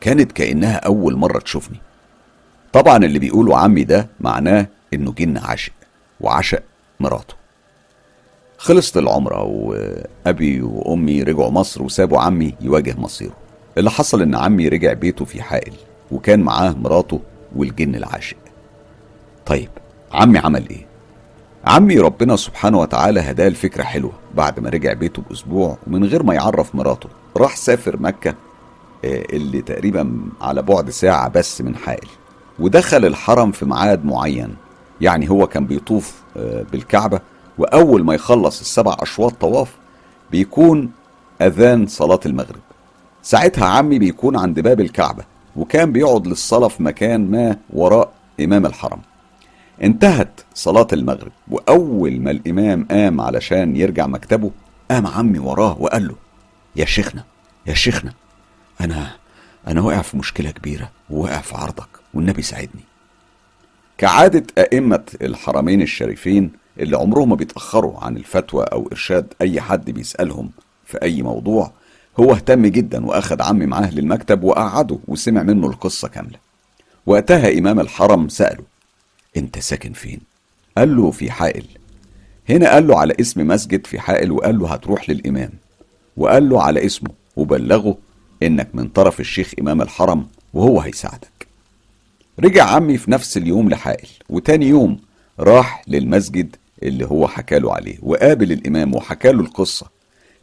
كانت 0.02 0.32
كأنها 0.32 0.76
أول 0.76 1.16
مرة 1.16 1.40
تشوفني. 1.40 1.78
طبعا 2.74 2.98
اللي 2.98 3.20
بيقولوا 3.20 3.58
عمي 3.58 3.84
ده 3.84 4.08
معناه 4.20 4.68
إنه 4.94 5.12
جن 5.12 5.38
عاشق 5.38 5.74
وعشق 6.22 6.64
مراته. 7.00 7.36
خلصت 8.66 8.98
العمرة 8.98 9.44
وأبي 9.44 10.62
وأمي 10.62 11.24
رجعوا 11.24 11.52
مصر 11.52 11.84
وسابوا 11.84 12.20
عمي 12.20 12.54
يواجه 12.62 12.96
مصيره. 12.98 13.36
اللي 13.78 13.92
حصل 13.92 14.22
إن 14.22 14.36
عمي 14.36 14.68
رجع 14.68 14.94
بيته 14.94 15.26
في 15.26 15.42
حائل 15.42 15.74
وكان 16.12 16.40
معاه 16.40 16.72
مراته 16.72 17.22
والجن 17.56 17.96
العاشق. 17.96 18.38
طيب 19.46 19.70
عمي 20.12 20.40
عمل 20.40 20.70
إيه؟ 20.70 20.86
عمي 21.66 22.00
ربنا 22.00 22.36
سبحانه 22.36 22.80
وتعالى 22.80 23.20
هداه 23.20 23.48
الفكرة 23.48 23.84
حلوة. 23.84 24.12
بعد 24.36 24.60
ما 24.60 24.70
رجع 24.70 24.94
بيته 24.94 25.22
بأسبوع 25.30 25.78
ومن 25.88 26.04
غير 26.04 26.24
ما 26.24 26.34
يعرف 26.34 26.76
مراته 26.76 27.10
راح 27.38 27.56
سافر 27.56 27.98
مكة 28.00 28.36
آه، 29.06 29.24
اللي 29.34 29.62
تقريبا 29.62 30.20
على 30.42 30.62
بعد 30.62 30.90
ساعة 30.90 31.30
بس 31.30 31.62
من 31.62 31.76
حائل. 31.76 32.08
ودخل 32.60 33.06
الحرم 33.06 33.52
في 33.52 33.66
ميعاد 33.66 34.06
معين. 34.06 34.56
يعني 35.02 35.30
هو 35.30 35.48
كان 35.48 35.66
بيطوف 35.66 36.22
آه، 36.38 36.66
بالكعبة 36.72 37.20
وأول 37.58 38.04
ما 38.04 38.14
يخلص 38.14 38.60
السبع 38.60 38.96
أشواط 39.00 39.34
طواف 39.34 39.76
بيكون 40.32 40.92
أذان 41.42 41.88
صلاة 41.88 42.20
المغرب. 42.26 42.60
ساعتها 43.24 43.66
عمي 43.66 44.00
بيكون 44.00 44.38
عند 44.38 44.60
باب 44.60 44.82
الكعبة 44.82 45.24
وكان 45.56 45.92
بيقعد 45.92 46.28
للصلاة 46.28 46.68
في 46.68 46.84
مكان 46.84 47.32
ما 47.32 47.58
وراء 47.70 48.12
إمام 48.40 48.66
الحرم. 48.66 49.02
انتهت 49.84 50.42
صلاة 50.54 50.88
المغرب 50.94 51.32
وأول 51.48 52.20
ما 52.20 52.32
الإمام 52.32 52.88
قام 52.92 53.22
علشان 53.22 53.76
يرجع 53.76 54.08
مكتبه 54.08 54.52
قام 54.92 55.08
عمي 55.08 55.40
وراه 55.40 55.78
وقال 55.80 56.08
له 56.08 56.16
يا 56.76 56.86
شيخنا 56.86 57.24
يا 57.68 57.74
شيخنا 57.74 58.14
أنا 58.82 59.12
أنا 59.68 59.82
واقع 59.82 60.02
في 60.02 60.18
مشكلة 60.18 60.52
كبيرة 60.52 60.92
وواقع 61.10 61.42
في 61.42 61.56
عرضك 61.56 61.88
والنبي 62.14 62.42
ساعدني. 62.42 62.84
كعادة 63.98 64.44
أئمة 64.58 65.04
الحرمين 65.22 65.82
الشريفين 65.82 66.52
اللي 66.80 66.98
عمرهم 66.98 67.30
ما 67.30 67.36
بيتأخروا 67.36 68.00
عن 68.00 68.18
الفتوى 68.18 68.64
أو 68.64 68.88
إرشاد 68.92 69.34
أي 69.42 69.62
حد 69.62 69.92
بيسألهم 69.92 70.50
في 70.86 71.02
أي 71.02 71.22
موضوع. 71.22 71.72
هو 72.20 72.32
اهتم 72.32 72.66
جدا 72.66 73.06
وأخد 73.06 73.42
عمي 73.42 73.66
معاه 73.66 73.92
للمكتب 73.92 74.44
وقعده 74.44 74.98
وسمع 75.08 75.44
منه 75.44 75.68
القصة 75.68 76.08
كاملة. 76.08 76.40
وقتها 77.06 77.58
إمام 77.60 77.80
الحرم 77.80 78.30
سأله 78.30 78.64
أنت 79.38 79.60
ساكن 79.60 79.94
فين؟ 79.94 80.20
قال 80.78 80.96
له 80.96 81.12
في 81.12 81.32
حائل. 81.32 81.66
هنا 82.50 82.74
قال 82.74 82.88
له 82.88 83.00
على 83.00 83.14
اسم 83.20 83.48
مسجد 83.48 83.88
في 83.88 84.00
حائل 84.00 84.32
وقال 84.32 84.60
له 84.60 84.74
هتروح 84.74 85.10
للإمام. 85.10 85.52
وقال 86.18 86.50
له 86.50 86.64
على 86.64 86.86
اسمه 86.86 87.10
وبلغه 87.36 87.98
إنك 88.44 88.70
من 88.74 88.88
طرف 88.88 89.20
الشيخ 89.20 89.52
إمام 89.60 89.82
الحرم 89.82 90.28
وهو 90.54 90.80
هيساعدك. 90.80 91.48
رجع 92.40 92.64
عمي 92.64 92.98
في 92.98 93.12
نفس 93.12 93.38
اليوم 93.38 93.70
لحائل 93.70 94.10
وتاني 94.30 94.68
يوم 94.68 95.00
راح 95.40 95.84
للمسجد 95.88 96.56
اللي 96.86 97.06
هو 97.06 97.28
حكاله 97.28 97.74
عليه. 97.74 97.98
وقابل 98.02 98.52
الإمام 98.52 98.96
وحكاله 98.96 99.40
القصة. 99.42 99.88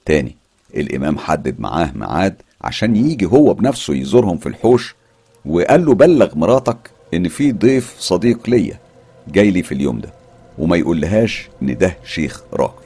تاني 0.05 0.37
الإمام 0.77 1.19
حدد 1.19 1.61
معاه 1.61 1.93
ميعاد 1.95 2.43
عشان 2.63 2.97
يجي 2.97 3.27
هو 3.27 3.55
بنفسه 3.55 3.95
يزورهم 3.95 4.39
في 4.39 4.49
الحوش. 4.49 4.95
وقال 5.47 5.85
له 5.85 5.95
بلغ 5.95 6.37
مراتك 6.39 6.91
إن 7.15 7.29
في 7.29 7.53
ضيف 7.53 7.95
صديق 7.99 8.51
ليا 8.51 8.79
جاي 9.29 9.51
لي 9.51 9.63
في 9.63 9.73
اليوم 9.73 10.01
ده 10.01 10.13
وما 10.59 10.77
يقولهاش 10.77 11.49
إن 11.63 11.79
ده 11.79 11.97
شيخ 12.05 12.43
راقي. 12.53 12.83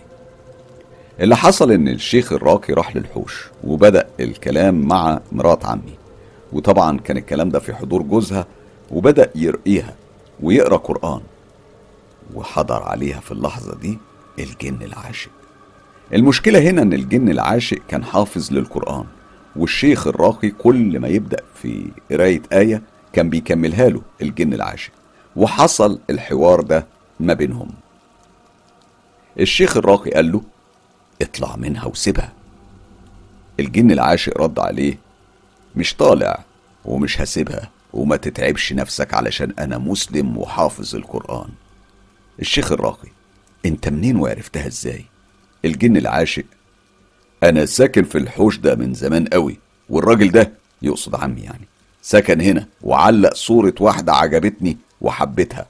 اللي 1.21 1.37
حصل 1.37 1.73
إن 1.73 1.89
الشيخ 1.89 2.33
الراقي 2.33 2.75
راح 2.75 2.97
للحوش 2.97 3.45
وبدأ 3.65 4.07
الكلام 4.21 4.81
مع 4.81 5.21
مرات 5.33 5.65
عمي. 5.67 5.95
وطبعا 6.53 6.99
كان 6.99 7.17
الكلام 7.17 7.49
ده 7.49 7.59
في 7.59 7.75
حضور 7.75 8.03
جوزها 8.03 8.47
وبدأ 8.91 9.31
يرقيها 9.35 9.95
ويقرأ 10.43 10.77
قرآن. 10.77 11.21
وحضر 12.35 12.83
عليها 12.83 13.21
في 13.21 13.33
اللحظة 13.33 13.75
دي 13.75 13.99
الجن 14.39 14.83
العاشق. 14.83 15.31
المشكلة 16.15 16.59
هنا 16.71 16.83
إن 16.83 16.93
الجن 16.93 17.29
العاشق 17.29 17.79
كان 17.89 18.05
حافظ 18.05 18.53
للقرآن 18.53 19.05
والشيخ 19.57 20.07
الراقي 20.07 20.51
كل 20.51 20.99
ما 21.01 21.09
يبدأ 21.09 21.43
في 21.63 21.91
قراية 22.11 22.43
آية 22.53 22.83
كان 23.13 23.31
بيكملها 23.31 23.89
له 23.89 24.03
الجن 24.23 24.53
العاشق. 24.55 24.93
وحصل 25.37 25.99
الحوار 26.11 26.61
ده 26.61 26.87
ما 27.21 27.35
بينهم. 27.35 27.69
الشيخ 29.41 29.77
الراقي 29.77 30.11
قال 30.11 30.33
له 30.33 30.41
اطلع 31.23 31.57
منها 31.57 31.85
وسيبها. 31.85 32.33
الجن 33.61 33.91
العاشق 33.91 34.39
رد 34.41 34.59
عليه 34.59 34.99
مش 35.77 35.95
طالع 35.95 36.45
ومش 36.85 37.21
هسيبها 37.21 37.71
وما 37.93 38.17
تتعبش 38.17 38.73
نفسك 38.73 39.15
علشان 39.15 39.53
أنا 39.59 39.79
مسلم 39.79 40.39
وحافظ 40.39 40.95
القرآن. 40.97 41.49
الشيخ 42.41 42.73
الراقي. 42.73 43.09
انت 43.67 43.89
منين 43.89 44.17
وعرفتها 44.17 44.67
إزاي؟ 44.67 45.05
الجن 45.65 45.97
العاشق. 45.97 46.45
أنا 47.43 47.67
ساكن 47.67 48.05
في 48.05 48.19
الحوش 48.19 48.59
ده 48.59 48.75
من 48.75 48.95
زمان 48.95 49.25
قوي 49.27 49.59
والراجل 49.89 50.31
ده 50.31 50.53
يقصد 50.83 51.15
عمي 51.15 51.41
يعني. 51.41 51.69
سكن 52.03 52.41
هنا 52.41 52.67
وعلق 52.83 53.35
صورة 53.35 53.75
واحدة 53.81 54.13
عجبتني 54.15 54.79
وحبيتها 55.01 55.67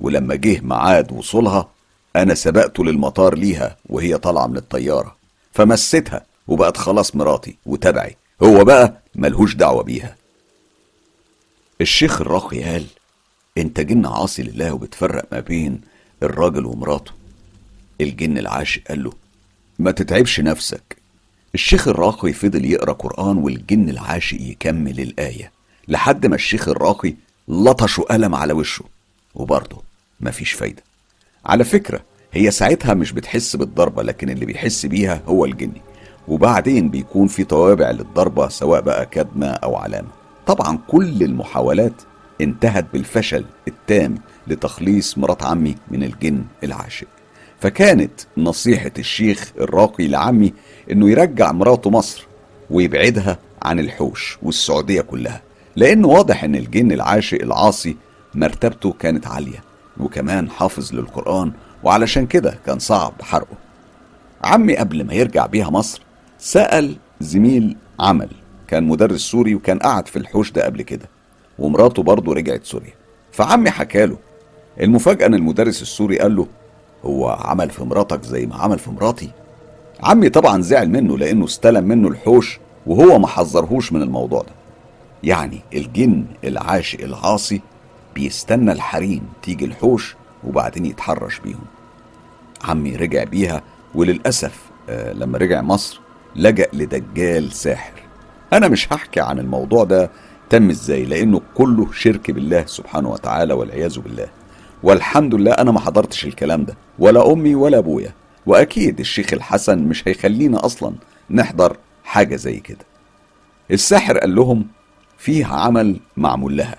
ولما 0.00 0.34
جه 0.34 0.60
ميعاد 0.60 1.12
وصولها 1.12 1.68
أنا 2.16 2.34
سبقته 2.34 2.84
للمطار 2.84 3.34
ليها 3.34 3.76
وهي 3.88 4.18
طالعة 4.18 4.46
من 4.46 4.56
الطيارة. 4.56 5.16
فمستها 5.52 6.26
وبقت 6.48 6.76
خلاص 6.76 7.16
مراتي 7.16 7.56
وتبعي. 7.66 8.16
هو 8.42 8.64
بقى 8.64 9.02
ملهوش 9.14 9.54
دعوة 9.54 9.82
بيها. 9.82 10.16
الشيخ 11.80 12.20
الراقي 12.20 12.62
قال 12.62 12.84
انت 13.58 13.80
جن 13.80 14.06
عاصي 14.06 14.42
لله 14.42 14.72
وبتفرق 14.72 15.26
ما 15.32 15.40
بين 15.40 15.80
الراجل 16.22 16.66
ومراته. 16.66 17.12
الجن 18.00 18.38
العاشق 18.38 18.82
قال 18.88 19.04
له 19.04 19.12
ما 19.78 19.90
تتعبش 19.90 20.40
نفسك. 20.40 20.96
الشيخ 21.54 21.88
الراقي 21.88 22.32
فضل 22.32 22.64
يقرأ 22.64 22.92
قرآن 22.92 23.36
والجن 23.36 23.88
العاشق 23.88 24.40
يكمل 24.40 25.00
الآية 25.00 25.52
لحد 25.88 26.26
ما 26.26 26.34
الشيخ 26.34 26.68
الراقي 26.68 27.14
لطشه 27.48 28.00
قلم 28.00 28.34
على 28.34 28.52
وشه. 28.52 28.84
وبرضه 29.34 29.82
مفيش 30.20 30.52
فايدة. 30.52 30.82
على 31.46 31.64
فكرة 31.64 32.00
هي 32.32 32.50
ساعتها 32.50 32.94
مش 32.94 33.12
بتحس 33.12 33.56
بالضربة 33.56 34.02
لكن 34.02 34.30
اللي 34.30 34.46
بيحس 34.46 34.86
بيها 34.86 35.22
هو 35.26 35.44
الجني 35.44 35.82
وبعدين 36.28 36.88
بيكون 36.88 37.28
في 37.28 37.44
توابع 37.44 37.90
للضربة 37.90 38.48
سواء 38.48 38.80
بقى 38.80 39.06
كدمة 39.06 39.46
أو 39.46 39.76
علامة. 39.76 40.08
طبعا 40.46 40.78
كل 40.88 41.22
المحاولات 41.22 41.92
انتهت 42.40 42.86
بالفشل 42.92 43.44
التام 43.68 44.14
لتخليص 44.46 45.18
مرات 45.18 45.42
عمي 45.44 45.74
من 45.90 46.02
الجن 46.02 46.44
العاشق. 46.64 47.06
فكانت 47.60 48.12
نصيحة 48.36 48.90
الشيخ 48.98 49.52
الراقي 49.60 50.08
لعمي 50.08 50.52
إنه 50.92 51.10
يرجع 51.10 51.52
مراته 51.52 51.90
مصر 51.90 52.26
ويبعدها 52.70 53.38
عن 53.62 53.78
الحوش 53.78 54.38
والسعودية 54.42 55.00
كلها 55.00 55.42
لأنه 55.76 56.08
واضح 56.08 56.44
إن 56.44 56.54
الجن 56.56 56.92
العاشق 56.92 57.38
العاصي 57.42 57.96
مرتبته 58.34 58.92
كانت 58.92 59.26
عالية 59.26 59.64
وكمان 60.00 60.50
حافظ 60.50 60.94
للقرآن 60.94 61.52
وعلشان 61.84 62.26
كده 62.26 62.58
كان 62.66 62.78
صعب 62.78 63.12
حرقه. 63.22 63.56
عمي 64.44 64.76
قبل 64.76 65.04
ما 65.04 65.14
يرجع 65.14 65.46
بيها 65.46 65.70
مصر 65.70 66.02
سأل 66.38 66.96
زميل 67.20 67.76
عمل 68.00 68.28
كان 68.68 68.84
مدرس 68.84 69.20
سوري 69.20 69.54
وكان 69.54 69.78
قعد 69.78 70.08
في 70.08 70.16
الحوش 70.16 70.52
ده 70.52 70.64
قبل 70.64 70.82
كده. 70.82 71.08
ومراته 71.58 72.02
برضه 72.02 72.32
رجعت 72.34 72.64
سوريا. 72.64 72.94
فعمي 73.32 73.70
حكاله 73.70 74.16
المفاجأة 74.80 75.26
إن 75.26 75.34
المدرس 75.34 75.82
السوري 75.82 76.18
قال 76.18 76.36
له 76.36 76.46
هو 77.04 77.28
عمل 77.28 77.70
في 77.70 77.84
مراتك 77.84 78.22
زي 78.22 78.46
ما 78.46 78.56
عمل 78.56 78.78
في 78.78 78.90
مراتي؟ 78.90 79.30
عمي 80.02 80.28
طبعا 80.28 80.62
زعل 80.62 80.88
منه 80.90 81.18
لأنه 81.18 81.44
استلم 81.44 81.84
منه 81.84 82.08
الحوش 82.08 82.58
وهو 82.86 83.18
ما 83.18 83.26
حذرهوش 83.26 83.92
من 83.92 84.02
الموضوع 84.02 84.42
ده. 84.42 84.52
يعني 85.22 85.60
الجن 85.74 86.24
العاشق 86.44 87.00
العاصي 87.00 87.60
بيستنى 88.14 88.72
الحريم 88.72 89.22
تيجي 89.42 89.64
الحوش 89.64 90.16
وبعدين 90.44 90.86
يتحرش 90.86 91.38
بيهم. 91.38 91.64
عمي 92.64 92.96
رجع 92.96 93.24
بيها 93.24 93.62
وللأسف 93.94 94.60
آه 94.88 95.12
لما 95.12 95.38
رجع 95.38 95.62
مصر 95.62 96.00
لجأ 96.36 96.66
لدجال 96.72 97.52
ساحر. 97.52 97.92
أنا 98.52 98.68
مش 98.68 98.92
هحكي 98.92 99.20
عن 99.20 99.38
الموضوع 99.38 99.84
ده 99.84 100.10
تم 100.50 100.70
إزاي؟ 100.70 101.04
لأنه 101.04 101.40
كله 101.54 101.92
شرك 101.92 102.30
بالله 102.30 102.66
سبحانه 102.66 103.10
وتعالى 103.10 103.54
والعياذ 103.54 103.98
بالله. 103.98 104.28
والحمد 104.82 105.34
لله 105.34 105.52
أنا 105.52 105.70
ما 105.72 105.80
حضرتش 105.80 106.24
الكلام 106.24 106.64
ده 106.64 106.76
ولا 106.98 107.32
أمي 107.32 107.54
ولا 107.54 107.78
أبويا. 107.78 108.12
وأكيد 108.46 109.00
الشيخ 109.00 109.32
الحسن 109.32 109.78
مش 109.78 110.08
هيخلينا 110.08 110.64
أصلا 110.66 110.94
نحضر 111.30 111.76
حاجة 112.04 112.36
زي 112.36 112.60
كده. 112.60 112.84
الساحر 113.70 114.18
قال 114.18 114.34
لهم 114.34 114.66
فيه 115.18 115.46
عمل 115.46 116.00
معمول 116.16 116.56
لها 116.56 116.76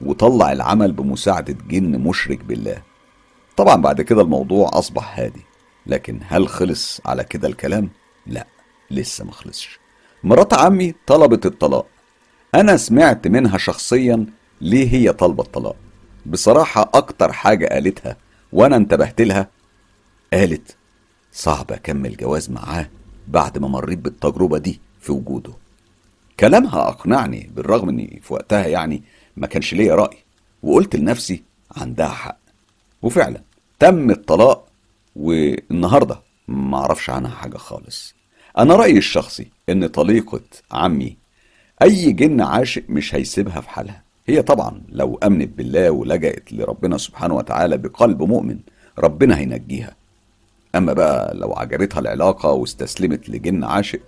وطلع 0.00 0.52
العمل 0.52 0.92
بمساعدة 0.92 1.56
جن 1.68 2.00
مشرك 2.00 2.44
بالله. 2.44 2.82
طبعا 3.56 3.76
بعد 3.76 4.00
كده 4.00 4.22
الموضوع 4.22 4.70
أصبح 4.72 5.18
هادي 5.18 5.44
لكن 5.86 6.20
هل 6.28 6.48
خلص 6.48 7.00
على 7.06 7.24
كده 7.24 7.48
الكلام؟ 7.48 7.90
لا 8.26 8.46
لسه 8.90 9.24
ما 9.24 9.32
خلصش. 9.32 9.78
مرات 10.24 10.54
عمي 10.54 10.94
طلبت 11.06 11.46
الطلاق 11.46 11.86
أنا 12.58 12.76
سمعت 12.76 13.26
منها 13.28 13.58
شخصيا 13.58 14.26
ليه 14.60 14.92
هي 14.92 15.12
طالبة 15.12 15.42
الطلاق. 15.42 15.76
بصراحة 16.26 16.90
أكتر 16.94 17.32
حاجة 17.32 17.66
قالتها 17.66 18.16
وأنا 18.52 18.76
انتبهت 18.76 19.20
لها 19.20 19.48
قالت 20.32 20.76
صعب 21.32 21.72
أكمل 21.72 22.16
جواز 22.16 22.50
معاه 22.50 22.90
بعد 23.28 23.58
ما 23.58 23.68
مريت 23.68 23.98
بالتجربة 23.98 24.58
دي 24.58 24.80
في 25.00 25.12
وجوده. 25.12 25.52
كلامها 26.40 26.88
أقنعني 26.88 27.50
بالرغم 27.56 27.88
إني 27.88 28.20
في 28.22 28.34
وقتها 28.34 28.66
يعني 28.66 29.02
ما 29.36 29.46
كانش 29.46 29.74
ليا 29.74 29.94
رأي 29.94 30.16
وقلت 30.62 30.96
لنفسي 30.96 31.42
عندها 31.76 32.08
حق. 32.08 32.38
وفعلا 33.02 33.42
تم 33.78 34.10
الطلاق 34.10 34.66
والنهاردة 35.16 36.22
ما 36.48 36.76
أعرفش 36.78 37.10
عنها 37.10 37.30
حاجة 37.30 37.56
خالص. 37.56 38.14
أنا 38.58 38.74
رأيي 38.76 38.98
الشخصي 38.98 39.50
إن 39.68 39.86
طليقة 39.86 40.40
عمي 40.72 41.16
أي 41.82 42.12
جن 42.12 42.40
عاشق 42.40 42.82
مش 42.88 43.14
هيسيبها 43.14 43.60
في 43.60 43.70
حالها. 43.70 44.02
هي 44.26 44.42
طبعا 44.42 44.80
لو 44.88 45.18
أمنت 45.24 45.58
بالله 45.58 45.90
ولجأت 45.90 46.52
لربنا 46.52 46.98
سبحانه 46.98 47.34
وتعالى 47.34 47.76
بقلب 47.76 48.22
مؤمن 48.22 48.58
ربنا 48.98 49.38
هينجيها. 49.38 49.94
أما 50.74 50.92
بقى 50.92 51.34
لو 51.34 51.52
عجبتها 51.52 52.00
العلاقة 52.00 52.52
واستسلمت 52.52 53.28
لجن 53.28 53.64
عاشق 53.64 54.00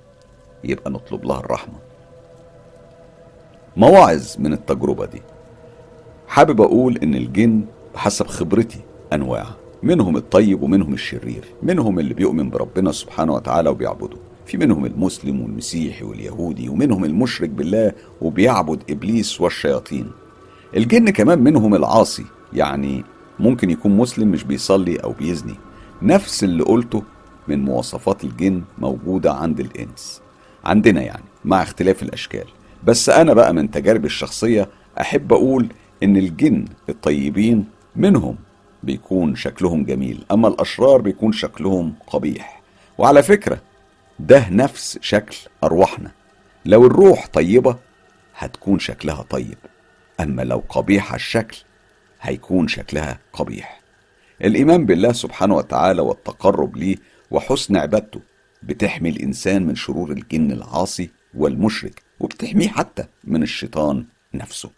يبقى 0.64 0.90
نطلب 0.90 1.24
لها 1.24 1.40
الرحمة. 1.40 1.74
مواعظ 3.76 4.34
من 4.38 4.52
التجربة 4.52 5.06
دي. 5.06 5.22
حابب 6.28 6.60
أقول 6.60 6.98
إن 6.98 7.14
الجن 7.14 7.64
بحسب 7.94 8.26
خبرتي 8.26 8.80
أنواع 9.12 9.46
منهم 9.82 10.16
الطيب 10.16 10.62
ومنهم 10.62 10.94
الشرير 10.94 11.44
منهم 11.62 11.98
اللي 11.98 12.14
بيؤمن 12.14 12.50
بربنا 12.50 12.92
سبحانه 12.92 13.34
وتعالى 13.34 13.70
وبيعبده. 13.70 14.16
في 14.50 14.56
منهم 14.56 14.86
المسلم 14.86 15.40
والمسيحي 15.42 16.04
واليهودي 16.04 16.68
ومنهم 16.68 17.04
المشرك 17.04 17.48
بالله 17.48 17.92
وبيعبد 18.20 18.82
إبليس 18.90 19.40
والشياطين. 19.40 20.10
الجن 20.76 21.10
كمان 21.10 21.38
منهم 21.38 21.74
العاصي 21.74 22.24
يعني 22.52 23.04
ممكن 23.38 23.70
يكون 23.70 23.96
مسلم 23.96 24.28
مش 24.28 24.44
بيصلي 24.44 24.96
أو 24.96 25.12
بيزني. 25.12 25.54
نفس 26.02 26.44
اللي 26.44 26.62
قلته 26.62 27.02
من 27.48 27.64
مواصفات 27.64 28.24
الجن 28.24 28.62
موجودة 28.78 29.32
عند 29.32 29.60
الإنس. 29.60 30.20
عندنا 30.64 31.02
يعني 31.02 31.24
مع 31.44 31.62
اختلاف 31.62 32.02
الأشكال. 32.02 32.46
بس 32.84 33.08
أنا 33.08 33.34
بقى 33.34 33.54
من 33.54 33.70
تجاربي 33.70 34.06
الشخصية 34.06 34.68
أحب 35.00 35.32
أقول 35.32 35.66
إن 36.02 36.16
الجن 36.16 36.64
الطيبين 36.88 37.64
منهم 37.96 38.36
بيكون 38.82 39.34
شكلهم 39.34 39.84
جميل 39.84 40.24
أما 40.32 40.48
الأشرار 40.48 41.00
بيكون 41.00 41.32
شكلهم 41.32 41.92
قبيح. 42.06 42.62
وعلى 42.98 43.22
فكرة 43.22 43.69
ده 44.26 44.48
نفس 44.50 44.98
شكل 45.02 45.36
أرواحنا. 45.64 46.10
لو 46.64 46.86
الروح 46.86 47.26
طيبة 47.26 47.76
هتكون 48.36 48.78
شكلها 48.78 49.22
طيب. 49.22 49.58
أما 50.20 50.42
لو 50.42 50.62
قبيحة 50.68 51.16
الشكل 51.16 51.56
هيكون 52.20 52.68
شكلها 52.68 53.18
قبيح. 53.32 53.80
الإيمان 54.44 54.86
بالله 54.86 55.12
سبحانه 55.12 55.56
وتعالى 55.56 56.02
والتقرب 56.02 56.76
ليه 56.76 56.96
وحسن 57.30 57.76
عبادته 57.76 58.20
بتحمي 58.62 59.08
الإنسان 59.08 59.66
من 59.66 59.74
شرور 59.74 60.10
الجن 60.12 60.52
العاصي 60.52 61.10
والمشرك 61.34 62.02
وبتحميه 62.20 62.68
حتى 62.68 63.04
من 63.24 63.42
الشيطان 63.42 64.04
نفسه. 64.34 64.70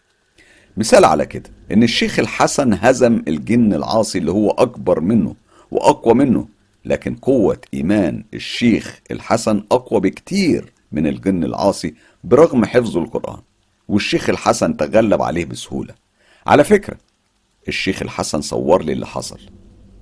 مثال 0.77 1.05
على 1.05 1.25
كده 1.25 1.49
إن 1.71 1.83
الشيخ 1.83 2.19
الحسن 2.19 2.73
هزم 2.73 3.23
الجن 3.27 3.73
العاصي 3.73 4.17
اللي 4.17 4.31
هو 4.31 4.51
أكبر 4.51 4.99
منه 4.99 5.35
وأقوى 5.71 6.13
منه 6.13 6.47
لكن 6.85 7.15
قوة 7.15 7.57
إيمان 7.73 8.23
الشيخ 8.33 8.99
الحسن 9.11 9.63
أقوى 9.71 9.99
بكتير 9.99 10.73
من 10.91 11.07
الجن 11.07 11.43
العاصي 11.43 11.93
برغم 12.23 12.65
حفظه 12.65 12.99
القرآن 13.01 13.41
والشيخ 13.87 14.29
الحسن 14.29 14.77
تغلب 14.77 15.21
عليه 15.21 15.45
بسهولة. 15.45 15.93
على 16.47 16.63
فكرة 16.63 16.97
الشيخ 17.67 18.01
الحسن 18.01 18.41
صور 18.41 18.83
لي 18.83 18.93
اللي 18.93 19.05
حصل. 19.05 19.39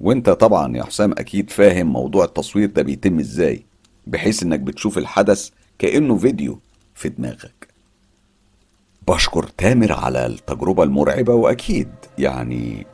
وأنت 0.02 0.30
طبعا 0.30 0.78
يا 0.78 0.84
حسام 0.84 1.12
أكيد 1.12 1.50
فاهم 1.50 1.88
موضوع 1.88 2.26
التصوير 2.26 2.70
ده 2.70 2.82
بيتم 2.82 3.20
إزاي 3.20 3.66
بحيث 4.08 4.44
إنك 4.44 4.60
بتشوف 4.60 4.98
الحدث 4.98 5.50
كأنه 5.80 6.18
فيديو 6.18 6.60
في 6.96 7.10
دماغك. 7.10 7.68
بشكر 9.08 9.44
تامر 9.44 9.92
على 9.94 10.26
التجربة 10.26 10.84
المرعبة 10.84 11.34
وأكيد 11.34 11.90
يعني 12.18 12.86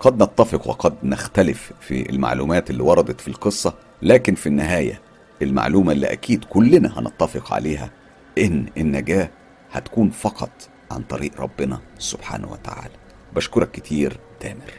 قد 0.00 0.22
نتفق 0.22 0.68
وقد 0.68 0.94
نختلف 1.02 1.72
في 1.80 2.10
المعلومات 2.10 2.70
اللي 2.70 2.82
وردت 2.82 3.20
في 3.20 3.28
القصة 3.28 3.74
لكن 4.02 4.34
في 4.34 4.46
النهاية 4.46 5.00
المعلومة 5.42 5.92
اللي 5.92 6.12
أكيد 6.12 6.44
كلنا 6.44 6.98
هنتفق 6.98 7.52
عليها 7.52 7.90
إن 8.38 8.66
النجاة 8.76 9.30
هتكون 9.72 10.10
فقط 10.10 10.50
عن 10.90 11.02
طريق 11.02 11.40
ربنا 11.40 11.80
سبحانه 11.98 12.52
وتعالى. 12.52 12.94
بشكرك 13.36 13.70
كتير 13.70 14.18
تامر. 14.40 14.72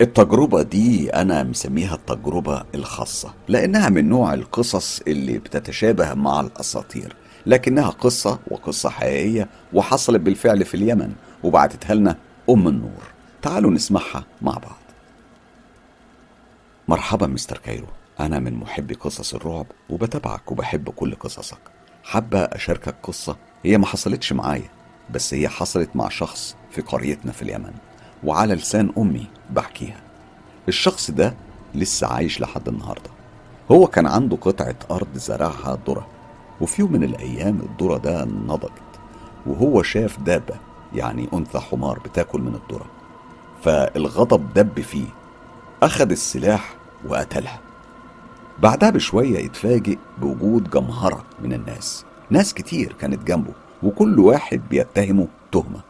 التجربة 0.00 0.62
دي 0.62 1.10
أنا 1.10 1.42
مسميها 1.42 1.94
التجربة 1.94 2.62
الخاصة 2.74 3.34
لأنها 3.48 3.88
من 3.88 4.08
نوع 4.08 4.34
القصص 4.34 5.00
اللي 5.08 5.38
بتتشابه 5.38 6.14
مع 6.14 6.40
الأساطير 6.40 7.16
لكنها 7.46 7.88
قصة 7.90 8.38
وقصة 8.50 8.90
حقيقية 8.90 9.48
وحصلت 9.72 10.20
بالفعل 10.20 10.64
في 10.64 10.74
اليمن 10.74 11.12
وبعتتها 11.42 11.94
لنا 11.94 12.16
أم 12.50 12.68
النور. 12.68 13.02
تعالوا 13.42 13.70
نسمعها 13.70 14.24
مع 14.42 14.52
بعض. 14.52 14.78
مرحبا 16.88 17.26
مستر 17.26 17.58
كايرو. 17.58 17.86
أنا 18.20 18.38
من 18.38 18.54
محبي 18.54 18.94
قصص 18.94 19.34
الرعب 19.34 19.66
وبتابعك 19.90 20.52
وبحب 20.52 20.90
كل 20.90 21.14
قصصك. 21.14 21.58
حابة 22.04 22.38
أشاركك 22.38 22.94
قصة؟ 23.02 23.36
هي 23.64 23.78
ما 23.78 23.86
حصلتش 23.86 24.32
معايا 24.32 24.68
بس 25.10 25.34
هي 25.34 25.48
حصلت 25.48 25.90
مع 25.94 26.08
شخص 26.08 26.56
في 26.70 26.80
قريتنا 26.80 27.32
في 27.32 27.42
اليمن 27.42 27.72
وعلى 28.24 28.54
لسان 28.54 28.92
أمي 28.98 29.26
بحكيها. 29.50 30.00
الشخص 30.68 31.10
ده 31.10 31.34
لسه 31.74 32.06
عايش 32.06 32.40
لحد 32.40 32.68
النهاردة. 32.68 33.10
هو 33.70 33.86
كان 33.86 34.06
عنده 34.06 34.36
قطعة 34.36 34.76
أرض 34.90 35.14
زرعها 35.14 35.78
ذرة 35.86 36.06
وفي 36.60 36.82
يوم 36.82 36.92
من 36.92 37.04
الأيام 37.04 37.60
الذرة 37.60 37.98
ده 37.98 38.24
نضجت 38.24 38.82
وهو 39.46 39.82
شاف 39.82 40.20
دابة 40.20 40.54
يعني 40.94 41.28
أنثى 41.32 41.58
حمار 41.58 41.98
بتاكل 41.98 42.40
من 42.40 42.54
الذرة. 42.54 42.86
فالغضب 43.68 44.54
دب 44.54 44.80
فيه. 44.80 45.06
أخذ 45.82 46.10
السلاح 46.10 46.74
وقتلها. 47.08 47.60
بعدها 48.58 48.90
بشوية 48.90 49.46
اتفاجئ 49.46 49.98
بوجود 50.18 50.70
جمهرة 50.70 51.24
من 51.42 51.52
الناس. 51.52 52.04
ناس 52.30 52.54
كتير 52.54 52.92
كانت 52.92 53.28
جنبه 53.28 53.52
وكل 53.82 54.18
واحد 54.18 54.62
بيتهمه 54.70 55.28
تهمة. 55.52 55.80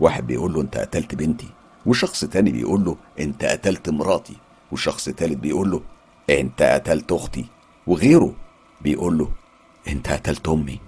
واحد 0.00 0.26
بيقول 0.26 0.52
له 0.52 0.60
أنت 0.60 0.76
قتلت 0.76 1.14
بنتي. 1.14 1.48
وشخص 1.86 2.24
تاني 2.24 2.52
بيقول 2.52 2.84
له 2.84 2.96
أنت 3.20 3.44
قتلت 3.44 3.90
مراتي. 3.90 4.36
وشخص 4.72 5.04
تالت 5.04 5.38
بيقول 5.38 5.70
له 5.70 5.80
أنت 6.30 6.62
قتلت 6.62 7.12
أختي. 7.12 7.46
وغيره 7.86 8.32
بيقول 8.80 9.18
له 9.18 9.28
أنت 9.88 10.08
قتلت 10.08 10.48
أمي. 10.48 10.80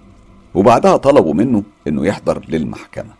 وبعدها 0.53 0.97
طلبوا 0.97 1.33
منه 1.33 1.63
إنه 1.87 2.05
يحضر 2.05 2.45
للمحكمة. 2.47 3.13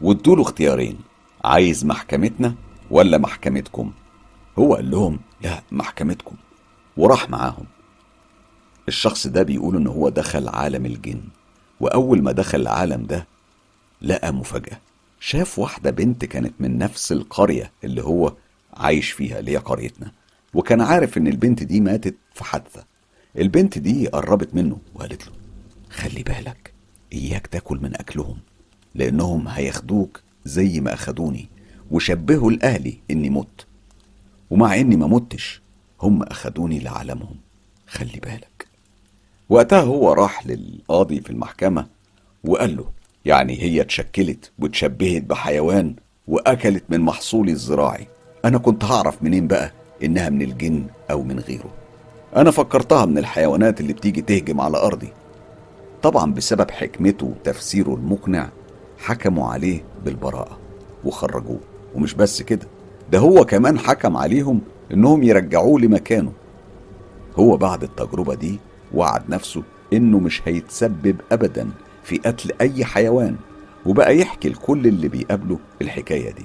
وادوله 0.00 0.42
اختيارين 0.42 1.07
عايز 1.44 1.84
محكمتنا 1.84 2.54
ولا 2.90 3.18
محكمتكم؟ 3.18 3.92
هو 4.58 4.74
قال 4.74 4.90
لهم 4.90 5.20
لا 5.42 5.62
محكمتكم. 5.72 6.36
وراح 6.96 7.30
معاهم. 7.30 7.64
الشخص 8.88 9.26
ده 9.26 9.42
بيقول 9.42 9.76
إن 9.76 9.86
هو 9.86 10.08
دخل 10.08 10.48
عالم 10.48 10.86
الجن. 10.86 11.20
وأول 11.80 12.22
ما 12.22 12.32
دخل 12.32 12.60
العالم 12.60 13.06
ده 13.06 13.26
لقى 14.02 14.32
مفاجأة. 14.32 14.80
شاف 15.20 15.58
واحدة 15.58 15.90
بنت 15.90 16.24
كانت 16.24 16.54
من 16.60 16.78
نفس 16.78 17.12
القرية 17.12 17.72
اللي 17.84 18.02
هو 18.02 18.32
عايش 18.74 19.10
فيها 19.10 19.38
اللي 19.38 19.50
هي 19.50 19.56
قريتنا. 19.56 20.12
وكان 20.54 20.80
عارف 20.80 21.18
إن 21.18 21.26
البنت 21.26 21.62
دي 21.62 21.80
ماتت 21.80 22.14
في 22.34 22.44
حادثة. 22.44 22.84
البنت 23.38 23.78
دي 23.78 24.06
قربت 24.08 24.54
منه 24.54 24.78
وقالت 24.94 25.26
له 25.26 25.32
خلي 25.90 26.22
بالك 26.22 26.72
إياك 27.12 27.46
تاكل 27.46 27.78
من 27.82 27.94
أكلهم 27.94 28.38
لأنهم 28.94 29.48
هياخدوك 29.48 30.20
زي 30.44 30.80
ما 30.80 30.94
اخدوني 30.94 31.48
وشبهوا 31.90 32.50
لاهلي 32.52 32.98
إني 33.10 33.30
مت. 33.30 33.66
ومع 34.50 34.74
إني 34.76 34.96
ما 34.96 35.06
متش 35.06 35.62
هم 36.02 36.22
اخدوني 36.22 36.78
لعالمهم. 36.80 37.36
خلي 37.86 38.20
بالك. 38.22 38.66
وقتها 39.48 39.80
هو 39.80 40.12
راح 40.12 40.46
للقاضي 40.46 41.20
في 41.20 41.30
المحكمة 41.30 41.86
وقال 42.44 42.76
له 42.76 42.84
يعني 43.24 43.62
هي 43.62 43.80
اتشكلت 43.80 44.50
واتشبهت 44.58 45.22
بحيوان 45.22 45.94
وأكلت 46.28 46.84
من 46.88 47.00
محصولي 47.00 47.52
الزراعي. 47.52 48.06
أنا 48.44 48.58
كنت 48.58 48.84
هعرف 48.84 49.22
منين 49.22 49.46
بقى 49.48 49.72
إنها 50.04 50.28
من 50.28 50.42
الجن 50.42 50.86
أو 51.10 51.22
من 51.22 51.38
غيره؟ 51.40 51.70
أنا 52.36 52.50
فكرتها 52.50 53.06
من 53.06 53.18
الحيوانات 53.18 53.80
اللي 53.80 53.92
بتيجي 53.92 54.22
تهجم 54.22 54.60
على 54.60 54.76
أرضي. 54.76 55.08
طبعا 56.02 56.32
بسبب 56.32 56.70
حكمته 56.70 57.26
وتفسيره 57.26 57.94
المقنع 57.94 58.50
حكموا 58.98 59.48
عليه 59.48 59.84
بالبراءة 60.04 60.58
وخرجوه. 61.04 61.60
ومش 61.94 62.14
بس 62.14 62.42
كده 62.42 62.66
ده 63.12 63.18
هو 63.18 63.44
كمان 63.44 63.78
حكم 63.78 64.16
عليهم 64.16 64.60
إنهم 64.92 65.22
يرجعوه 65.22 65.80
لمكانه. 65.80 66.32
هو 67.36 67.56
بعد 67.56 67.82
التجربة 67.82 68.34
دي 68.34 68.58
وعد 68.94 69.30
نفسه 69.30 69.62
إنه 69.92 70.18
مش 70.18 70.42
هيتسبب 70.44 71.16
ابدا 71.32 71.70
في 72.04 72.16
قتل 72.18 72.50
أي 72.60 72.84
حيوان 72.84 73.36
وبقى 73.86 74.18
يحكي 74.18 74.48
لكل 74.48 74.86
اللي 74.86 75.08
بيقابله 75.08 75.58
الحكاية 75.82 76.30
دي. 76.32 76.44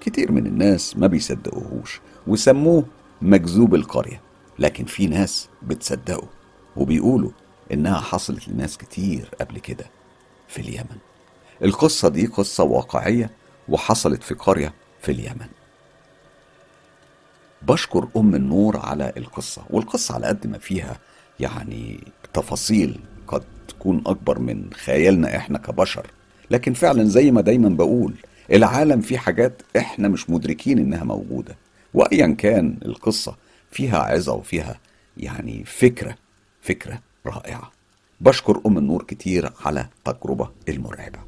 كتير 0.00 0.32
من 0.32 0.46
الناس 0.46 0.96
ما 0.96 1.06
بيصدقوهوش 1.06 2.00
وسموه 2.26 2.84
مجذوب 3.22 3.74
القرية 3.74 4.20
لكن 4.58 4.84
في 4.84 5.06
ناس 5.06 5.48
بتصدقه 5.62 6.28
وبيقولوا 6.76 7.30
إنها 7.72 8.00
حصلت 8.00 8.48
لناس 8.48 8.78
كتير 8.78 9.30
قبل 9.40 9.58
كده 9.58 9.84
في 10.48 10.58
اليمن. 10.60 10.96
القصة 11.62 12.08
دي 12.08 12.26
قصة 12.26 12.64
واقعية 12.64 13.30
وحصلت 13.68 14.22
في 14.22 14.34
قرية 14.34 14.74
في 15.02 15.12
اليمن. 15.12 15.46
بشكر 17.62 18.08
أم 18.16 18.34
النور 18.34 18.76
على 18.76 19.12
القصة 19.16 19.62
والقصة 19.70 20.14
على 20.14 20.26
قد 20.26 20.46
ما 20.46 20.58
فيها 20.58 20.98
يعني 21.40 22.04
تفاصيل 22.34 23.00
قد 23.26 23.42
تكون 23.68 24.02
أكبر 24.06 24.38
من 24.38 24.70
خيالنا 24.72 25.36
إحنا 25.36 25.58
كبشر. 25.58 26.06
لكن 26.50 26.72
فعلا 26.72 27.04
زي 27.04 27.30
ما 27.30 27.40
دايما 27.40 27.68
بقول 27.68 28.14
العالم 28.52 29.00
فيه 29.00 29.18
حاجات 29.18 29.62
إحنا 29.76 30.08
مش 30.08 30.30
مدركين 30.30 30.78
إنها 30.78 31.04
موجودة. 31.04 31.56
وأيا 31.94 32.26
كان 32.26 32.78
القصة 32.84 33.36
فيها 33.70 33.98
عظة 33.98 34.32
وفيها 34.32 34.80
يعني 35.16 35.64
فكرة 35.64 36.14
فكرة 36.62 36.98
رائعة. 37.26 37.72
بشكر 38.20 38.60
أم 38.66 38.78
النور 38.78 39.02
كتير 39.02 39.52
على 39.64 39.88
التجربة 40.08 40.50
المرعبة. 40.68 41.27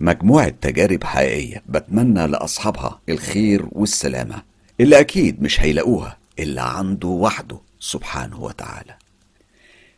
مجموعة 0.00 0.48
تجارب 0.48 1.04
حقيقية 1.04 1.62
بتمنى 1.68 2.26
لأصحابها 2.26 3.00
الخير 3.08 3.66
والسلامة. 3.72 4.42
اللي 4.80 5.00
أكيد 5.00 5.42
مش 5.42 5.60
هيلاقوها 5.60 6.16
إلا 6.38 6.62
عنده 6.62 7.08
وحده 7.08 7.58
سبحانه 7.80 8.40
وتعالى. 8.42 8.94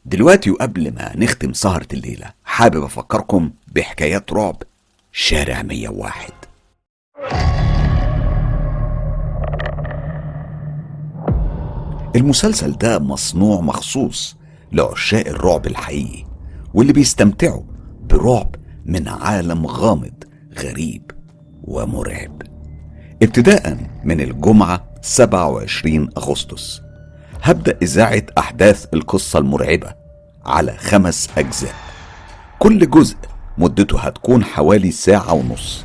دلوقتي 0.07 0.51
وقبل 0.51 0.95
ما 0.95 1.13
نختم 1.17 1.53
سهرة 1.53 1.87
الليلة 1.93 2.33
حابب 2.45 2.83
أفكركم 2.85 3.51
بحكايات 3.75 4.33
رعب 4.33 4.63
شارع 5.13 5.63
101 5.63 6.33
المسلسل 12.17 12.73
ده 12.73 12.99
مصنوع 12.99 13.61
مخصوص 13.61 14.37
لعشاق 14.73 15.27
الرعب 15.29 15.67
الحقيقي 15.67 16.25
واللي 16.75 16.93
بيستمتعوا 16.93 17.63
برعب 18.11 18.55
من 18.89 19.09
عالم 19.09 19.67
غامض 19.67 20.25
غريب 20.59 21.11
ومرعب. 21.65 22.43
ابتداء 23.23 23.77
من 24.05 24.21
الجمعة 24.21 24.85
27 25.03 26.09
أغسطس 26.17 26.83
هبدأ 27.43 27.79
إذاعة 27.83 28.23
أحداث 28.39 28.87
القصة 28.95 29.39
المرعبة 29.39 29.95
على 30.45 30.77
خمس 30.77 31.29
أجزاء. 31.39 31.75
كل 32.59 32.91
جزء 32.91 33.17
مدته 33.59 33.99
هتكون 33.99 34.45
حوالي 34.45 34.91
ساعة 34.91 35.33
ونص. 35.33 35.85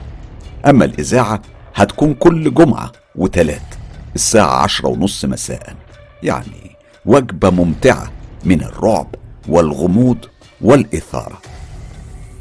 أما 0.65 0.85
الإذاعة 0.85 1.41
هتكون 1.75 2.13
كل 2.13 2.53
جمعة 2.53 2.91
وتلات 3.15 3.75
الساعة 4.15 4.63
عشرة 4.63 4.87
ونص 4.87 5.25
مساء. 5.25 5.75
يعني 6.23 6.75
وجبة 7.05 7.49
ممتعة 7.49 8.11
من 8.45 8.63
الرعب 8.63 9.15
والغموض 9.47 10.17
والإثارة. 10.61 11.41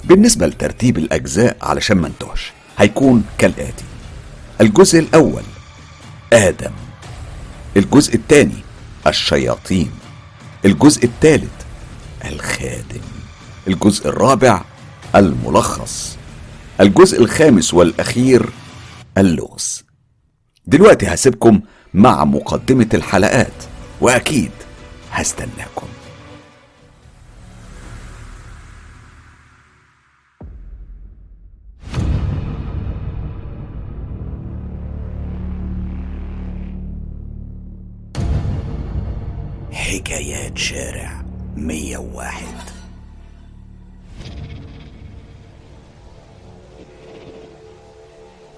بالنسبة 0.05 0.47
لترتيب 0.47 0.99
الأجزاء 0.99 1.57
علشان 1.63 1.97
ما 1.97 2.07
انتهش 2.07 2.53
هيكون 2.79 3.25
كالآتي. 3.39 3.85
الجزء 4.61 4.99
الأول 4.99 5.43
آدم. 6.33 6.73
الجزء 7.77 8.15
الثاني 8.15 8.63
الشياطين. 9.07 9.91
الجزء 10.65 11.05
الثالث 11.05 11.51
الخادم. 12.25 13.01
الجزء 13.69 14.09
الرابع 14.09 14.65
الملخص. 15.17 16.17
الجزء 16.81 17.21
الخامس 17.21 17.75
والأخير 17.75 18.51
اللغز. 19.19 19.85
دلوقتي 20.67 21.07
هسيبكم 21.07 21.61
مع 21.95 22.25
مقدمة 22.25 22.89
الحلقات 22.95 23.53
وأكيد 24.01 24.51
هستناكم. 25.13 25.87
حكايات 39.91 40.59
شارع 40.59 41.23
101 41.57 42.43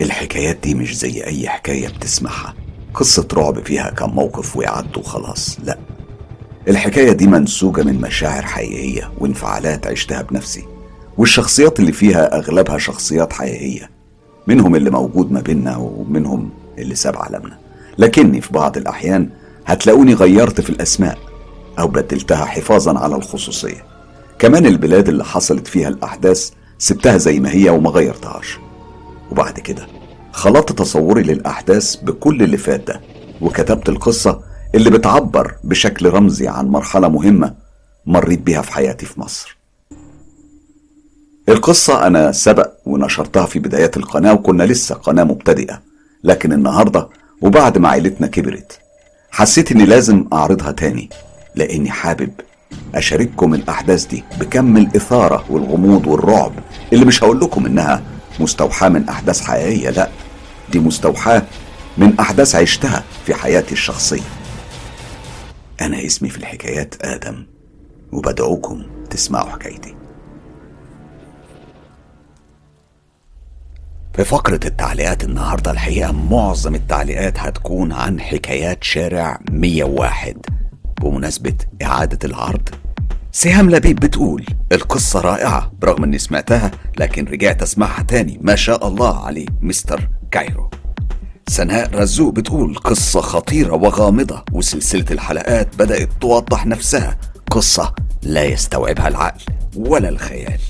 الحكايات 0.00 0.56
دي 0.62 0.74
مش 0.74 0.96
زي 0.98 1.24
أي 1.24 1.48
حكاية 1.48 1.88
بتسمعها. 1.88 2.54
قصة 2.94 3.28
رعب 3.32 3.64
فيها 3.66 3.90
كم 3.90 4.10
موقف 4.10 4.56
ويعدوا 4.56 5.02
وخلاص. 5.02 5.58
لا 5.64 5.78
الحكاية 6.68 7.12
دي 7.12 7.26
منسوجة 7.26 7.82
من 7.82 8.00
مشاعر 8.00 8.42
حقيقية 8.42 9.10
وانفعالات 9.18 9.86
عشتها 9.86 10.22
بنفسي 10.22 10.64
والشخصيات 11.18 11.80
اللي 11.80 11.92
فيها 11.92 12.38
أغلبها 12.38 12.78
شخصيات 12.78 13.32
حقيقية 13.32 13.90
منهم 14.46 14.76
اللي 14.76 14.90
موجود 14.90 15.32
ما 15.32 15.40
بيننا 15.40 15.76
ومنهم 15.76 16.50
اللي 16.78 16.94
ساب 16.94 17.16
عالمنا. 17.16 17.58
لكني 17.98 18.40
في 18.40 18.52
بعض 18.52 18.76
الأحيان 18.76 19.41
هتلاقوني 19.66 20.14
غيرت 20.14 20.60
في 20.60 20.70
الأسماء 20.70 21.18
أو 21.78 21.88
بدلتها 21.88 22.44
حفاظا 22.44 22.98
على 22.98 23.16
الخصوصية. 23.16 23.84
كمان 24.38 24.66
البلاد 24.66 25.08
اللي 25.08 25.24
حصلت 25.24 25.66
فيها 25.66 25.88
الأحداث 25.88 26.50
سبتها 26.78 27.16
زي 27.16 27.40
ما 27.40 27.50
هي 27.54 27.70
وما 27.70 27.90
غيرتهاش. 27.90 28.58
وبعد 29.30 29.60
كده 29.60 29.86
خلطت 30.32 30.78
تصوري 30.78 31.22
للأحداث 31.22 31.96
بكل 31.96 32.42
اللي 32.42 32.56
فات 32.56 32.86
ده 32.86 33.00
وكتبت 33.40 33.88
القصة 33.88 34.40
اللي 34.74 34.90
بتعبر 34.90 35.54
بشكل 35.64 36.06
رمزي 36.10 36.48
عن 36.48 36.68
مرحلة 36.68 37.08
مهمة 37.08 37.54
مريت 38.06 38.40
بيها 38.40 38.62
في 38.62 38.72
حياتي 38.72 39.06
في 39.06 39.20
مصر. 39.20 39.56
القصة 41.48 42.06
أنا 42.06 42.32
سبق 42.32 42.70
ونشرتها 42.86 43.46
في 43.46 43.58
بدايات 43.58 43.96
القناة 43.96 44.32
وكنا 44.32 44.62
لسه 44.62 44.94
قناة 44.94 45.24
مبتدئة 45.24 45.82
لكن 46.24 46.52
النهاردة 46.52 47.08
وبعد 47.42 47.78
ما 47.78 47.88
عيلتنا 47.88 48.26
كبرت 48.26 48.78
حسيت 49.32 49.72
إني 49.72 49.84
لازم 49.84 50.24
أعرضها 50.32 50.72
تاني 50.72 51.10
لأني 51.54 51.90
حابب 51.90 52.30
أشارككم 52.94 53.54
الأحداث 53.54 54.04
دي 54.06 54.24
بكم 54.40 54.76
الإثارة 54.76 55.44
والغموض 55.50 56.06
والرعب 56.06 56.52
اللي 56.92 57.04
مش 57.04 57.24
هقول 57.24 57.40
لكم 57.40 57.66
إنها 57.66 58.02
مستوحاة 58.40 58.88
من 58.88 59.08
أحداث 59.08 59.40
حقيقية 59.40 59.90
لأ 59.90 60.08
دي 60.72 60.78
مستوحاة 60.78 61.42
من 61.98 62.18
أحداث 62.20 62.54
عشتها 62.54 63.04
في 63.26 63.34
حياتي 63.34 63.72
الشخصية. 63.72 64.22
أنا 65.80 66.06
اسمي 66.06 66.28
في 66.28 66.38
الحكايات 66.38 66.94
آدم 67.04 67.46
وبدعوكم 68.12 68.82
تسمعوا 69.10 69.50
حكايتي. 69.50 69.94
في 74.14 74.24
فقرة 74.24 74.60
التعليقات 74.64 75.24
النهاردة 75.24 75.70
الحقيقة 75.70 76.12
معظم 76.12 76.74
التعليقات 76.74 77.38
هتكون 77.38 77.92
عن 77.92 78.20
حكايات 78.20 78.84
شارع 78.84 79.38
101 79.50 80.36
بمناسبة 81.00 81.54
إعادة 81.82 82.18
العرض 82.24 82.68
سهام 83.32 83.70
لبيب 83.70 84.00
بتقول 84.00 84.46
القصة 84.72 85.20
رائعة 85.20 85.72
برغم 85.82 86.04
إني 86.04 86.18
سمعتها 86.18 86.70
لكن 86.98 87.24
رجعت 87.24 87.62
أسمعها 87.62 88.02
تاني. 88.02 88.38
ما 88.40 88.54
شاء 88.54 88.88
الله 88.88 89.24
عليه 89.26 89.46
مستر 89.62 90.08
كايرو. 90.30 90.70
سناء 91.48 91.94
رزوق 91.94 92.32
بتقول 92.34 92.74
قصة 92.76 93.20
خطيرة 93.20 93.72
وغامضة 93.74 94.44
وسلسلة 94.52 95.04
الحلقات 95.10 95.76
بدأت 95.78 96.08
توضح 96.20 96.66
نفسها. 96.66 97.18
قصة 97.50 97.94
لا 98.22 98.44
يستوعبها 98.44 99.08
العقل 99.08 99.40
ولا 99.76 100.08
الخيال. 100.08 100.60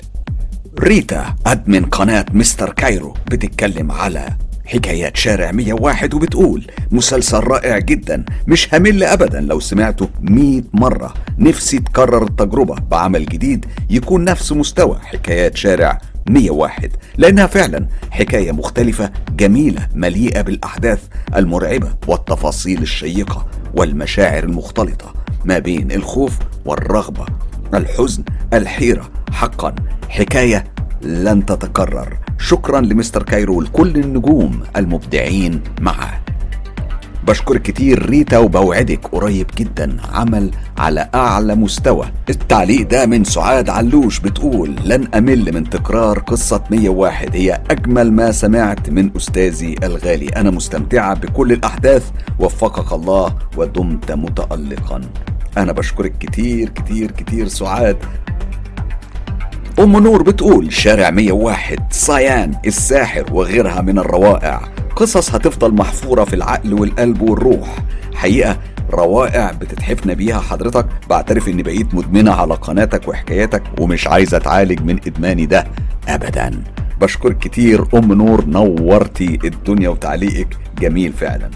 ريتا 0.80 1.34
أدمن 1.46 1.84
قناة 1.84 2.26
مستر 2.32 2.72
كايرو 2.72 3.14
بتتكلم 3.30 3.92
على 3.92 4.28
حكايات 4.64 5.16
شارع 5.16 5.52
101 5.52 6.14
وبتقول 6.14 6.66
مسلسل 6.90 7.38
رائع 7.40 7.78
جدا 7.78 8.24
مش 8.46 8.74
همل 8.74 9.04
ابدا 9.04 9.40
لو 9.40 9.60
سمعته 9.60 10.08
100 10.20 10.62
مرة. 10.72 11.14
نفسي 11.38 11.78
تكرر 11.78 12.22
التجربة 12.22 12.74
بعمل 12.74 13.24
جديد 13.26 13.66
يكون 13.90 14.24
نفس 14.24 14.52
مستوى 14.52 14.98
حكايات 15.02 15.56
شارع 15.56 15.98
101 16.28 16.90
لأنها 17.16 17.46
فعلا 17.46 17.86
حكاية 18.10 18.52
مختلفة 18.52 19.10
جميلة 19.36 19.88
مليئة 19.94 20.42
بالأحداث 20.42 21.00
المرعبة 21.36 21.88
والتفاصيل 22.06 22.82
الشيقة 22.82 23.46
والمشاعر 23.74 24.44
المختلطة 24.44 25.14
ما 25.44 25.58
بين 25.58 25.92
الخوف 25.92 26.38
والرغبة. 26.64 27.26
الحزن 27.74 28.24
الحيرة. 28.52 29.10
حقا 29.32 29.74
حكاية 30.08 30.64
لن 31.02 31.46
تتكرر. 31.46 32.18
شكرا 32.38 32.80
لمستر 32.80 33.22
كايرو 33.22 33.58
ولكل 33.58 33.96
النجوم 33.96 34.60
المبدعين 34.76 35.62
معه. 35.80 36.22
بشكر 37.26 37.58
كتير 37.58 38.06
ريتا 38.06 38.38
وبوعدك 38.38 39.06
قريب 39.06 39.46
جدا. 39.58 39.96
عمل 40.12 40.50
على 40.78 41.08
أعلى 41.14 41.54
مستوى. 41.54 42.06
التعليق 42.30 42.88
ده 42.88 43.06
من 43.06 43.24
سعاد 43.24 43.68
علوش 43.68 44.20
بتقول 44.20 44.76
لن 44.84 45.08
أمل 45.14 45.54
من 45.54 45.70
تكرار 45.70 46.18
قصة 46.18 46.64
101 46.70 47.36
هي 47.36 47.62
أجمل 47.70 48.12
ما 48.12 48.32
سمعت 48.32 48.90
من 48.90 49.16
أستاذي 49.16 49.76
الغالي. 49.82 50.28
أنا 50.28 50.50
مستمتعة 50.50 51.14
بكل 51.14 51.52
الأحداث. 51.52 52.10
وفقك 52.38 52.92
الله 52.92 53.36
ودمت 53.56 54.12
متألقا. 54.12 55.00
أنا 55.56 55.72
بشكرك 55.72 56.18
كتير 56.20 56.68
كتير 56.68 57.10
كتير 57.10 57.48
سعاد. 57.48 57.96
أم 59.78 59.92
نور 59.96 60.22
بتقول 60.22 60.72
شارع 60.72 61.10
101 61.10 61.78
صيان 61.90 62.54
الساحر 62.66 63.24
وغيرها 63.32 63.80
من 63.80 63.98
الروائع. 63.98 64.60
قصص 64.96 65.34
هتفضل 65.34 65.74
محفورة 65.74 66.24
في 66.24 66.36
العقل 66.36 66.74
والقلب 66.74 67.20
والروح. 67.22 67.76
حقيقة 68.14 68.58
روائع 68.90 69.52
بتتحفنا 69.52 70.14
بيها 70.14 70.40
حضرتك. 70.40 70.86
بعترف 71.10 71.48
إني 71.48 71.62
بقيت 71.62 71.94
مدمنة 71.94 72.32
على 72.32 72.54
قناتك 72.54 73.08
وحكاياتك 73.08 73.62
ومش 73.80 74.06
عايزة 74.06 74.36
أتعالج 74.36 74.80
من 74.80 74.96
إدماني 75.06 75.46
ده 75.46 75.66
ابدا. 76.08 76.62
بشكرك 77.00 77.38
كتير 77.38 77.84
أم 77.94 78.12
نور 78.12 78.44
نورتي 78.44 79.38
الدنيا 79.44 79.88
وتعليقك 79.88 80.56
جميل 80.78 81.12
فعلا. 81.12 81.50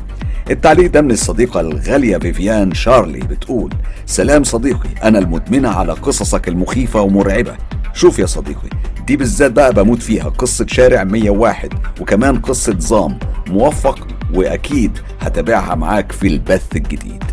التعليق 0.51 0.91
ده 0.91 1.01
من 1.03 1.11
الصديقة 1.11 1.61
الغالية 1.61 2.17
فيفيان 2.19 2.75
شارلي 2.75 3.19
بتقول 3.19 3.75
سلام 4.07 4.45
صديقي 4.45 4.89
أنا 5.05 5.19
المدمنة 5.19 5.69
على 5.69 5.93
قصصك 5.93 6.49
المخيفة 6.49 7.01
ومرعبة. 7.01 7.57
شوف 7.95 8.19
يا 8.19 8.27
صديقي 8.27 8.69
دي 9.07 9.17
بالذات 9.17 9.53
بقى 9.53 9.73
بموت 9.75 10.03
فيها 10.03 10.29
قصة 10.29 10.67
شارع 10.69 11.05
101 11.05 11.73
وكمان 12.01 12.39
قصة 12.39 12.79
زام 12.79 13.19
موفق 13.49 14.07
وأكيد 14.35 14.99
هتابعها 15.21 15.75
معاك 15.75 16.13
في 16.13 16.27
البث 16.27 16.77
الجديد. 16.77 17.25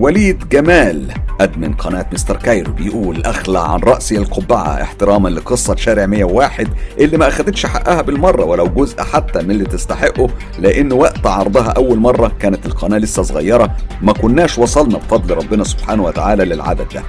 وليد 0.00 0.48
جمال. 0.48 1.12
admin 1.40 1.72
قناة 1.74 2.06
مستر 2.12 2.36
كايرو 2.36 2.72
بيقول 2.72 3.22
أخلع 3.24 3.72
عن 3.72 3.80
رأسي 3.80 4.16
القبعة. 4.18 4.82
احتراما 4.82 5.28
لقصة 5.28 5.76
شارع 5.76 6.06
101 6.06 6.68
اللي 6.98 7.16
ما 7.18 7.28
أخدتش 7.28 7.66
حقها 7.66 8.02
بالمرة 8.02 8.44
ولو 8.44 8.66
جزء 8.66 9.02
حتى 9.02 9.42
من 9.42 9.50
اللي 9.50 9.64
تستحقه 9.64 10.30
لأن 10.58 10.92
وقت 10.92 11.26
عرضها 11.26 11.68
أول 11.70 11.98
مرة 11.98 12.32
كانت 12.40 12.66
القناة 12.66 12.98
لسه 12.98 13.22
صغيرة. 13.22 13.76
ما 14.02 14.12
كناش 14.12 14.58
وصلنا 14.58 14.98
بفضل 14.98 15.34
ربنا 15.34 15.64
سبحانه 15.64 16.02
وتعالى 16.02 16.44
للعدد 16.44 16.86
ده. 16.94 17.02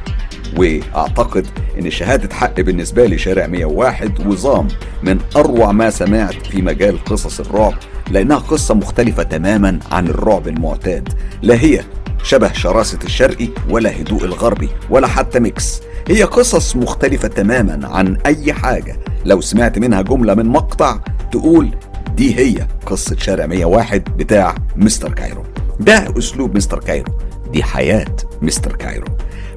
وأعتقد 0.57 1.47
إن 1.79 1.89
شهادة 1.89 2.35
حق 2.35 2.61
بالنسبة 2.61 3.05
لي 3.05 3.17
شارع 3.17 3.47
101 3.47 4.27
وظام 4.27 4.67
من 5.03 5.19
أروع 5.35 5.71
ما 5.71 5.89
سمعت 5.89 6.33
في 6.51 6.61
مجال 6.61 7.03
قصص 7.03 7.39
الرعب 7.39 7.73
لأنها 8.11 8.37
قصة 8.37 8.73
مختلفة 8.75 9.23
تماما 9.23 9.79
عن 9.91 10.07
الرعب 10.07 10.47
المعتاد 10.47 11.09
لا 11.41 11.55
هي 11.55 11.81
شبه 12.23 12.53
شراسة 12.53 12.99
الشرقي 13.03 13.49
ولا 13.69 14.01
هدوء 14.01 14.25
الغربي 14.25 14.69
ولا 14.89 15.07
حتى 15.07 15.39
ميكس. 15.39 15.81
هي 16.07 16.23
قصص 16.23 16.75
مختلفة 16.75 17.27
تماما 17.27 17.87
عن 17.87 18.17
أي 18.25 18.53
حاجة. 18.53 18.97
لو 19.25 19.41
سمعت 19.41 19.79
منها 19.79 20.01
جملة 20.01 20.33
من 20.33 20.45
مقطع 20.45 20.99
تقول 21.31 21.75
دي 22.15 22.39
هي 22.39 22.67
قصة 22.85 23.15
شارع 23.19 23.45
101 23.45 24.17
بتاع 24.17 24.55
مستر 24.75 25.13
كايرو. 25.13 25.43
ده 25.79 26.13
أسلوب 26.17 26.55
مستر 26.55 26.79
كايرو. 26.79 27.13
دي 27.51 27.63
حياة 27.63 28.15
مستر 28.41 28.75
كايرو. 28.75 29.07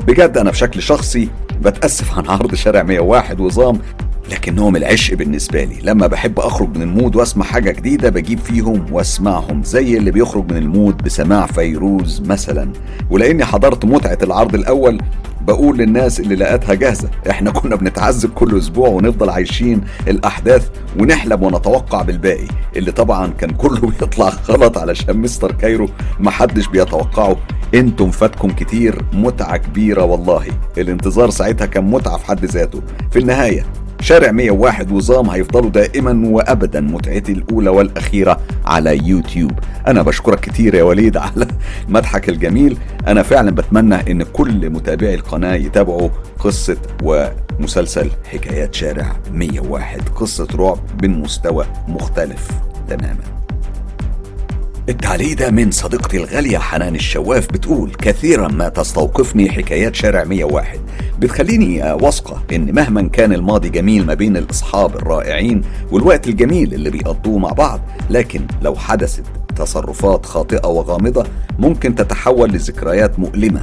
بجد 0.06 0.38
أنا 0.38 0.50
بشكل 0.50 0.82
شخصي 0.82 1.28
بتأسف 1.60 2.18
عن 2.18 2.26
عرض 2.26 2.54
شارع 2.54 2.82
101 2.82 3.40
وظام 3.40 3.78
لكنهم 4.30 4.76
العشق 4.76 5.14
بالنسبة 5.14 5.64
لي. 5.64 5.76
لما 5.82 6.06
بحب 6.06 6.40
أخرج 6.40 6.76
من 6.76 6.82
المود 6.82 7.16
وأسمع 7.16 7.44
حاجة 7.44 7.70
جديدة 7.70 8.10
بجيب 8.10 8.38
فيهم 8.38 8.86
وأسمعهم 8.92 9.62
زي 9.64 9.96
اللي 9.96 10.10
بيخرج 10.10 10.52
من 10.52 10.56
المود 10.56 10.96
بسماع 11.02 11.46
فيروز 11.46 12.20
مثلا. 12.26 12.72
ولأني 13.10 13.44
حضرت 13.44 13.84
متعة 13.84 14.18
العرض 14.22 14.54
الأول 14.54 14.98
بقول 15.40 15.78
للناس 15.78 16.20
اللي 16.20 16.34
لقتها 16.34 16.74
جاهزة. 16.74 17.10
إحنا 17.30 17.50
كنا 17.50 17.76
بنتعذب 17.76 18.30
كل 18.30 18.58
أسبوع 18.58 18.88
ونفضل 18.88 19.30
عايشين 19.30 19.80
الأحداث 20.08 20.68
ونحلم 20.98 21.42
ونتوقع 21.42 22.02
بالباقي. 22.02 22.48
اللي 22.76 22.92
طبعا 22.92 23.32
كان 23.38 23.50
كله 23.50 23.80
بيطلع 24.00 24.28
غلط 24.48 24.78
علشان 24.78 25.16
مستر 25.16 25.52
كايرو. 25.52 25.88
محدش 26.20 26.68
بيتوقعه. 26.68 27.36
إنتم 27.74 28.10
فاتكم 28.10 28.50
كتير. 28.50 29.04
متعة 29.12 29.56
كبيرة 29.56 30.04
والله. 30.04 30.46
الانتظار 30.78 31.30
ساعتها 31.30 31.66
كان 31.66 31.84
متعة 31.84 32.16
في 32.18 32.26
حد 32.26 32.44
ذاته. 32.44 32.80
في 33.10 33.18
النهاية 33.18 33.66
شارع 34.04 34.30
101 34.30 34.92
وظام 34.92 35.30
هيفضلوا 35.30 35.70
دائما 35.70 36.28
وابدا 36.28 36.80
متعتي 36.80 37.32
الأولى 37.32 37.70
والأخيرة 37.70 38.40
على 38.64 39.08
يوتيوب. 39.08 39.52
أنا 39.86 40.02
بشكرك 40.02 40.40
كتير 40.40 40.74
يا 40.74 40.82
وليد 40.82 41.16
على 41.26 41.46
مدحك 41.88 42.28
الجميل. 42.28 42.78
أنا 43.06 43.22
فعلا 43.22 43.50
بتمنى 43.50 43.94
إن 43.94 44.22
كل 44.22 44.70
متابعي 44.70 45.14
القناة 45.14 45.54
يتابعوا 45.54 46.08
قصة 46.38 46.76
ومسلسل 47.02 48.10
حكايات 48.24 48.74
شارع 48.74 49.16
101 49.32 50.08
قصة 50.08 50.48
رعب 50.54 50.78
من 51.02 51.20
مستوى 51.20 51.66
مختلف 51.88 52.48
تماما. 52.88 53.43
التعليق 54.88 55.36
ده 55.38 55.50
من 55.50 55.70
صديقتي 55.70 56.16
الغالية 56.16 56.58
حنان 56.58 56.94
الشواف 56.94 57.46
بتقول 57.52 57.90
كثيرا 57.90 58.48
ما 58.48 58.68
تستوقفني 58.68 59.50
حكايات 59.50 59.94
شارع 59.94 60.24
101 60.24 60.78
بتخليني 61.18 61.92
واثقة 61.92 62.42
إن 62.52 62.74
مهما 62.74 63.08
كان 63.08 63.32
الماضي 63.32 63.68
جميل 63.68 64.06
ما 64.06 64.14
بين 64.14 64.36
الأصحاب 64.36 64.96
الرائعين 64.96 65.62
والوقت 65.90 66.28
الجميل 66.28 66.74
اللي 66.74 66.90
بيقضوه 66.90 67.38
مع 67.38 67.48
بعض. 67.48 67.80
لكن 68.10 68.46
لو 68.62 68.74
حدثت 68.74 69.22
تصرفات 69.56 70.26
خاطئة 70.26 70.66
وغامضة 70.68 71.26
ممكن 71.58 71.94
تتحول 71.94 72.52
لذكريات 72.52 73.18
مؤلمة 73.18 73.62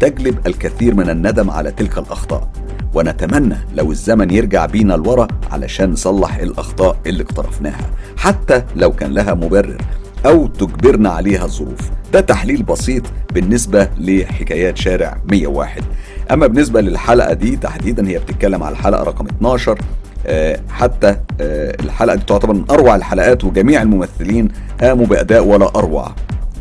تجلب 0.00 0.46
الكثير 0.46 0.94
من 0.94 1.10
الندم 1.10 1.50
على 1.50 1.70
تلك 1.70 1.98
الأخطاء. 1.98 2.48
ونتمنى 2.94 3.56
لو 3.74 3.92
الزمن 3.92 4.30
يرجع 4.30 4.66
بينا 4.66 4.94
لورا 4.94 5.28
علشان 5.52 5.90
نصلح 5.90 6.36
الأخطاء 6.36 6.96
اللي 7.06 7.22
اقترفناها 7.22 7.90
حتى 8.16 8.62
لو 8.76 8.92
كان 8.92 9.12
لها 9.12 9.34
مبرر. 9.34 9.78
أو 10.26 10.46
تجبرنا 10.46 11.10
عليها 11.10 11.44
الظروف 11.44 11.90
ده 12.12 12.20
تحليل 12.20 12.62
بسيط 12.62 13.02
بالنسبة 13.34 13.88
لحكايات 13.98 14.76
شارع 14.76 15.16
101 15.30 15.82
أما 16.30 16.46
بالنسبة 16.46 16.80
للحلقة 16.80 17.32
دي 17.32 17.56
تحديدا 17.56 18.08
هي 18.08 18.18
بتتكلم 18.18 18.62
على 18.62 18.72
الحلقة 18.72 19.02
رقم 19.02 19.26
12 19.26 19.78
آه، 20.26 20.60
حتى 20.70 21.08
آه، 21.40 21.76
الحلقة 21.80 22.14
دي 22.16 22.22
تعتبر 22.26 22.54
من 22.54 22.64
أروع 22.70 22.96
الحلقات 22.96 23.44
وجميع 23.44 23.82
الممثلين 23.82 24.48
قاموا 24.80 25.06
بأداء 25.06 25.44
ولا 25.44 25.68
أروع. 25.76 26.14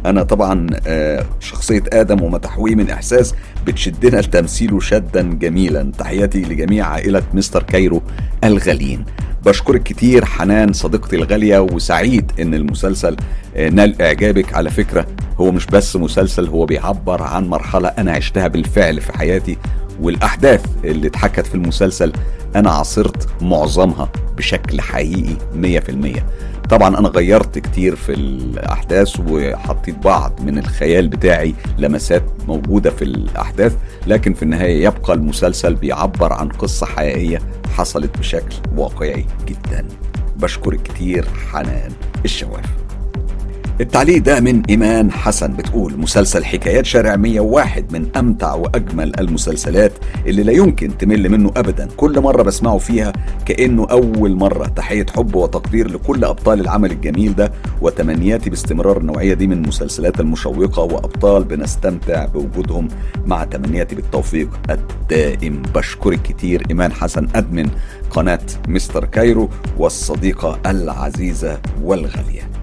أنا 0.05 0.23
طبعا 0.23 0.67
آه، 0.87 1.25
شخصية 1.39 1.83
آدم 1.93 2.21
ومتحويه 2.21 2.75
من 2.75 2.89
إحساس 2.89 3.35
بتشدنا 3.67 4.19
لتمثيله 4.21 4.79
شدا 4.79 5.21
جميلا. 5.33 5.91
تحياتي 5.97 6.41
لجميع 6.41 6.85
عائلة 6.87 7.23
مستر 7.33 7.63
كايرو 7.63 8.01
الغاليين. 8.43 9.05
بشكرك 9.45 9.83
كتير 9.83 10.25
حنان 10.25 10.73
صديقتي 10.73 11.15
الغالية 11.15 11.59
وسعيد 11.59 12.31
إن 12.39 12.53
المسلسل 12.53 13.15
نال 13.71 14.01
إعجابك. 14.01 14.53
على 14.53 14.69
فكرة 14.69 15.07
هو 15.37 15.51
مش 15.51 15.65
بس 15.65 15.95
مسلسل 15.95 16.47
هو 16.47 16.65
بيعبر 16.65 17.23
عن 17.23 17.47
مرحلة 17.47 17.87
أنا 17.87 18.11
عشتها 18.11 18.47
بالفعل 18.47 19.01
في 19.01 19.17
حياتي 19.17 19.57
والأحداث 20.01 20.65
اللي 20.83 21.07
اتحكت 21.07 21.47
في 21.47 21.55
المسلسل 21.55 22.13
أنا 22.55 22.71
عاصرت 22.71 23.27
معظمها 23.43 24.09
بشكل 24.37 24.81
حقيقي 24.81 25.35
100% 25.55 26.19
طبعا 26.69 26.99
أنا 26.99 27.07
غيرت 27.09 27.59
كتير 27.59 27.95
في 27.95 28.13
الأحداث 28.13 29.19
وحطيت 29.29 29.95
بعض 29.97 30.41
من 30.41 30.57
الخيال 30.57 31.07
بتاعي 31.07 31.53
لمسات 31.77 32.23
موجودة 32.47 32.91
في 32.91 33.01
الأحداث 33.01 33.75
لكن 34.07 34.33
في 34.33 34.43
النهاية 34.43 34.83
يبقى 34.83 35.13
المسلسل 35.13 35.75
بيعبر 35.75 36.33
عن 36.33 36.49
قصة 36.49 36.85
حقيقية 36.85 37.39
حصلت 37.77 38.17
بشكل 38.17 38.55
واقعي 38.77 39.25
جدا. 39.47 39.85
بشكرك 40.35 40.81
كتير 40.83 41.25
حنان 41.51 41.91
الشواف 42.25 42.65
التعليق 43.81 44.21
ده 44.21 44.39
من 44.39 44.61
إيمان 44.69 45.11
حسن 45.11 45.53
بتقول 45.53 45.97
مسلسل 45.97 46.45
حكايات 46.45 46.85
شارع 46.85 47.15
101 47.15 47.93
من 47.93 48.07
أمتع 48.17 48.53
وأجمل 48.53 49.19
المسلسلات 49.19 49.91
اللي 50.25 50.43
لا 50.43 50.51
يمكن 50.51 50.97
تمل 50.97 51.29
منه 51.29 51.51
أبدا. 51.57 51.87
كل 51.97 52.21
مرة 52.21 52.43
بسمعه 52.43 52.77
فيها 52.77 53.13
كأنه 53.45 53.87
أول 53.91 54.35
مرة. 54.35 54.67
تحية 54.67 55.05
حب 55.15 55.35
وتقدير 55.35 55.91
لكل 55.91 56.23
أبطال 56.23 56.59
العمل 56.59 56.91
الجميل 56.91 57.35
ده 57.35 57.51
وتمنياتي 57.81 58.49
باستمرار 58.49 58.97
النوعية 58.97 59.33
دي 59.33 59.47
من 59.47 59.57
المسلسلات 59.63 60.19
المشوقة 60.19 60.81
وأبطال 60.81 61.43
بنستمتع 61.43 62.25
بوجودهم. 62.25 62.87
مع 63.25 63.43
تمنياتي 63.43 63.95
بالتوفيق 63.95 64.49
الدائم 64.69 65.61
بشكرك 65.75 66.21
كتير 66.21 66.63
إيمان 66.69 66.91
حسن 66.91 67.27
أدمن 67.35 67.69
قناة 68.09 68.39
مستر 68.67 69.05
كايرو 69.05 69.49
والصديقة 69.77 70.59
العزيزة 70.65 71.59
والغالية. 71.83 72.62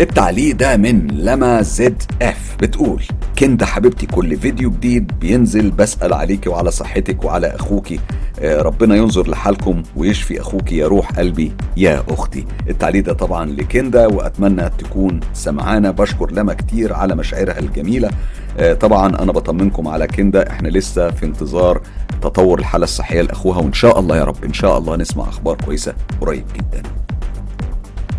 التعليق 0.00 0.56
ده 0.56 0.76
من 0.76 1.06
لما 1.10 1.62
زد 1.62 2.02
اف 2.22 2.56
بتقول 2.60 3.02
كنت 3.38 3.64
حبيبتي 3.64 4.06
كل 4.06 4.36
فيديو 4.36 4.70
جديد 4.70 5.12
بينزل 5.20 5.70
بسأل 5.70 6.14
عليكي 6.14 6.48
وعلى 6.48 6.70
صحتك 6.70 7.24
وعلى 7.24 7.46
أخوكي. 7.46 8.00
آه، 8.40 8.62
ربنا 8.62 8.96
ينظر 8.96 9.30
لحالكم 9.30 9.82
ويشفي 9.96 10.40
أخوكي 10.40 10.76
يا 10.76 10.86
روح 10.86 11.10
قلبي 11.10 11.52
يا 11.76 12.04
أختي. 12.08 12.46
التعليق 12.68 13.04
ده 13.04 13.12
طبعا 13.12 13.46
لكندا 13.46 14.06
وأتمنى 14.06 14.70
تكون 14.78 15.20
سمعانا. 15.34 15.90
بشكر 15.90 16.30
لما 16.32 16.54
كتير 16.54 16.92
على 16.92 17.14
مشاعرها 17.14 17.58
الجميلة. 17.58 18.10
آه، 18.58 18.72
طبعا 18.74 19.08
أنا 19.22 19.32
بطمنكم 19.32 19.88
على 19.88 20.06
كندا. 20.06 20.50
إحنا 20.50 20.68
لسه 20.68 21.10
في 21.10 21.26
انتظار 21.26 21.80
تطور 22.22 22.58
الحالة 22.58 22.84
الصحية 22.84 23.22
لأخوها 23.22 23.58
وإن 23.58 23.72
شاء 23.72 23.98
الله 23.98 24.16
يا 24.16 24.24
رب 24.24 24.44
إن 24.44 24.52
شاء 24.52 24.78
الله 24.78 24.96
نسمع 24.96 25.28
أخبار 25.28 25.56
كويسة 25.56 25.94
قريب 26.20 26.44
جدا. 26.56 26.82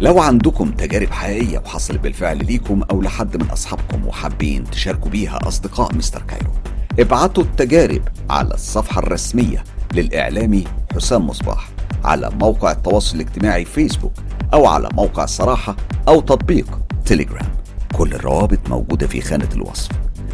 لو 0.01 0.19
عندكم 0.19 0.71
تجارب 0.71 1.11
حقيقية 1.11 1.57
وحصلت 1.57 1.99
بالفعل 1.99 2.45
ليكم 2.45 2.83
أو 2.91 3.01
لحد 3.01 3.43
من 3.43 3.49
أصحابكم 3.49 4.07
وحابين 4.07 4.63
تشاركوا 4.63 5.11
بيها 5.11 5.39
أصدقاء 5.47 5.95
مستر 5.95 6.21
كايرو 6.21 6.51
ابعتوا 6.99 7.43
التجارب 7.43 8.01
على 8.29 8.53
الصفحة 8.53 8.99
الرسمية 8.99 9.63
للإعلامي 9.93 10.63
حسام 10.95 11.27
مصباح 11.27 11.69
على 12.03 12.29
موقع 12.41 12.71
التواصل 12.71 13.15
الاجتماعي 13.15 13.65
فيسبوك 13.65 14.13
أو 14.53 14.67
على 14.67 14.89
موقع 14.93 15.23
الصراحة 15.23 15.75
أو 16.07 16.21
تطبيق 16.21 16.79
تليجرام 17.05 17.49
كل 17.93 18.13
الروابط 18.13 18.69
موجودة 18.69 19.07
في 19.07 19.21
خانة 19.21 19.49
الوصف. 19.55 19.89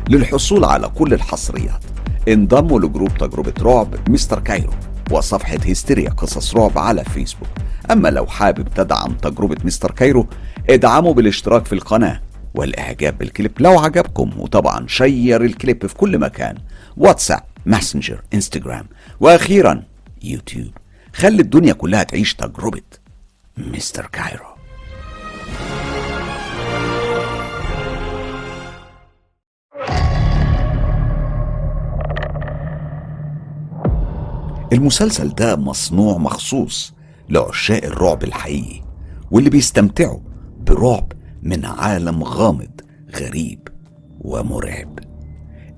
للحصول 0.09 0.65
على 0.65 0.87
كل 0.87 1.13
الحصريات 1.13 1.83
انضموا 2.27 2.79
لجروب 2.79 3.17
تجربة 3.17 3.53
رعب 3.61 4.09
مستر 4.09 4.39
كايرو. 4.39 4.73
وصفحة 5.11 5.57
هستيريا 5.57 6.09
قصص 6.09 6.55
رعب 6.55 6.77
على 6.77 7.03
فيسبوك. 7.03 7.49
أما 7.91 8.07
لو 8.07 8.25
حابب 8.27 8.67
تدعم 8.75 9.13
تجربة 9.13 9.57
مستر 9.63 9.91
كايرو 9.91 10.27
ادعموا 10.69 11.13
بالاشتراك 11.13 11.65
في 11.65 11.73
القناة 11.73 12.21
والإعجاب 12.55 13.17
بالكليب 13.17 13.51
لو 13.59 13.79
عجبكم. 13.79 14.31
وطبعا 14.37 14.87
share 14.87 15.41
الكليب 15.43 15.87
في 15.87 15.95
كل 15.95 16.19
مكان. 16.19 16.57
واتساب 16.97 17.43
ماسنجر 17.65 18.21
انستجرام 18.33 18.85
وأخيرا 19.19 19.83
يوتيوب. 20.23 20.71
خلي 21.13 21.41
الدنيا 21.41 21.73
كلها 21.73 22.03
تعيش 22.03 22.33
تجربة 22.33 22.81
مستر 23.57 24.05
كايرو. 24.05 24.54
المسلسل 34.75 35.29
ده 35.29 35.55
مصنوع 35.55 36.17
مخصوص 36.17 36.93
لعشاق 37.29 37.83
الرعب 37.85 38.23
الحقيقي 38.23 38.81
واللي 39.31 39.49
بيستمتعوا 39.49 40.19
برعب 40.67 41.11
من 41.43 41.65
عالم 41.65 42.23
غامض 42.23 42.81
غريب 43.15 43.67
ومرعب. 44.21 44.99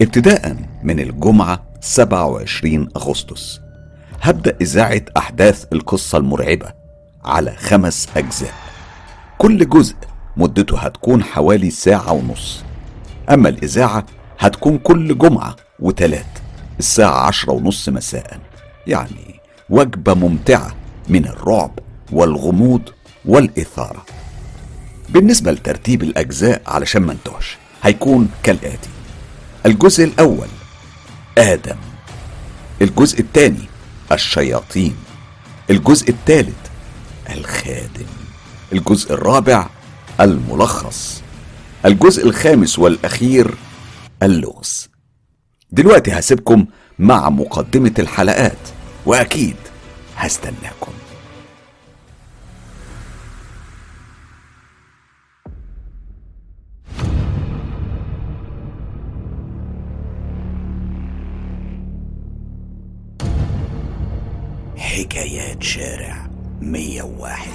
ابتداء 0.01 0.55
من 0.83 0.99
الجمعة 0.99 1.63
27 1.81 2.87
أغسطس 2.95 3.59
هبدأ 4.21 4.57
إذاعة 4.61 5.01
أحداث 5.17 5.65
القصة 5.73 6.17
المرعبة 6.17 6.73
على 7.25 7.51
خمس 7.55 8.07
أجزاء. 8.15 8.53
كل 9.37 9.69
جزء 9.69 9.95
مدته 10.37 10.77
هتكون 10.79 11.23
حوالي 11.23 11.69
ساعة 11.69 12.11
ونص. 12.11 12.63
أما 13.29 13.49
الإذاعة 13.49 14.05
هتكون 14.39 14.77
كل 14.77 15.17
جمعة 15.17 15.55
وتلات 15.79 16.25
الساعة 16.79 17.27
عشرة 17.27 17.51
ونص 17.53 17.89
مساء. 17.89 18.39
يعني 18.87 19.39
وجبة 19.69 20.13
ممتعة 20.13 20.75
من 21.09 21.25
الرعب 21.25 21.79
والغموض 22.11 22.81
والإثارة. 23.25 24.05
بالنسبة 25.09 25.51
لترتيب 25.51 26.03
الأجزاء 26.03 26.61
علشان 26.67 27.01
ما 27.01 27.11
انتهش 27.11 27.57
هيكون 27.83 28.29
كالآتي. 28.43 28.89
الجزء 29.65 30.03
الأول 30.03 30.47
آدم. 31.37 31.75
الجزء 32.81 33.19
الثاني 33.19 33.65
الشياطين. 34.11 34.95
الجزء 35.69 36.09
الثالث 36.09 36.67
الخادم. 37.29 38.05
الجزء 38.73 39.13
الرابع 39.13 39.69
الملخص. 40.19 41.21
الجزء 41.85 42.27
الخامس 42.27 42.79
والأخير 42.79 43.53
اللغز. 44.23 44.89
دلوقتي 45.71 46.11
هسيبكم 46.11 46.65
مع 46.99 47.29
مقدمة 47.29 47.93
الحلقات. 47.99 48.57
وأكيد 49.07 49.55
هستناكم. 50.15 50.91
حكايات 64.77 65.63
شارع 65.63 66.27
101 66.61 67.47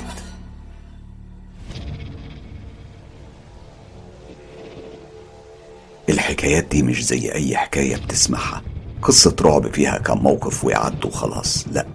الحكايات 6.08 6.64
دي 6.64 6.82
مش 6.82 7.04
زي 7.04 7.32
أي 7.32 7.56
حكاية 7.56 7.96
بتسمعها. 7.96 8.71
قصة 9.02 9.36
رعب 9.42 9.74
فيها 9.74 9.98
كم 9.98 10.18
موقف 10.18 10.64
ويعدوا 10.64 11.10
خلاص 11.10 11.64
لا. 11.72 11.86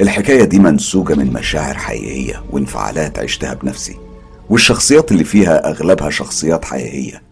الحكاية 0.00 0.44
دي 0.44 0.58
منسوجة 0.58 1.14
من 1.14 1.32
مشاعر 1.32 1.74
حقيقية 1.74 2.42
وانفعالات 2.50 3.18
عشتها 3.18 3.54
بنفسي 3.54 3.96
والشخصيات 4.50 5.12
اللي 5.12 5.24
فيها 5.24 5.70
أغلبها 5.70 6.10
شخصيات 6.10 6.64
حقيقية 6.64 7.22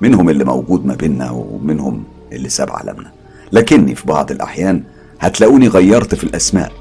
منهم 0.00 0.28
اللي 0.30 0.44
موجود 0.44 0.86
ما 0.86 0.94
بيننا 0.94 1.30
ومنهم 1.30 2.04
اللي 2.32 2.48
ساب 2.48 2.70
عالمنا. 2.70 3.12
لكني 3.52 3.94
في 3.94 4.06
بعض 4.06 4.30
الأحيان 4.30 4.82
هتلاقوني 5.20 5.68
غيرت 5.68 6.14
في 6.14 6.24
الأسماء 6.24 6.72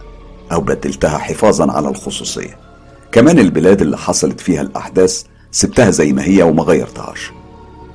أو 0.52 0.62
بدلتها 0.62 1.18
حفاظا 1.18 1.72
على 1.72 1.90
الخصوصية. 1.90 2.58
كمان 3.12 3.40
البلاد 3.40 3.82
اللي 3.82 3.98
حصلت 3.98 4.40
فيها 4.40 4.62
الأحداث 4.62 5.24
سبتها 5.52 5.90
زي 5.92 6.14
ما 6.14 6.24
هي 6.24 6.44
وما 6.44 6.64
غيرتهاش. 6.64 7.32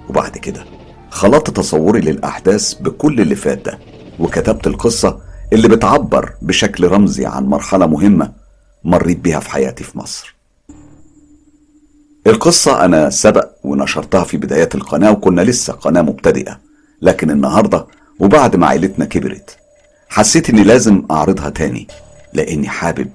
وبعد 0.08 0.38
كده 0.38 0.64
خلطت 1.12 1.50
تصوري 1.56 2.00
للأحداث 2.00 2.74
بكل 2.74 3.20
اللي 3.20 3.34
فات 3.36 3.58
ده 3.64 3.78
وكتبت 4.18 4.66
القصة 4.66 5.18
اللي 5.52 5.68
بتعبر 5.68 6.32
بشكل 6.42 6.88
رمزي 6.88 7.26
عن 7.26 7.44
مرحلة 7.46 7.86
مهمة 7.86 8.32
مريت 8.84 9.18
بيها 9.18 9.40
في 9.40 9.50
حياتي 9.50 9.84
في 9.84 9.98
مصر. 9.98 10.36
القصة 12.26 12.84
أنا 12.84 13.10
سبق 13.10 13.48
ونشرتها 13.64 14.24
في 14.24 14.36
بدايات 14.36 14.74
القناة 14.74 15.10
وكنا 15.10 15.40
لسه 15.40 15.72
قناة 15.72 16.02
مبتدئة 16.02 16.60
لكن 17.02 17.30
النهاردة 17.30 17.86
وبعد 18.20 18.56
ما 18.56 18.66
عيلتنا 18.66 19.04
كبرت 19.04 19.56
حسيت 20.08 20.50
إني 20.50 20.62
لازم 20.64 21.02
أعرضها 21.10 21.50
تاني 21.50 21.86
لأني 22.32 22.68
حابب 22.68 23.08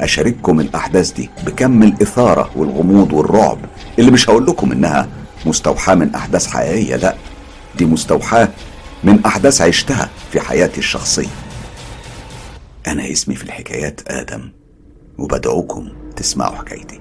أشارككم 0.00 0.60
الأحداث 0.60 1.12
دي 1.12 1.30
بكم 1.46 1.82
الإثارة 1.82 2.50
والغموض 2.56 3.12
والرعب 3.12 3.58
اللي 3.98 4.10
مش 4.10 4.30
هقول 4.30 4.46
لكم 4.46 4.72
إنها 4.72 5.08
مستوحاة 5.46 5.94
من 5.94 6.14
أحداث 6.14 6.46
حقيقية 6.46 6.96
لأ. 6.96 7.14
دي 7.78 7.84
مستوحاة 7.84 8.48
من 9.04 9.24
أحداث 9.26 9.60
عشتها 9.60 10.10
في 10.32 10.40
حياتي 10.40 10.78
الشخصية. 10.78 11.28
أنا 12.86 13.12
اسمي 13.12 13.34
في 13.34 13.44
الحكايات 13.44 14.00
آدم 14.08 14.52
وبدعوكم 15.18 15.88
تسمعوا 16.16 16.56
حكايتي. 16.56 16.99